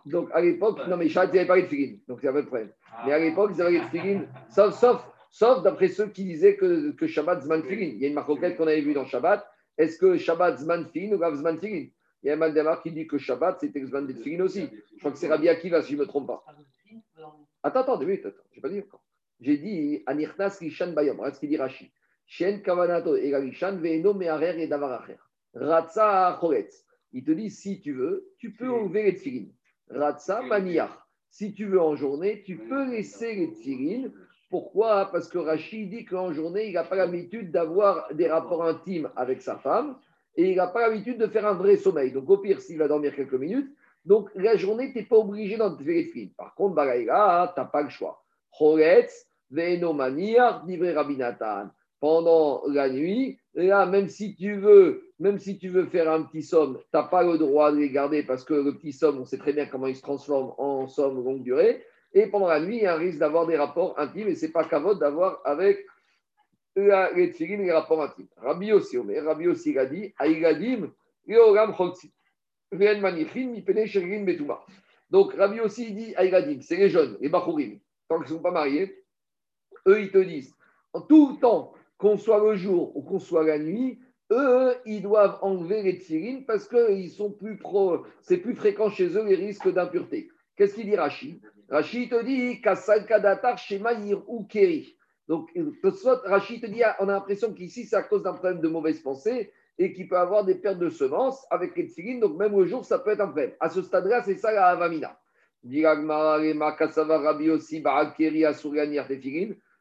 Donc, 0.05 0.29
à 0.33 0.41
l'époque, 0.41 0.79
non, 0.87 0.97
mais 0.97 1.09
Shabbat, 1.09 1.31
ils 1.33 1.35
n'avaient 1.35 1.47
pas 1.47 1.57
les 1.57 1.63
tefilines. 1.65 1.99
Donc, 2.07 2.19
c'est 2.21 2.29
un 2.29 2.33
peu 2.33 2.39
le 2.39 2.45
problème. 2.47 2.71
Mais 3.05 3.13
à 3.13 3.19
l'époque, 3.19 3.51
ils 3.53 3.61
avaient 3.61 3.73
les 3.73 3.81
tefilines, 3.81 4.27
sauf, 4.49 4.73
sauf, 4.79 5.05
sauf 5.29 5.61
d'après 5.61 5.89
ceux 5.89 6.07
qui 6.07 6.23
disaient 6.23 6.55
que, 6.55 6.91
que 6.91 7.05
Shabbat, 7.05 7.43
Zman 7.43 7.63
Il 7.69 7.99
y 7.99 8.05
a 8.05 8.07
une 8.07 8.13
marque 8.13 8.27
qu'on 8.27 8.67
avait 8.67 8.81
vue 8.81 8.93
dans 8.93 9.05
Shabbat 9.05 9.45
est-ce 9.77 9.97
que 9.97 10.17
Shabbat 10.17 10.59
Zman 10.59 10.89
ou 10.93 11.17
Gav 11.17 11.35
Zman 11.35 11.59
Il 11.63 11.91
y 12.23 12.29
a 12.29 12.33
un 12.33 12.35
Mandamar 12.35 12.81
qui 12.81 12.91
dit 12.91 13.07
que 13.07 13.17
Shabbat, 13.17 13.59
c'est 13.59 13.85
Zman 13.85 14.05
aussi. 14.41 14.69
Je 14.93 14.99
crois 14.99 15.11
que 15.11 15.17
c'est 15.17 15.27
Rabbi 15.27 15.49
Akiva, 15.49 15.81
si 15.81 15.93
je 15.93 15.95
ne 15.95 16.01
me 16.01 16.05
trompe 16.07 16.27
pas. 16.27 16.45
Attends, 17.63 17.79
attends, 17.81 17.97
deux 17.97 18.05
minutes, 18.05 18.25
attends, 18.25 18.43
je 18.51 18.57
n'ai 18.57 18.61
pas 18.61 18.69
dit 18.69 18.79
encore. 18.79 19.03
J'ai 19.39 19.57
dit 19.57 20.03
Anirtas 20.05 20.57
Rishan 20.59 20.91
Bayom, 20.93 21.19
ce 21.33 21.39
qu'il 21.39 21.49
dit 21.49 21.57
Rashi. 21.57 21.91
Shen 22.31 22.61
Kavanato 22.61 23.17
et 23.17 23.29
Veeno 23.29 24.13
Mearer 24.13 24.61
et 24.61 24.67
Davaracher. 24.67 25.17
Ratsa 25.53 26.37
Choretz. 26.39 26.85
Il 27.11 27.25
te 27.25 27.31
dit 27.31 27.49
si 27.49 27.81
tu 27.81 27.91
veux, 27.91 28.31
tu 28.37 28.53
peux 28.53 28.71
enlever 28.71 29.03
les 29.03 29.15
tfilin. 29.15 29.47
Ratsa 29.89 30.41
Maniach. 30.41 30.97
Si 31.29 31.53
tu 31.53 31.65
veux 31.65 31.81
en 31.81 31.97
journée, 31.97 32.41
tu 32.43 32.55
peux 32.57 32.89
laisser 32.89 33.35
les 33.35 33.51
tfilin 33.51 34.11
pourquoi? 34.49 35.09
Parce 35.11 35.27
que 35.27 35.37
Rachid 35.37 35.89
dit 35.89 36.05
qu'en 36.05 36.31
journée, 36.31 36.67
il 36.67 36.73
n'a 36.73 36.83
pas 36.83 36.95
l'habitude 36.95 37.51
d'avoir 37.51 38.13
des 38.13 38.27
rapports 38.27 38.65
intimes 38.65 39.09
avec 39.15 39.41
sa 39.41 39.57
femme 39.57 39.97
et 40.35 40.51
il 40.51 40.57
n'a 40.57 40.67
pas 40.67 40.87
l'habitude 40.87 41.17
de 41.17 41.27
faire 41.27 41.47
un 41.47 41.53
vrai 41.53 41.75
sommeil. 41.75 42.11
Donc, 42.11 42.29
au 42.29 42.37
pire, 42.37 42.61
s'il 42.61 42.77
va 42.77 42.87
dormir 42.87 43.13
quelques 43.13 43.33
minutes, 43.33 43.73
donc 44.05 44.29
la 44.35 44.55
journée, 44.55 44.91
tu 44.91 44.99
n'es 44.99 45.05
pas 45.05 45.17
obligé 45.17 45.57
d'en 45.57 45.77
faire 45.77 45.85
les 45.85 46.33
Par 46.37 46.53
contre, 46.55 46.75
tu 46.75 47.05
n'as 47.05 47.65
pas 47.65 47.81
le 47.81 47.89
choix. 47.89 48.23
Choretz, 48.57 49.25
Venomaniar, 49.49 50.65
Divré 50.65 50.93
Rabinatan. 50.93 51.69
Pendant 52.01 52.63
la 52.67 52.89
nuit, 52.89 53.39
là, 53.53 53.85
même 53.85 54.09
si 54.09 54.35
tu 54.35 54.55
veux, 54.55 55.03
même 55.19 55.39
si 55.39 55.57
tu 55.57 55.69
veux 55.69 55.85
faire 55.85 56.11
un 56.11 56.23
petit 56.23 56.43
somme, 56.43 56.77
tu 56.79 56.85
n'as 56.93 57.03
pas 57.03 57.23
le 57.23 57.37
droit 57.37 57.71
de 57.71 57.77
les 57.77 57.89
garder 57.89 58.23
parce 58.23 58.43
que 58.43 58.55
le 58.55 58.75
petit 58.75 58.91
somme, 58.91 59.19
on 59.19 59.25
sait 59.25 59.37
très 59.37 59.53
bien 59.53 59.67
comment 59.67 59.87
il 59.87 59.95
se 59.95 60.01
transforme 60.01 60.53
en 60.57 60.87
somme 60.87 61.23
longue 61.23 61.43
durée. 61.43 61.85
Et 62.13 62.27
pendant 62.27 62.47
la 62.47 62.59
nuit, 62.59 62.77
il 62.77 62.83
y 62.83 62.85
a 62.87 62.95
un 62.95 62.97
risque 62.97 63.19
d'avoir 63.19 63.47
des 63.47 63.55
rapports 63.55 63.97
intimes 63.97 64.27
et 64.27 64.35
ce 64.35 64.47
n'est 64.47 64.51
pas 64.51 64.65
cavode 64.65 64.99
d'avoir 64.99 65.41
avec 65.45 65.85
les 66.75 67.31
tfilines 67.31 67.63
les 67.63 67.71
rapports 67.71 68.01
intimes. 68.01 68.27
Rabbi 68.37 68.73
aussi, 68.73 68.97
Rabbi 68.97 69.47
aussi 69.47 69.77
a 69.77 69.85
dit 69.85 70.13
Aïgadim, 70.17 70.91
donc 75.09 75.33
Rabbi 75.33 75.59
aussi 75.59 75.91
dit 75.93 76.15
Aïgadim, 76.15 76.61
c'est 76.61 76.77
les 76.77 76.89
jeunes, 76.89 77.17
les 77.21 77.29
Bachurim, 77.29 77.79
tant 78.07 78.17
qu'ils 78.19 78.31
ne 78.31 78.37
sont 78.37 78.41
pas 78.41 78.51
mariés, 78.51 79.03
eux 79.87 80.01
ils 80.01 80.11
te 80.11 80.17
disent, 80.17 80.55
en 80.93 81.01
tout 81.01 81.37
temps, 81.39 81.73
qu'on 82.01 82.17
soit 82.17 82.43
le 82.43 82.55
jour 82.55 82.97
ou 82.97 83.03
qu'on 83.03 83.19
soit 83.19 83.45
la 83.45 83.59
nuit, 83.59 83.99
eux, 84.31 84.73
ils 84.87 85.03
doivent 85.03 85.37
enlever 85.43 85.83
les 85.83 85.99
tfilines 85.99 86.45
parce 86.45 86.67
que 86.67 86.87
c'est 88.21 88.37
plus 88.37 88.55
fréquent 88.55 88.89
chez 88.89 89.15
eux 89.15 89.23
les 89.23 89.35
risques 89.35 89.71
d'impureté. 89.71 90.31
Qu'est-ce 90.55 90.73
qu'il 90.73 90.85
dit 90.85 90.95
Rachid 90.95 91.39
Rachid 91.69 92.09
te 92.09 92.23
dit 92.23 92.59
Kasalkadatar 92.59 93.59
Shema 93.59 93.91
ou 94.27 94.45
Keri. 94.45 94.97
Donc, 95.27 95.51
Rachid 96.25 96.61
te 96.61 96.65
dit 96.65 96.81
on 96.99 97.07
a 97.07 97.13
l'impression 97.13 97.53
qu'ici, 97.53 97.85
c'est 97.85 97.95
à 97.95 98.01
cause 98.01 98.23
d'un 98.23 98.33
problème 98.33 98.61
de 98.61 98.67
mauvaise 98.67 98.99
pensée 98.99 99.51
et 99.77 99.93
qu'il 99.93 100.07
peut 100.07 100.17
avoir 100.17 100.43
des 100.43 100.55
pertes 100.55 100.79
de 100.79 100.89
semences 100.89 101.45
avec 101.51 101.77
les 101.77 101.85
tfilines. 101.85 102.19
Donc, 102.19 102.35
même 102.35 102.55
au 102.55 102.65
jour, 102.65 102.83
ça 102.83 102.97
peut 102.97 103.11
être 103.11 103.21
un 103.21 103.27
problème. 103.27 103.51
À 103.59 103.69
ce 103.69 103.83
stade-là, 103.83 104.23
c'est 104.23 104.37
ça 104.37 104.51
la 104.51 104.65
Avamina. 104.65 105.19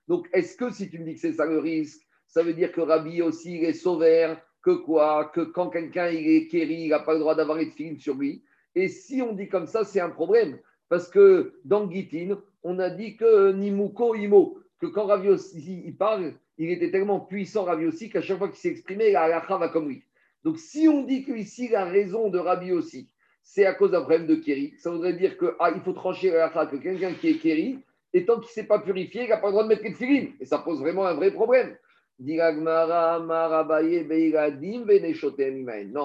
Donc, 0.09 0.29
est-ce 0.33 0.57
que 0.57 0.71
si 0.71 0.91
tu 0.91 0.99
me 0.99 1.05
dis 1.05 1.15
que 1.15 1.21
c'est 1.21 1.33
ça 1.33 1.47
le 1.47 1.59
risque, 1.59 2.03
ça 2.31 2.43
veut 2.43 2.55
dire 2.55 2.73
que 2.73 2.81
Rabbi 2.81 3.23
aussi 3.23 3.59
il 3.59 3.65
est 3.65 3.73
sauveur, 3.73 4.41
que 4.63 4.71
quoi 4.71 5.31
Que 5.35 5.41
quand 5.41 5.69
quelqu'un 5.69 6.09
il 6.09 6.29
est 6.29 6.47
kéri, 6.47 6.85
il 6.85 6.91
n'a 6.91 7.01
pas 7.01 7.15
le 7.15 7.19
droit 7.19 7.35
d'avoir 7.35 7.59
les 7.59 7.71
tfilines 7.71 7.99
sur 7.99 8.15
lui. 8.15 8.45
Et 8.75 8.89
si 8.89 9.21
on 9.21 9.33
dit 9.33 9.49
comme 9.49 9.67
ça, 9.67 9.85
c'est 9.85 10.01
un 10.01 10.11
problème. 10.11 10.59
Parce 10.89 11.09
que 11.09 11.55
dans 11.65 11.91
Gitin, 11.91 12.41
on 12.63 12.79
a 12.79 12.91
dit 12.91 13.17
que 13.17 13.53
Nimuko 13.53 14.15
Imo, 14.15 14.59
que 14.81 14.87
quand 14.87 15.07
Ravi 15.07 15.29
aussi 15.29 15.83
il 15.85 15.97
parle, 15.97 16.35
il 16.57 16.71
était 16.71 16.91
tellement 16.91 17.21
puissant 17.21 17.65
Ravi 17.65 17.87
aussi 17.87 18.11
qu'à 18.11 18.23
chaque 18.23 18.39
fois 18.39 18.49
qu'il 18.49 18.71
exprimé, 18.71 19.11
la 19.11 19.23
halakha 19.23 19.59
va 19.59 19.69
comme 19.69 19.89
lui. 19.89 20.05
Donc 20.45 20.59
si 20.59 20.89
on 20.89 21.03
dit 21.03 21.25
qu'ici 21.25 21.69
la 21.69 21.85
raison 21.85 22.29
de 22.29 22.39
Rabbi 22.39 22.73
aussi, 22.73 23.11
c'est 23.43 23.67
à 23.67 23.75
cause 23.75 23.91
d'un 23.91 24.01
problème 24.01 24.27
de 24.27 24.37
Kéri, 24.37 24.75
ça 24.79 24.91
voudrait 24.91 25.15
dire 25.15 25.37
qu'il 25.37 25.51
ah, 25.59 25.73
faut 25.85 25.93
trancher 25.93 26.31
la 26.31 26.45
halakha, 26.45 26.67
que 26.67 26.77
quelqu'un 26.77 27.13
qui 27.15 27.29
est 27.29 27.39
Kéri, 27.39 27.79
et 28.13 28.25
tant 28.25 28.35
qu'il 28.35 28.49
ne 28.49 28.53
s'est 28.53 28.67
pas 28.67 28.79
purifié, 28.81 29.25
il 29.25 29.29
n'a 29.29 29.37
pas 29.37 29.49
le 29.49 29.53
droit 29.53 29.63
de 29.65 29.69
mettre 29.69 29.83
les 29.83 29.95
filines. 29.95 30.33
Et 30.41 30.45
ça 30.45 30.59
pose 30.59 30.81
vraiment 30.81 31.07
un 31.07 31.15
vrai 31.15 31.31
problème. 31.31 31.77
Non, 32.21 32.53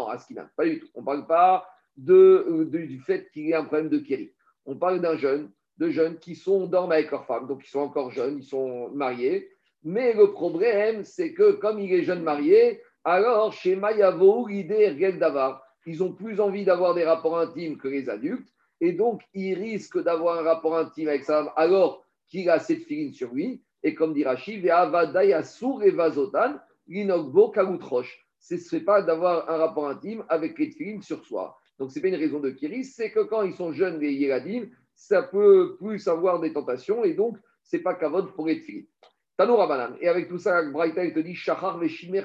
à 0.07 0.17
ce 0.17 0.33
pas 0.55 0.65
du 0.65 0.79
tout. 0.79 0.87
On 0.95 1.01
ne 1.01 1.05
parle 1.05 1.27
pas 1.27 1.67
de, 1.97 2.69
du 2.71 2.99
fait 2.99 3.29
qu'il 3.31 3.47
y 3.47 3.51
ait 3.51 3.55
un 3.55 3.65
problème 3.65 3.89
de 3.89 3.97
Kéri. 3.97 4.31
On 4.65 4.77
parle 4.77 5.01
d'un 5.01 5.17
jeune, 5.17 5.51
de 5.77 5.89
jeunes 5.89 6.17
qui 6.17 6.35
sont 6.35 6.67
dorment 6.67 6.93
avec 6.93 7.11
leur 7.11 7.25
femme, 7.25 7.47
donc 7.47 7.65
ils 7.65 7.69
sont 7.69 7.79
encore 7.79 8.11
jeunes, 8.11 8.37
ils 8.39 8.45
sont 8.45 8.89
mariés. 8.91 9.49
Mais 9.83 10.13
le 10.13 10.31
problème, 10.31 11.03
c'est 11.03 11.33
que 11.33 11.51
comme 11.51 11.79
il 11.79 11.93
est 11.93 12.03
jeune 12.03 12.23
marié, 12.23 12.81
alors 13.03 13.51
chez 13.51 13.75
Mayavo, 13.75 14.47
l'idée 14.47 14.93
d'avoir, 15.13 15.63
ils 15.85 16.01
ont 16.01 16.13
plus 16.13 16.39
envie 16.39 16.63
d'avoir 16.63 16.95
des 16.95 17.03
rapports 17.03 17.37
intimes 17.37 17.77
que 17.77 17.89
les 17.89 18.09
adultes, 18.09 18.47
et 18.79 18.93
donc 18.93 19.21
ils 19.33 19.53
risquent 19.53 20.01
d'avoir 20.01 20.39
un 20.39 20.43
rapport 20.43 20.77
intime 20.77 21.09
avec 21.09 21.23
sa 21.23 21.43
femme 21.43 21.51
alors 21.55 22.05
qu'il 22.27 22.49
a 22.49 22.59
cette 22.59 22.83
filine 22.83 23.13
sur 23.13 23.33
lui. 23.33 23.64
Et 23.85 23.93
comme 23.93 24.13
dit 24.15 24.23
Rachid. 24.23 24.63
Ce 28.39 28.53
ne 28.53 28.59
serait 28.59 28.79
pas 28.79 29.01
d'avoir 29.03 29.47
un 29.47 29.57
rapport 29.57 29.87
intime 29.87 30.25
avec 30.27 30.57
les 30.57 30.99
sur 31.01 31.23
soi. 31.23 31.55
Donc, 31.77 31.91
ce 31.91 31.95
n'est 31.95 32.01
pas 32.01 32.07
une 32.07 32.15
raison 32.15 32.39
de 32.39 32.49
kiris, 32.49 32.95
c'est 32.95 33.11
que 33.11 33.19
quand 33.19 33.43
ils 33.43 33.53
sont 33.53 33.73
jeunes, 33.73 33.99
les 33.99 34.11
yéradim, 34.11 34.65
ça 34.95 35.21
peut 35.21 35.75
plus 35.77 36.07
avoir 36.07 36.39
des 36.39 36.51
tentations 36.51 37.03
et 37.03 37.13
donc, 37.13 37.37
ce 37.61 37.77
n'est 37.77 37.83
pas 37.83 37.93
kavod 37.93 38.33
pour 38.33 38.49
être 38.49 38.63
filin. 38.63 38.85
Tanoura 39.37 39.67
Banan. 39.67 39.95
Et 40.01 40.07
avec 40.07 40.29
tout 40.29 40.39
ça, 40.39 40.63
Braïta, 40.63 41.05
il 41.05 41.13
te 41.13 41.19
dit 41.19 41.35
Shachar 41.35 41.77
Veshimer 41.77 42.23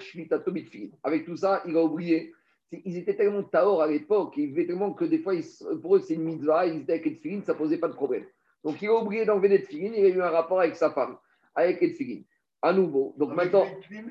Avec 1.03 1.27
tout 1.27 1.37
ça, 1.37 1.63
il 1.67 1.77
a 1.77 1.83
oublié 1.83 2.33
ils 2.73 2.97
étaient 2.97 3.17
tellement 3.17 3.43
taor 3.43 3.83
à 3.83 3.87
l'époque, 3.87 4.35
ils 4.37 4.47
vivaient 4.47 4.67
tellement 4.67 4.93
que 4.93 5.05
des 5.05 5.19
fois, 5.19 5.35
pour 5.83 5.97
eux, 5.97 6.01
c'est 6.01 6.15
une 6.15 6.23
mitzvah, 6.23 6.67
ils 6.67 6.83
étaient 6.83 6.93
avec 6.93 7.05
les 7.05 7.17
tefilines, 7.17 7.43
ça 7.43 7.55
posait 7.55 7.79
pas 7.79 7.89
de 7.89 7.95
problème. 7.95 8.25
Donc, 8.63 8.81
il 8.81 8.89
a 8.89 8.95
oublié 8.95 9.25
d'enlever 9.25 9.49
les 9.49 9.63
tefilines, 9.63 9.95
il 9.97 10.05
a 10.05 10.09
eu 10.09 10.23
un 10.23 10.31
rapport 10.31 10.61
avec 10.61 10.77
sa 10.77 10.91
femme, 10.91 11.17
avec 11.61 11.81
tefilines. 11.81 12.25
À 12.63 12.73
nouveau. 12.73 13.15
Donc 13.17 13.35
maintenant, 13.35 13.65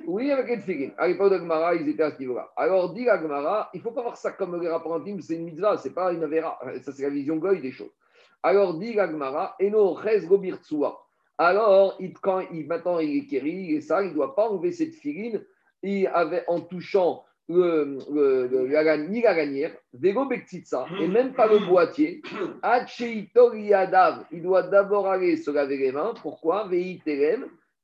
oui, 0.07 0.31
avec 0.31 0.47
tefilines. 0.59 0.93
À 0.97 1.07
l'époque 1.07 1.31
de 1.33 1.37
Gmara, 1.37 1.75
ils 1.75 1.87
étaient 1.87 2.03
à 2.03 2.11
ce 2.11 2.19
niveau-là. 2.19 2.51
Alors, 2.55 2.93
dit 2.93 3.05
la 3.05 3.69
il 3.73 3.77
ne 3.77 3.83
faut 3.83 3.91
pas 3.91 4.01
voir 4.01 4.17
ça 4.17 4.31
comme 4.31 4.59
les 4.61 4.69
rapports 4.69 5.01
c'est 5.21 5.35
une 5.35 5.43
mitzvah, 5.43 5.77
c'est 5.77 5.93
pas 5.93 6.11
une 6.11 6.23
avéra. 6.23 6.59
Ça, 6.81 6.91
c'est 6.91 7.03
la 7.03 7.09
vision 7.09 7.37
goy 7.37 7.61
des 7.61 7.71
choses. 7.71 7.93
Alors, 8.41 8.77
dit 8.79 8.93
la 8.93 9.07
Gmara, 9.07 9.55
Eno 9.61 9.97
ches 10.01 10.25
gobirtsua. 10.25 10.99
Alors, 11.37 11.95
il, 11.99 12.13
quand 12.13 12.41
il, 12.51 12.67
maintenant 12.67 12.99
il 12.99 13.17
est 13.19 13.25
kéri, 13.25 13.67
il 13.69 13.75
est 13.75 13.81
sale, 13.81 14.05
il 14.05 14.09
ne 14.09 14.15
doit 14.15 14.35
pas 14.35 14.49
enlever 14.49 14.71
cette 14.71 14.93
filine 14.93 15.41
il 15.83 16.07
avait, 16.07 16.43
en 16.47 16.61
touchant 16.61 17.23
le, 17.49 17.97
le, 18.11 18.47
le, 18.47 18.67
la, 18.67 18.97
ni 18.97 19.21
la 19.21 19.33
lanière, 19.33 19.75
et 20.03 21.07
même 21.07 21.33
pas 21.33 21.47
le 21.47 21.67
boîtier. 21.67 22.21
il 24.31 24.41
doit 24.43 24.63
d'abord 24.63 25.07
aller 25.07 25.35
se 25.35 25.49
laver 25.49 25.77
les 25.77 25.91
mains. 25.91 26.13
Pourquoi? 26.21 26.69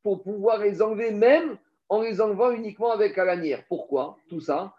Pour 0.03 0.21
pouvoir 0.21 0.59
les 0.59 0.81
enlever 0.83 1.11
même 1.11 1.57
en 1.89 2.01
les 2.01 2.21
enlevant 2.21 2.51
uniquement 2.51 2.91
avec 2.91 3.15
la 3.15 3.25
lanière. 3.25 3.63
Pourquoi? 3.67 4.17
Tout 4.29 4.39
ça 4.39 4.75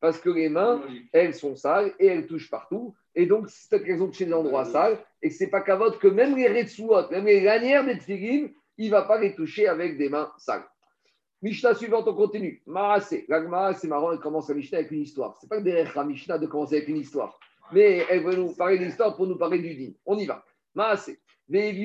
Parce 0.00 0.18
que 0.18 0.30
les 0.30 0.48
mains, 0.48 0.82
elles 1.12 1.34
sont 1.34 1.54
sales 1.54 1.92
et 1.98 2.06
elles 2.06 2.26
touchent 2.26 2.50
partout. 2.50 2.94
Et 3.14 3.26
donc, 3.26 3.48
c'est 3.48 3.82
qu'elles 3.82 4.02
ont 4.02 4.08
touché 4.08 4.24
des 4.24 4.32
endroits 4.32 4.64
sales. 4.64 4.98
Et 5.22 5.30
c'est 5.30 5.48
pas 5.48 5.60
qu'à 5.60 5.76
votre 5.76 5.98
que 5.98 6.08
même 6.08 6.34
les 6.36 6.48
retsuot, 6.48 7.10
même 7.10 7.26
les 7.26 7.40
lanières 7.40 7.84
des 7.84 7.98
tfilines, 7.98 8.50
il 8.76 8.86
ne 8.86 8.90
va 8.90 9.02
pas 9.02 9.20
les 9.20 9.34
toucher 9.34 9.68
avec 9.68 9.96
des 9.96 10.08
mains 10.08 10.32
sales. 10.38 10.64
Mishnah 11.44 11.74
suivante, 11.74 12.08
on 12.08 12.14
continue. 12.14 12.62
Marasé. 12.66 13.26
La 13.28 13.74
c'est 13.74 13.86
marrant, 13.86 14.12
elle 14.12 14.18
commence 14.18 14.48
la 14.48 14.54
Mishnah 14.54 14.78
avec 14.78 14.90
une 14.92 15.02
histoire. 15.02 15.36
Ce 15.36 15.44
n'est 15.44 15.48
pas 15.50 15.60
derrière 15.60 15.92
la 15.94 16.02
Mishnah 16.02 16.38
de 16.38 16.46
commencer 16.46 16.76
avec 16.76 16.88
une 16.88 16.96
histoire. 16.96 17.38
Mais 17.70 18.06
elle 18.08 18.24
veut 18.24 18.34
nous 18.34 18.54
parler 18.54 18.78
d'histoire 18.78 19.14
pour 19.14 19.26
nous 19.26 19.36
parler 19.36 19.58
du 19.58 19.74
din. 19.74 19.92
On 20.06 20.16
y 20.16 20.24
va. 20.24 20.42
Marasé. 20.74 21.18
Ben 21.46 21.76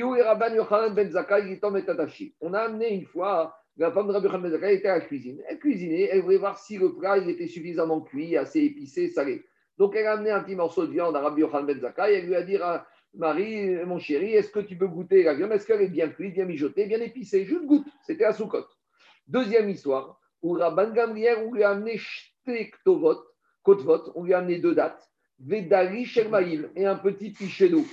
on 2.39 2.53
a 2.53 2.59
amené 2.59 2.93
une 2.93 3.03
fois 3.03 3.53
la 3.75 3.91
femme 3.91 4.07
de 4.07 4.13
Rabbi 4.13 4.27
Yochanan 4.27 4.43
Ben 4.43 4.51
Zakkai 4.51 4.75
était 4.75 4.87
à 4.87 4.99
la 4.99 5.01
cuisine. 5.01 5.41
Elle 5.49 5.59
cuisinait, 5.59 6.07
elle 6.09 6.21
voulait 6.21 6.37
voir 6.37 6.57
si 6.57 6.77
le 6.77 6.95
plat 6.95 7.17
était 7.17 7.47
suffisamment 7.47 7.99
cuit, 7.99 8.37
assez 8.37 8.61
épicé, 8.61 9.09
salé. 9.09 9.43
Donc 9.77 9.93
elle 9.93 10.07
a 10.07 10.13
amené 10.13 10.31
un 10.31 10.41
petit 10.41 10.55
morceau 10.55 10.87
de 10.87 10.93
viande 10.93 11.17
à 11.17 11.19
Rabbi 11.19 11.41
Yochanan 11.41 11.65
Ben 11.65 11.81
Zakkai. 11.81 12.13
Elle 12.13 12.27
lui 12.27 12.35
a 12.35 12.43
dit 12.43 12.57
Marie, 13.13 13.75
mon 13.85 13.99
chéri, 13.99 14.35
est-ce 14.35 14.51
que 14.51 14.61
tu 14.61 14.77
peux 14.77 14.87
goûter 14.87 15.23
la 15.23 15.33
viande? 15.33 15.51
Est-ce 15.51 15.67
qu'elle 15.67 15.81
est 15.81 15.89
bien 15.89 16.07
cuite, 16.07 16.35
bien 16.35 16.45
mijotée, 16.45 16.85
bien 16.85 17.01
épicée? 17.01 17.43
Juste 17.43 17.65
goûte. 17.65 17.85
C'était 18.07 18.23
à 18.23 18.31
Soukot. 18.31 18.63
Deuxième 19.29 19.69
histoire, 19.69 20.19
où 20.41 20.53
Rabban 20.53 20.89
Gamriel, 20.89 21.37
on 21.45 21.53
lui 21.53 21.63
a 21.63 21.69
amené 21.69 21.99
Shtektovot, 21.99 23.19
Kotvot, 23.61 24.11
on 24.15 24.23
lui 24.23 24.33
a 24.33 24.39
amené 24.39 24.57
deux 24.57 24.73
dates, 24.73 25.07
Vedali 25.39 26.03
Shermaïl 26.05 26.71
et 26.75 26.87
un 26.87 26.95
petit 26.95 27.29
pichet 27.29 27.69
d'eau. 27.69 27.85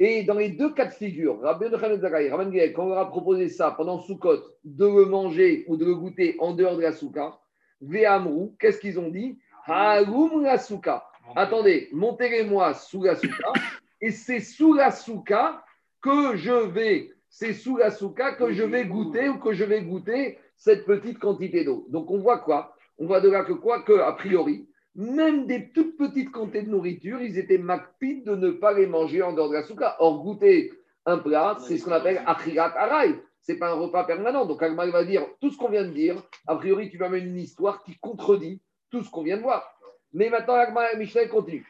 Et 0.00 0.22
dans 0.22 0.36
les 0.36 0.48
deux 0.48 0.72
cas 0.72 0.86
de 0.86 0.94
figure, 0.94 1.42
Rabban 1.42 1.68
Gamriel, 1.68 2.72
quand 2.72 2.84
on 2.84 2.88
leur 2.88 3.00
a 3.00 3.10
proposé 3.10 3.50
ça 3.50 3.72
pendant 3.72 4.00
Soukot, 4.00 4.38
de 4.64 4.86
le 4.86 5.04
manger 5.04 5.66
ou 5.68 5.76
de 5.76 5.84
le 5.84 5.94
goûter 5.94 6.36
en 6.38 6.54
dehors 6.54 6.76
de 6.76 6.82
la 6.82 6.92
souka, 6.92 7.38
Ve'amrou, 7.82 8.56
qu'est-ce 8.58 8.78
qu'ils 8.78 8.98
ont 8.98 9.10
dit? 9.10 9.38
Haroum 9.66 10.42
la 10.42 10.56
souka. 10.56 11.04
Attendez, 11.36 11.90
montez-les-moi 11.92 12.72
sous 12.72 13.02
la 13.02 13.14
souka, 13.14 13.52
et 14.00 14.10
c'est 14.10 14.40
sous 14.40 14.72
la 14.72 14.90
souka 14.90 15.62
que 16.00 16.34
je 16.36 16.66
vais, 16.66 17.12
c'est 17.28 17.52
sous 17.52 17.76
la 17.76 17.90
souka 17.90 18.32
que 18.32 18.52
je 18.52 18.62
vais 18.62 18.86
goûter 18.86 19.28
ou 19.28 19.38
que 19.38 19.52
je 19.52 19.64
vais 19.64 19.82
goûter 19.82 20.38
cette 20.62 20.84
petite 20.84 21.18
quantité 21.18 21.64
d'eau. 21.64 21.86
Donc 21.88 22.08
on 22.12 22.18
voit 22.18 22.38
quoi? 22.38 22.76
On 22.98 23.06
voit 23.06 23.20
de 23.20 23.28
là 23.28 23.42
que 23.42 23.52
quoi? 23.52 23.82
Que, 23.82 23.98
a 23.98 24.12
priori, 24.12 24.68
même 24.94 25.46
des 25.46 25.72
toutes 25.72 25.96
petites 25.96 26.30
quantités 26.30 26.62
de 26.62 26.70
nourriture, 26.70 27.20
ils 27.20 27.36
étaient 27.36 27.58
macpides 27.58 28.24
de 28.24 28.36
ne 28.36 28.50
pas 28.52 28.72
les 28.72 28.86
manger 28.86 29.22
en 29.22 29.32
dehors 29.32 29.48
de 29.48 29.54
la 29.54 29.64
souka. 29.64 29.96
Or, 29.98 30.22
goûter 30.22 30.72
un 31.04 31.18
plat, 31.18 31.56
c'est 31.66 31.78
ce 31.78 31.84
qu'on 31.84 31.90
appelle 31.90 32.22
achirat 32.26 32.78
araï. 32.78 33.16
Ce 33.40 33.50
n'est 33.50 33.58
pas 33.58 33.70
un 33.70 33.74
repas 33.74 34.04
permanent. 34.04 34.46
Donc, 34.46 34.62
Agma 34.62 34.86
va 34.86 35.04
dire 35.04 35.26
tout 35.40 35.50
ce 35.50 35.58
qu'on 35.58 35.68
vient 35.68 35.82
de 35.84 35.90
dire. 35.90 36.22
A 36.46 36.54
priori, 36.54 36.90
tu 36.90 36.96
vas 36.96 37.08
mettre 37.08 37.26
une 37.26 37.38
histoire 37.38 37.82
qui 37.82 37.96
contredit 37.98 38.62
tout 38.92 39.02
ce 39.02 39.10
qu'on 39.10 39.24
vient 39.24 39.38
de 39.38 39.42
voir. 39.42 39.68
Mais 40.12 40.30
maintenant, 40.30 40.54
Agma 40.54 40.94
Michel 40.94 41.28
continue. 41.28 41.66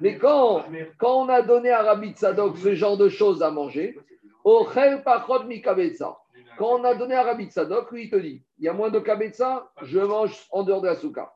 Mais 0.00 0.16
quand, 0.18 0.64
quand 0.98 1.24
on 1.24 1.28
a 1.28 1.42
donné 1.42 1.70
à 1.70 1.82
Rabbi 1.82 2.12
Tzadok 2.12 2.56
ce 2.58 2.74
genre 2.76 2.96
de 2.96 3.08
choses 3.08 3.42
à 3.42 3.50
manger, 3.50 3.98
quand 6.56 6.80
on 6.80 6.84
a 6.84 6.94
donné 6.94 7.14
à 7.14 7.22
Rabbi 7.22 7.46
Tzadok, 7.46 7.90
lui, 7.92 8.04
il 8.04 8.10
te 8.10 8.16
dit 8.16 8.44
il 8.58 8.64
y 8.64 8.68
a 8.68 8.72
moins 8.72 8.90
de 8.90 8.98
kabetza, 8.98 9.70
je 9.82 9.98
mange 9.98 10.46
en 10.50 10.62
dehors 10.62 10.80
de 10.80 10.88
la 10.88 10.96
souka. 10.96 11.34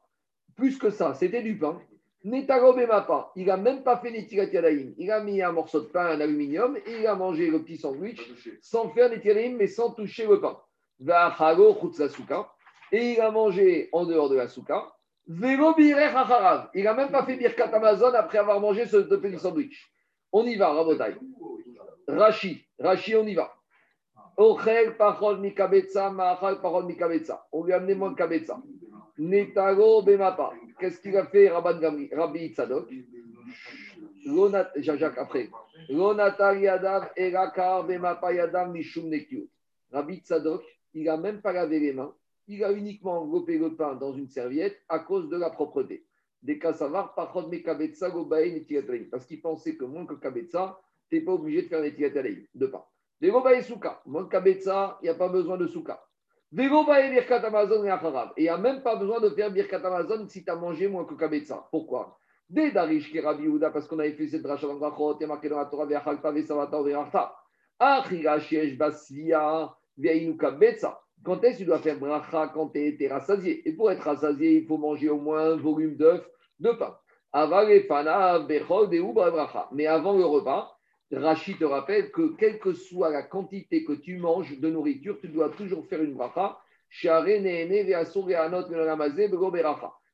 Plus 0.56 0.78
que 0.78 0.90
ça, 0.90 1.14
c'était 1.14 1.42
du 1.42 1.58
pain. 1.58 1.80
Netarobe 2.22 2.86
mapa, 2.86 3.32
il 3.34 3.46
n'a 3.46 3.56
même 3.56 3.82
pas 3.82 3.96
fait 3.96 4.10
netirat 4.10 4.70
Il 4.98 5.10
a 5.10 5.20
mis 5.20 5.40
un 5.40 5.52
morceau 5.52 5.80
de 5.80 5.86
pain, 5.86 6.06
un 6.06 6.20
aluminium, 6.20 6.76
et 6.76 7.00
il 7.00 7.06
a 7.06 7.14
mangé 7.14 7.50
le 7.50 7.62
petit 7.62 7.78
sandwich 7.78 8.20
sans 8.60 8.90
faire 8.90 9.08
netirat 9.10 9.48
mais 9.56 9.66
sans 9.66 9.92
toucher 9.92 10.26
le 10.26 10.38
pain. 10.40 10.58
Et 12.92 13.12
il 13.12 13.20
a 13.20 13.30
mangé 13.30 13.88
en 13.92 14.04
dehors 14.04 14.28
de 14.28 14.36
la 14.36 14.48
souka. 14.48 14.92
Il 15.28 16.84
n'a 16.84 16.94
même 16.94 17.10
pas 17.10 17.24
fait 17.24 17.36
birkat 17.36 17.74
Amazon 17.74 18.12
après 18.14 18.38
avoir 18.38 18.60
mangé 18.60 18.84
ce 18.84 18.98
petit 18.98 19.38
sandwich. 19.38 19.90
On 20.32 20.44
y 20.44 20.56
va, 20.56 20.72
Rabotai. 20.72 21.14
Rashi, 22.06 22.66
Rashi, 22.78 23.16
on 23.16 23.26
y 23.26 23.34
va. 23.34 23.54
Ochel 24.40 24.96
parol 24.96 25.36
mikabetza, 25.38 26.10
mahal 26.10 26.62
parol 26.62 26.86
mikabetza. 26.86 27.46
On 27.52 27.62
lui 27.62 27.74
a 27.74 27.76
amené 27.76 27.94
moins 27.94 28.12
de 28.12 28.16
kabetza. 28.16 28.58
Netago 29.18 30.00
bemapa. 30.00 30.54
Qu'est-ce 30.78 30.98
qu'il 30.98 31.14
a 31.18 31.26
fait 31.26 31.50
Rabban 31.50 31.78
Gamri, 31.78 32.08
Rabbi 32.10 32.54
Tzadok 32.54 32.88
Jacques 34.78 35.18
après. 35.18 35.50
Lonatar 35.90 36.56
yadav 36.56 37.10
erakar 37.16 37.86
bemapa 37.86 38.32
yadav 38.32 38.72
mishum 38.72 39.10
nekiut. 39.10 39.46
Rabbi 39.92 40.22
Tzadok, 40.22 40.62
il 40.94 41.04
n'a 41.04 41.18
même 41.18 41.42
pas 41.42 41.52
lavé 41.52 41.78
les 41.78 41.92
mains. 41.92 42.14
Il 42.48 42.64
a 42.64 42.72
uniquement 42.72 43.20
enveloppé 43.20 43.58
le 43.58 43.76
pain 43.76 43.94
dans 43.94 44.14
une 44.14 44.28
serviette 44.28 44.80
à 44.88 45.00
cause 45.00 45.28
de 45.28 45.36
la 45.36 45.50
propreté. 45.50 46.06
Des 46.42 46.58
cas 46.58 46.72
savar, 46.72 47.14
parol 47.14 47.50
mikabetza 47.50 48.08
gobain 48.08 48.38
et 48.38 49.06
Parce 49.10 49.26
qu'il 49.26 49.42
pensait 49.42 49.76
que 49.76 49.84
moins 49.84 50.06
que 50.06 50.14
kabetza, 50.14 50.80
tu 51.10 51.16
n'es 51.16 51.20
pas 51.20 51.32
obligé 51.32 51.60
de 51.60 51.68
faire 51.68 51.82
les 51.82 51.94
tirataleim 51.94 52.46
de 52.54 52.66
pain. 52.66 52.82
Vegoba 53.20 53.54
et 53.54 53.62
souka. 53.62 54.00
Moins 54.06 54.28
kabetza, 54.28 54.98
il 55.02 55.04
n'y 55.04 55.10
a 55.10 55.14
pas 55.14 55.28
besoin 55.28 55.56
de 55.56 55.66
souka. 55.66 56.02
Vegoba 56.52 57.00
et 57.04 57.10
birkat 57.10 57.44
amazon 57.44 57.84
et 57.84 57.90
acharav. 57.90 58.32
Et 58.36 58.42
il 58.42 58.44
n'y 58.44 58.48
a 58.48 58.56
même 58.58 58.82
pas 58.82 58.96
besoin 58.96 59.20
de 59.20 59.28
faire 59.30 59.50
birkat 59.50 59.84
amazon 59.84 60.26
si 60.28 60.44
tu 60.44 60.50
as 60.50 60.56
mangé 60.56 60.88
moins 60.88 61.04
que 61.04 61.14
kabetza. 61.14 61.68
Pourquoi? 61.70 62.16
Dès 62.48 62.72
Darish 62.72 63.12
qui 63.12 63.20
Rabbi 63.20 63.44
Yehuda, 63.44 63.70
parce 63.70 63.86
qu'on 63.86 64.00
avait 64.00 64.14
fait 64.14 64.26
cette 64.26 64.42
dracha 64.42 64.66
dans 64.66 64.74
Brachot, 64.74 65.22
a 65.22 65.26
marqué 65.26 65.48
dans 65.48 65.58
la 65.58 65.66
Torah, 65.66 65.86
Ve'achalta 65.86 66.32
ve'savata 66.32 66.82
ve'arta. 66.82 67.36
Achira 67.78 68.40
shiesh 68.40 68.76
basvia 68.76 69.72
ve'inu 69.96 70.36
kabetza. 70.36 71.00
Quand 71.22 71.44
est-ce 71.44 71.58
que 71.58 71.58
tu 71.58 71.66
dois 71.66 71.78
faire 71.78 71.98
bracha 71.98 72.48
quand 72.48 72.70
tu 72.70 72.96
es 72.98 73.08
rassasié? 73.08 73.68
Et 73.68 73.72
pour 73.74 73.90
être 73.90 74.02
rassasié, 74.02 74.56
il 74.62 74.66
faut 74.66 74.78
manger 74.78 75.10
au 75.10 75.18
moins 75.18 75.52
un 75.52 75.56
volume 75.56 75.94
d'œuf 75.96 76.26
de 76.58 76.70
pain. 76.72 76.96
Mais 79.72 79.86
avant 79.86 80.16
le 80.16 80.24
repas, 80.24 80.76
Rachid 81.12 81.58
te 81.58 81.64
rappelle 81.64 82.12
que 82.12 82.36
quelle 82.36 82.60
que 82.60 82.72
soit 82.72 83.10
la 83.10 83.22
quantité 83.22 83.84
que 83.84 83.92
tu 83.92 84.16
manges 84.18 84.58
de 84.58 84.70
nourriture, 84.70 85.18
tu 85.20 85.28
dois 85.28 85.48
toujours 85.50 85.84
faire 85.86 86.02
une 86.02 86.14
bracha. 86.14 86.60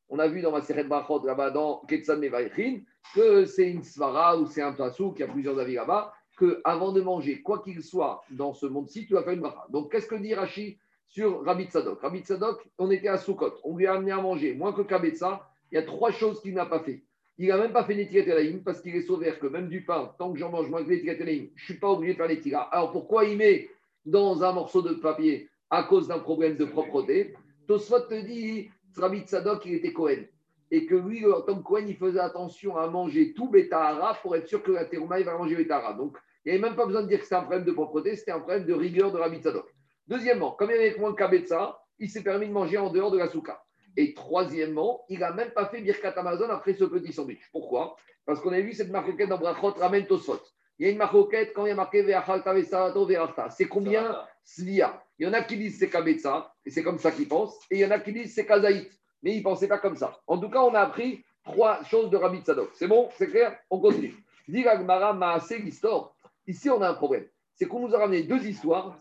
On 0.09 0.18
a 0.18 0.28
vu 0.28 0.40
dans 0.40 0.53
ma 0.53 0.61
série 0.62 0.84
de 0.84 0.88
brachot 0.88 1.26
là-bas 1.26 1.51
dans 1.51 1.80
Ketsan 1.88 2.18
Mevaïchin 2.18 2.80
que 3.14 3.44
c'est 3.44 3.70
une 3.70 3.82
svara 3.82 4.38
ou 4.38 4.47
c'est 4.47 4.62
un 4.62 4.72
tassou 4.72 5.12
qui 5.12 5.22
a 5.22 5.28
plusieurs 5.28 5.59
avis 5.59 5.74
là-bas, 5.74 6.12
qu'avant 6.38 6.92
de 6.92 7.01
manger, 7.01 7.40
quoi 7.42 7.62
qu'il 7.62 7.82
soit 7.82 8.22
dans 8.30 8.53
ce 8.53 8.66
monde-ci, 8.66 9.07
tu 9.07 9.12
dois 9.12 9.22
faire 9.22 9.34
une 9.34 9.40
bracha. 9.40 9.66
Donc 9.70 9.92
qu'est-ce 9.92 10.07
que 10.07 10.16
dit 10.16 10.34
Rachid 10.34 10.78
sur 11.09 11.44
Rabbi 11.44 11.64
Tzadok? 11.64 12.01
Rabbi 12.01 12.20
Tzadok, 12.20 12.66
on 12.78 12.90
était 12.90 13.09
à 13.09 13.16
Soukot, 13.16 13.55
on 13.64 13.76
lui 13.76 13.86
a 13.86 13.94
amené 13.94 14.12
à 14.12 14.20
manger 14.20 14.55
moins 14.55 14.72
que 14.72 14.82
Kabetza, 14.82 15.49
il 15.70 15.76
y 15.76 15.78
a 15.78 15.82
trois 15.82 16.11
choses 16.11 16.40
qu'il 16.40 16.55
n'a 16.55 16.66
pas 16.66 16.80
fait. 16.80 17.03
Il 17.39 17.49
n'a 17.49 17.59
même 17.59 17.72
pas 17.72 17.84
fait 17.84 17.95
Netirat 17.95 18.41
parce 18.64 18.80
qu'il 18.80 18.97
est 18.97 19.03
sauvé 19.03 19.32
que 19.39 19.47
même 19.47 19.68
du 19.68 19.84
pain, 19.84 20.14
tant 20.18 20.32
que 20.32 20.39
j'en 20.39 20.51
mange 20.51 20.70
moins 20.70 20.82
que 20.82 20.91
Netirat 20.91 21.16
je 21.18 21.24
ne 21.24 21.49
suis 21.57 21.78
pas 21.78 21.91
obligé 21.91 22.14
de 22.14 22.18
faire 22.18 22.28
Netirat. 22.28 22.62
Alors 22.72 22.93
pourquoi 22.93 23.24
il 23.24 23.37
met 23.37 23.68
dans 24.07 24.43
un 24.43 24.53
morceau 24.53 24.80
de 24.80 24.95
papier 24.95 25.51
à 25.68 25.82
cause 25.82 26.09
d'un 26.09 26.18
problème 26.18 26.57
de 26.57 26.64
propreté? 26.64 27.34
Tosfot 27.66 28.01
te 28.01 28.14
dit, 28.24 28.70
Rabbi 28.97 29.20
Tzadok, 29.20 29.66
il 29.66 29.74
était 29.74 29.93
Cohen. 29.93 30.24
Et 30.70 30.87
que 30.87 30.95
lui, 30.95 31.26
en 31.26 31.43
tant 31.43 31.57
que 31.57 31.62
Cohen, 31.62 31.84
il 31.87 31.97
faisait 31.97 32.20
attention 32.20 32.76
à 32.76 32.89
manger 32.89 33.34
tout 33.34 33.51
Betahara 33.51 34.14
pour 34.22 34.34
être 34.34 34.49
sûr 34.49 34.62
que 34.62 34.72
la 34.72 34.87
terouma, 34.87 35.20
il 35.20 35.26
va 35.26 35.37
manger 35.37 35.57
Betahara. 35.57 35.93
Donc, 35.93 36.16
il 36.45 36.53
n'y 36.53 36.59
avait 36.59 36.68
même 36.68 36.76
pas 36.76 36.87
besoin 36.87 37.03
de 37.03 37.09
dire 37.09 37.18
que 37.18 37.24
c'était 37.24 37.37
un 37.37 37.43
problème 37.43 37.64
de 37.64 37.72
propreté, 37.72 38.16
c'était 38.16 38.32
un 38.32 38.39
problème 38.39 38.64
de 38.64 38.72
rigueur 38.72 39.12
de 39.12 39.18
Rabbi 39.18 39.41
Tzadok. 39.41 39.66
Deuxièmement, 40.07 40.53
comme 40.53 40.70
il 40.70 40.76
y 40.76 40.78
avait 40.78 40.99
moins 40.99 41.11
de 41.11 41.16
Kabetza, 41.16 41.78
il 41.99 42.09
s'est 42.09 42.22
permis 42.22 42.47
de 42.47 42.53
manger 42.53 42.78
en 42.78 42.91
dehors 42.91 43.11
de 43.11 43.18
la 43.18 43.28
souka. 43.28 43.61
Et 43.97 44.14
troisièmement, 44.14 45.05
il 45.09 45.20
n'a 45.20 45.32
même 45.32 45.51
pas 45.51 45.66
fait 45.66 45.80
Birkat 45.80 46.12
Amazon 46.16 46.51
après 46.51 46.74
ce 46.74 46.84
petit 46.84 47.12
sandwich. 47.12 47.40
Pourquoi? 47.51 47.97
Parce 48.24 48.40
qu'on 48.40 48.53
a 48.53 48.61
vu 48.61 48.72
cette 48.72 48.90
marque 48.90 49.16
dans 49.26 49.38
Brachot 49.38 49.70
Ramen 49.70 50.07
Tosfot. 50.07 50.40
Il 50.78 50.86
y 50.86 50.88
a 50.88 50.92
une 50.92 50.99
marquette 50.99 51.53
quand 51.55 51.64
il 51.64 51.70
y 51.70 51.72
a 51.72 51.74
marqué 51.74 52.03
Ve'achalta 52.03 52.53
ve'sarato 52.53 53.07
ve'arta. 53.07 53.49
C'est 53.51 53.66
combien? 53.66 54.22
Svia. 54.44 55.03
Il 55.18 55.26
y 55.26 55.28
en 55.28 55.32
a 55.32 55.42
qui 55.42 55.57
disent 55.57 55.78
c'est 55.78 55.88
Kabetza, 55.88 56.53
et 56.64 56.70
c'est 56.70 56.82
comme 56.82 56.99
ça 56.99 57.11
qu'ils 57.11 57.28
pensent, 57.28 57.59
et 57.70 57.76
il 57.76 57.80
y 57.80 57.86
en 57.86 57.90
a 57.90 57.99
qui 57.99 58.12
disent 58.12 58.34
c'est 58.34 58.44
Kazaït, 58.44 58.90
mais 59.22 59.32
ils 59.32 59.38
ne 59.38 59.42
pensaient 59.42 59.68
pas 59.68 59.78
comme 59.78 59.97
ça. 59.97 60.20
En 60.26 60.38
tout 60.38 60.51
cas, 60.51 60.61
on 60.61 60.74
a 60.74 60.80
appris 60.80 61.24
trois 61.42 61.82
choses 61.84 62.11
de 62.11 62.16
Rabbi 62.16 62.40
Tzadok. 62.40 62.70
C'est 62.74 62.86
bon? 62.86 63.09
C'est 63.16 63.28
clair? 63.28 63.59
On 63.70 63.80
continue. 63.80 64.14
Dit 64.47 64.62
Gagmara 64.62 65.14
Maase 65.14 65.57
l'histoire. 65.57 66.14
Ici, 66.47 66.68
on 66.68 66.82
a 66.82 66.90
un 66.90 66.94
problème. 66.94 67.26
C'est 67.55 67.66
qu'on 67.66 67.88
nous 67.88 67.94
a 67.94 67.99
ramené 67.99 68.22
deux 68.24 68.47
histoires. 68.47 69.01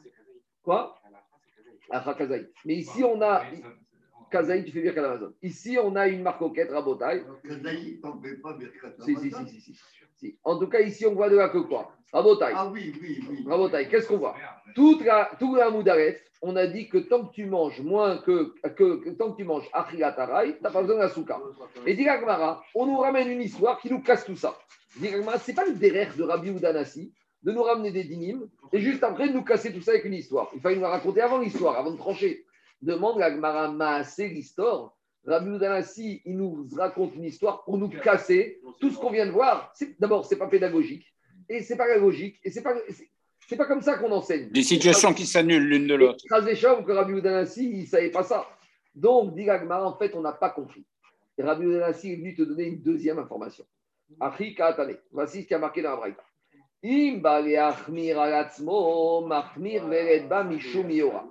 Quoi? 0.64 0.98
Kazaït. 2.18 2.50
Mais 2.64 2.76
ici, 2.76 3.04
on 3.04 3.22
a. 3.22 3.44
Kazaït, 4.32 4.66
tu 4.66 4.72
fais 4.72 4.82
bien 4.82 5.04
Amazon. 5.04 5.34
Ici, 5.42 5.78
on 5.82 5.96
a 5.96 6.08
une 6.08 6.22
marcoquette, 6.22 6.72
Rabotai. 6.72 7.24
Kazaï, 7.48 8.00
t'en 8.02 8.20
fais 8.22 8.36
pas 8.36 8.54
Birkat 8.54 8.94
Si, 9.00 9.16
si, 9.16 9.32
si, 9.32 9.48
si, 9.48 9.62
si, 9.62 9.80
si. 10.16 10.40
En 10.44 10.58
tout 10.58 10.68
cas, 10.68 10.82
ici, 10.82 11.06
on 11.06 11.14
voit 11.14 11.30
de 11.30 11.38
là 11.38 11.50
que 11.50 11.60
quoi 11.60 11.92
Rabotai. 12.14 12.54
Ah 12.56 12.70
oui, 12.72 12.94
oui, 13.02 13.20
oui. 13.30 13.46
Rabotai, 13.48 13.88
qu'est-ce 13.90 14.08
qu'on 14.08 14.18
voit? 14.18 14.36
Toute 14.74 15.04
la, 15.04 15.32
tout 15.40 15.56
la 15.56 15.70
Moudaref, 15.70 16.22
on 16.42 16.56
a 16.56 16.68
dit 16.68 16.88
que 16.90 16.98
tant 16.98 17.26
que 17.26 17.34
tu 17.34 17.46
manges 17.46 17.82
moins 17.82 18.18
que, 18.18 18.54
que, 18.76 18.98
que 18.98 19.10
tant 19.12 19.32
que 19.32 19.38
tu 19.38 19.44
manges 19.44 19.70
Achilatarai, 19.74 20.58
tu 20.58 20.64
n'as 20.64 20.72
pas 20.72 20.82
besoin 20.82 21.00
d'un 21.00 21.10
souka. 21.10 21.40
Et 21.86 21.96
dit 21.96 22.06
on 22.76 22.86
nous 22.86 22.98
ramène 22.98 23.30
une 23.30 23.42
histoire 23.42 23.80
qui 23.80 23.90
nous 23.90 24.02
casse 24.02 24.26
tout 24.26 24.36
ça. 24.36 24.58
Dit 24.98 25.10
Gagmara, 25.10 25.38
c'est 25.40 25.54
pas 25.54 25.66
le 25.66 25.74
derrière 25.74 26.16
de 26.16 26.24
Rabbi 26.24 26.52
Oudanassi 26.52 27.14
de 27.44 27.52
nous 27.52 27.64
ramener 27.64 27.92
des 27.92 28.04
dynimes 28.04 28.48
et 28.74 28.80
juste 28.80 29.04
après 29.04 29.30
de 29.30 29.34
nous 29.34 29.44
casser 29.44 29.72
tout 29.74 29.82
ça 29.82 29.92
avec 29.92 30.06
une 30.06 30.14
histoire. 30.14 30.50
Il 30.56 30.62
fallait 30.62 30.76
nous 30.76 30.82
la 30.82 30.90
raconter 30.90 31.22
avant 31.22 31.38
l'histoire, 31.38 31.78
avant 31.78 31.92
de 31.92 31.98
trancher. 31.98 32.46
Demande 32.82 33.20
la 33.20 33.32
Gagmara 33.32 33.72
Maasé 33.72 34.28
l'histoire. 34.30 34.96
Rabbi 35.26 35.50
Oudanassi, 35.50 36.22
il 36.26 36.38
nous 36.38 36.68
raconte 36.78 37.16
une 37.16 37.24
histoire 37.24 37.64
pour 37.64 37.78
nous 37.78 37.90
casser 37.90 38.62
tout 38.80 38.92
ce 38.92 38.98
qu'on 38.98 39.10
vient 39.10 39.26
de 39.26 39.32
voir. 39.32 39.74
D'abord, 40.00 40.26
c'est 40.26 40.38
pas 40.38 40.48
pédagogique 40.48 41.06
et 41.50 41.62
c'est 41.62 41.76
pas 41.76 41.86
pédagogique 41.88 42.40
et 42.44 42.52
c'est 42.52 42.62
pas 42.62 42.76
c'est- 43.48 43.56
pas 43.56 43.66
comme 43.66 43.82
ça 43.82 43.98
qu'on 43.98 44.12
enseigne. 44.12 44.50
Des 44.50 44.64
situations 44.64 45.14
qui 45.14 45.26
s'annulent 45.26 45.68
l'une 45.68 45.88
de 45.88 45.96
l'autre. 45.96 46.24
Chazécham, 46.30 46.86
que 46.86 46.92
Rabbi 46.92 47.14
Oudanassi, 47.14 47.70
il 47.72 47.82
ne 47.82 47.86
savait 47.86 48.12
pas 48.12 48.24
ça. 48.24 48.46
Donc, 48.94 49.36
dit 49.36 49.46
Gagmara, 49.46 49.88
en 49.88 49.98
fait, 49.98 50.14
on 50.16 50.22
n'a 50.22 50.32
pas 50.32 50.50
compris. 50.52 50.86
Et 51.38 51.44
Rabbi 51.44 51.66
Oudanassi 51.66 52.14
est 52.14 52.16
venu 52.18 52.36
te 52.36 52.44
donner 52.44 52.66
une 52.66 52.82
deuxième 52.82 53.20
information. 53.20 53.66
Kaatane. 54.56 54.98
Voici 55.12 55.42
ce 55.44 55.48
qui 55.48 55.54
a 55.54 55.60
marqué 55.60 55.82
dans 55.82 55.90
la. 56.00 56.16
Im 56.84 57.20
yora. 60.92 61.26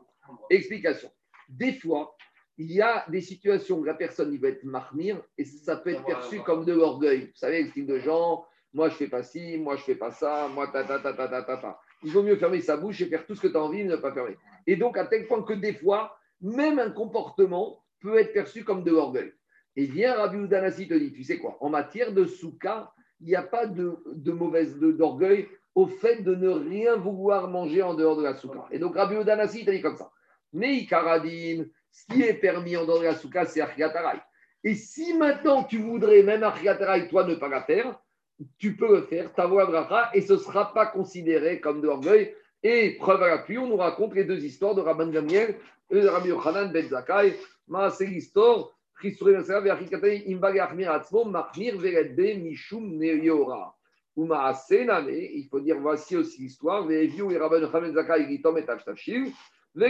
Explication. 0.51 1.11
Des 1.49 1.74
fois, 1.74 2.16
il 2.57 2.72
y 2.72 2.80
a 2.80 3.05
des 3.09 3.20
situations 3.20 3.78
où 3.78 3.84
la 3.84 3.95
personne 3.95 4.32
il 4.32 4.40
va 4.40 4.49
être 4.49 4.64
mahmir 4.64 5.20
et 5.38 5.45
ça 5.45 5.76
peut 5.76 5.90
être 5.90 6.05
perçu 6.05 6.40
comme 6.40 6.64
de 6.64 6.72
l'orgueil. 6.72 7.26
Vous 7.26 7.36
savez, 7.36 7.62
le 7.62 7.70
style 7.70 7.86
de 7.86 7.99
gens, 7.99 8.45
moi 8.72 8.88
je 8.88 8.95
fais 8.95 9.09
pas 9.09 9.22
ci, 9.22 9.57
moi 9.59 9.76
je 9.76 9.82
fais 9.82 9.97
pas 9.97 10.11
ça, 10.11 10.49
moi 10.49 10.68
ta 10.68 10.84
ta 10.84 10.99
ta 11.01 11.12
ta 11.12 11.28
ta 11.28 11.42
ta 11.42 11.57
ta. 11.57 11.80
Il 12.03 12.12
vaut 12.12 12.22
mieux 12.22 12.36
fermer 12.36 12.61
sa 12.61 12.76
bouche 12.76 13.01
et 13.01 13.07
faire 13.07 13.26
tout 13.26 13.34
ce 13.34 13.40
que 13.40 13.49
tu 13.49 13.57
as 13.57 13.62
envie, 13.62 13.82
mais 13.82 13.90
ne 13.90 13.97
pas 13.97 14.12
fermer. 14.12 14.36
Et 14.66 14.76
donc, 14.76 14.99
à 14.99 15.07
tel 15.07 15.26
point 15.26 15.42
que 15.42 15.55
des 15.55 15.72
fois, 15.72 16.16
même 16.40 16.78
un 16.78 16.90
comportement 16.90 17.82
peut 18.01 18.18
être 18.18 18.32
perçu 18.32 18.62
comme 18.64 18.84
de 18.84 18.90
l'orgueil. 18.90 19.32
Et 19.76 19.86
vient 19.86 20.14
Rabbi 20.14 20.36
Oudanassi 20.36 20.86
te 20.86 20.95
dit, 20.95 21.12
tu 21.12 21.24
sais 21.24 21.38
quoi, 21.38 21.57
en 21.61 21.70
matière 21.70 22.12
de 22.12 22.26
souka, 22.26 22.92
il 23.20 23.28
n'y 23.28 23.34
a 23.34 23.42
pas 23.42 23.66
de, 23.66 23.97
de 24.14 24.32
mauvaise 24.32 24.78
d'orgueil 24.78 25.49
au 25.74 25.86
fait 25.86 26.22
de 26.22 26.34
ne 26.34 26.49
rien 26.49 26.97
vouloir 26.97 27.49
manger 27.49 27.82
en 27.82 27.95
dehors 27.95 28.16
de 28.16 28.22
la 28.22 28.36
souka. 28.36 28.66
Et 28.70 28.78
donc 28.78 28.95
Rabbi 28.95 29.16
Oudanassi 29.16 29.64
te 29.64 29.70
dit 29.70 29.80
comme 29.80 29.97
ça. 29.97 30.12
Mais 30.55 30.76
Ikaradin, 30.76 31.64
ce 31.90 32.07
qui 32.07 32.22
est 32.22 32.34
permis 32.34 32.76
en 32.76 32.86
la 32.86 33.14
souka, 33.16 33.44
c'est 33.44 33.61
Achriatarai. 33.61 34.18
Et 34.62 34.74
si 34.74 35.12
maintenant 35.14 35.64
tu 35.64 35.78
voudrais, 35.78 36.22
même 36.22 36.44
Achriatarai, 36.44 37.09
toi, 37.09 37.24
ne 37.24 37.34
pas 37.34 37.48
la 37.48 37.62
faire, 37.62 38.00
tu 38.59 38.76
peux 38.76 38.96
le 38.96 39.02
faire, 39.02 39.32
ta 39.34 39.46
voix 39.46 40.11
et 40.14 40.20
ce 40.20 40.34
ne 40.34 40.38
sera 40.38 40.72
pas 40.72 40.86
considéré 40.86 41.61
comme 41.61 41.80
de 41.80 41.86
l'orgueil. 41.88 42.34
Et 42.62 42.96
preuve 42.96 43.22
à 43.22 43.28
l'appui, 43.28 43.59
on 43.59 43.66
nous 43.66 43.76
raconte 43.76 44.14
les 44.14 44.24
deux 44.24 44.42
histoires 44.44 44.74
de 44.74 44.80
Rabban 44.80 45.09
Gamliel 45.09 45.57
et 45.90 46.00
de 46.00 46.09
Rabbi 46.09 46.30
Ben 46.72 46.88
Zakkai. 46.88 47.36
Ma, 47.68 47.90
c'est 47.90 48.07
l'histoire. 48.07 48.70
Christouré 48.96 49.32
Ben 49.32 49.42
Zakkai, 49.42 49.68
ve'achikatei, 49.68 50.32
imbag 50.32 50.59
achmir 50.61 50.90
atzmo, 50.92 51.24
machmir 51.24 51.76
veredbe, 51.78 52.38
mishum 52.40 52.96
neora. 52.96 53.74
Ou 54.16 54.24
ma'asenane, 54.24 55.11
il 55.11 55.48
faut 55.50 55.61
dire, 55.61 55.78
voici 55.80 56.16
aussi 56.16 56.42
l'histoire. 56.42 56.86
Et 59.76 59.80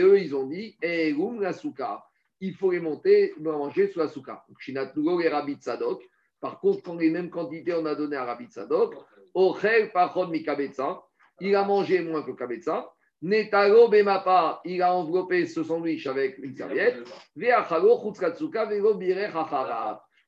eux, 0.00 0.20
ils 0.20 0.34
ont 0.36 0.46
dit, 0.46 0.76
souka 1.52 2.04
il 2.40 2.54
faut 2.54 2.70
les 2.70 2.80
monter, 2.80 3.34
manger 3.40 3.88
sous 3.88 3.98
la 3.98 4.08
souka. 4.08 4.44
Par 6.40 6.60
contre, 6.60 6.82
quand 6.82 6.96
les 6.96 7.10
mêmes 7.10 7.30
quantités 7.30 7.72
on 7.72 7.86
a 7.86 7.94
donné 7.94 8.16
à 8.16 8.24
Rabbi 8.24 8.48
Kabetza, 10.42 11.02
il 11.40 11.56
a 11.56 11.64
mangé 11.64 12.00
moins 12.02 12.22
que 12.22 12.32
Kabetza. 12.32 12.90
Netalo 13.22 13.88
Bemapa, 13.88 14.60
il 14.66 14.82
a 14.82 14.94
enveloppé 14.94 15.46
ce 15.46 15.64
sandwich 15.64 16.06
avec 16.06 16.36
une 16.38 16.54
serviette. 16.54 17.02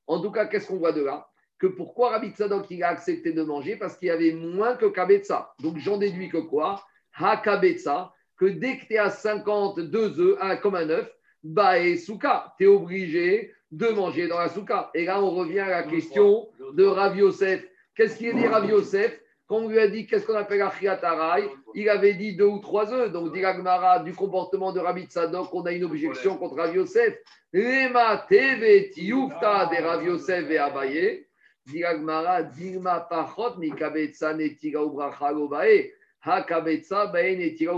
En 0.07 0.21
tout 0.21 0.31
cas, 0.31 0.47
qu'est-ce 0.47 0.69
qu'on 0.69 0.79
voit 0.79 0.93
de 0.93 1.03
là? 1.03 1.29
Que 1.59 1.67
pourquoi 1.67 2.11
Rabbi 2.11 2.31
Tzadok 2.31 2.67
il 2.71 2.83
a 2.83 2.89
accepté 2.89 3.33
de 3.33 3.43
manger 3.43 3.77
Parce 3.77 3.97
qu'il 3.97 4.09
y 4.09 4.11
avait 4.11 4.33
moins 4.33 4.77
que 4.77 4.87
Kabetza. 4.87 5.55
Donc 5.61 5.79
j'en 5.79 5.97
déduis 5.97 6.29
que 6.29 6.39
quoi? 6.39 6.85
Ha 7.19 7.39
Kabetza, 7.39 8.13
que 8.37 8.47
dès 8.47 8.79
que 8.79 8.87
tu 8.87 8.95
es 8.95 8.99
à 8.99 9.11
52 9.11 10.21
œufs, 10.21 10.39
un 10.41 10.57
comme 10.57 10.75
un 10.75 10.91
œuf, 10.91 11.11
bah 11.43 11.79
et 11.79 11.97
souka, 11.97 12.55
tu 12.59 12.65
es 12.65 12.67
obligé 12.67 13.53
de 13.71 13.89
manger 13.89 14.29
dans 14.29 14.39
la 14.39 14.49
souka. 14.49 14.91
Et 14.95 15.05
là, 15.05 15.23
on 15.23 15.31
revient 15.31 15.61
à 15.61 15.71
la 15.71 15.83
question 15.85 16.49
de 16.75 16.85
Rav 16.85 17.17
Yosef. 17.17 17.65
Qu'est-ce 17.95 18.17
qu'il 18.17 18.31
a 18.31 18.33
dit 18.35 18.47
Rav 18.47 18.69
Yosef? 18.69 19.19
Quand 19.47 19.59
on 19.59 19.69
lui 19.69 19.79
a 19.79 19.87
dit 19.87 20.07
qu'est-ce 20.07 20.27
qu'on 20.27 20.35
appelle 20.35 20.63
Achiatarai, 20.63 21.49
il 21.75 21.89
avait 21.89 22.15
dit 22.15 22.35
deux 22.35 22.47
ou 22.47 22.59
trois 22.59 22.93
œufs. 22.93 23.13
Donc, 23.13 23.33
dit 23.33 23.41
Gmara, 23.41 24.01
du 24.01 24.13
comportement 24.13 24.73
de 24.73 24.81
Rabbi 24.81 25.05
Tzadok, 25.05 25.55
on 25.55 25.63
a 25.63 25.73
une 25.73 25.85
objection 25.85 26.37
contre 26.37 26.57
Rav 26.57 26.75
Yosef. 26.75 27.15
Lema 27.53 28.27
teve 28.29 28.91
de 28.97 29.83
Rav 29.83 30.05
Yosef 30.05 30.51
et 30.51 30.59
Abaye. 30.59 31.26
Dit 31.67 31.83
Gmara, 31.83 32.43
Dilma 32.43 33.01
pachot 33.01 33.59
mi 33.59 33.71
kabetza 33.71 34.35
netira 34.35 34.85
ubracha 34.85 35.33
lobae. 35.33 35.93
Ha 36.21 36.43
kabetza 36.43 37.07
bae 37.07 37.37
netira. 37.37 37.75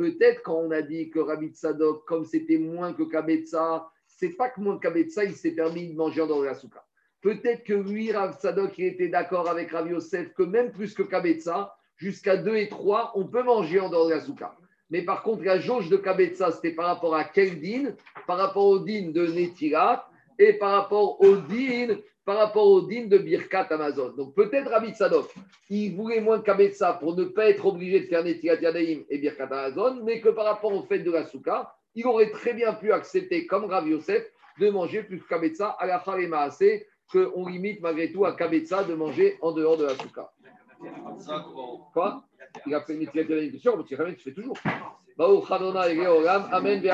Peut-être 0.00 0.42
quand 0.42 0.54
on 0.54 0.70
a 0.70 0.80
dit 0.80 1.10
que 1.10 1.18
Rabbi 1.18 1.48
Tzadok, 1.48 2.06
comme 2.06 2.24
c'était 2.24 2.56
moins 2.56 2.94
que 2.94 3.02
Kabetza, 3.02 3.86
c'est 4.06 4.30
pas 4.30 4.48
que 4.48 4.58
moins 4.58 4.78
que 4.78 4.84
Kabetza, 4.84 5.24
il 5.24 5.34
s'est 5.34 5.50
permis 5.50 5.88
de 5.88 5.94
manger 5.94 6.26
de 6.26 6.42
la 6.42 6.54
souka. 6.54 6.82
Peut-être 7.20 7.64
que 7.64 7.74
lui, 7.74 8.10
Rav 8.10 8.38
Tzadok, 8.38 8.78
il 8.78 8.86
était 8.86 9.08
d'accord 9.08 9.50
avec 9.50 9.70
Rav 9.72 9.90
Yosef 9.90 10.32
que 10.32 10.42
même 10.42 10.72
plus 10.72 10.94
que 10.94 11.02
Kabetza, 11.02 11.76
jusqu'à 11.96 12.38
2 12.38 12.56
et 12.56 12.70
3, 12.70 13.12
on 13.14 13.26
peut 13.26 13.42
manger 13.42 13.78
en 13.78 13.90
dehors 13.90 14.08
de 14.08 14.14
la 14.14 14.20
souka. 14.20 14.56
Mais 14.88 15.02
par 15.02 15.22
contre, 15.22 15.44
la 15.44 15.58
jauge 15.58 15.90
de 15.90 15.98
Kabetza, 15.98 16.50
c'était 16.50 16.74
par 16.74 16.86
rapport 16.86 17.14
à 17.14 17.24
quel 17.24 17.60
din? 17.60 17.94
Par 18.26 18.38
rapport 18.38 18.68
au 18.68 18.78
din 18.78 19.10
de 19.10 19.26
Netirat 19.26 20.08
et 20.38 20.54
par 20.54 20.70
rapport 20.70 21.20
au 21.20 21.36
din, 21.36 21.98
par 22.24 22.36
rapport 22.36 22.66
au 22.66 22.82
din 22.82 23.06
de 23.06 23.18
Birkat 23.18 23.66
Amazon. 23.70 24.12
Donc 24.16 24.34
peut-être 24.34 24.70
Rabbi 24.70 24.92
Tzadok, 24.92 25.34
il 25.68 25.96
voulait 25.96 26.20
moins 26.20 26.40
Kabetza 26.40 26.94
pour 26.94 27.16
ne 27.16 27.24
pas 27.24 27.48
être 27.48 27.66
obligé 27.66 28.00
de 28.00 28.06
faire 28.06 28.22
Netirat 28.22 28.56
Yadaim 28.56 29.02
et 29.08 29.18
Birkat 29.18 29.44
Amazon, 29.44 30.02
mais 30.04 30.20
que 30.20 30.28
par 30.28 30.44
rapport 30.44 30.72
au 30.72 30.82
fait 30.82 31.00
de 31.00 31.10
la 31.10 31.24
souka, 31.24 31.74
il 31.94 32.06
aurait 32.06 32.30
très 32.30 32.52
bien 32.54 32.72
pu 32.74 32.92
accepter, 32.92 33.46
comme 33.46 33.64
Rav 33.64 33.88
Yosef, 33.88 34.24
de 34.60 34.70
manger 34.70 35.02
plus 35.02 35.22
Kabetza 35.22 35.70
à 35.78 35.86
la 35.86 35.98
Khalema 35.98 36.40
assez, 36.42 36.86
qu'on 37.10 37.46
limite 37.46 37.80
malgré 37.80 38.12
tout 38.12 38.24
à 38.24 38.32
Kabetza 38.32 38.84
de 38.84 38.94
manger 38.94 39.38
en 39.40 39.52
dehors 39.52 39.76
de 39.76 39.84
la 39.84 39.94
souka. 39.96 40.30
Quoi? 41.92 42.22
Il 42.66 42.74
a 42.74 42.80
fait 42.82 42.94
une 42.94 43.00
Netirat 43.00 43.24
Yadaim, 43.24 43.48
bien 43.48 43.58
sûr, 43.58 43.84
tu 43.84 43.96
fais 43.96 44.32
toujours. 44.32 44.56
Amen. 46.52 46.80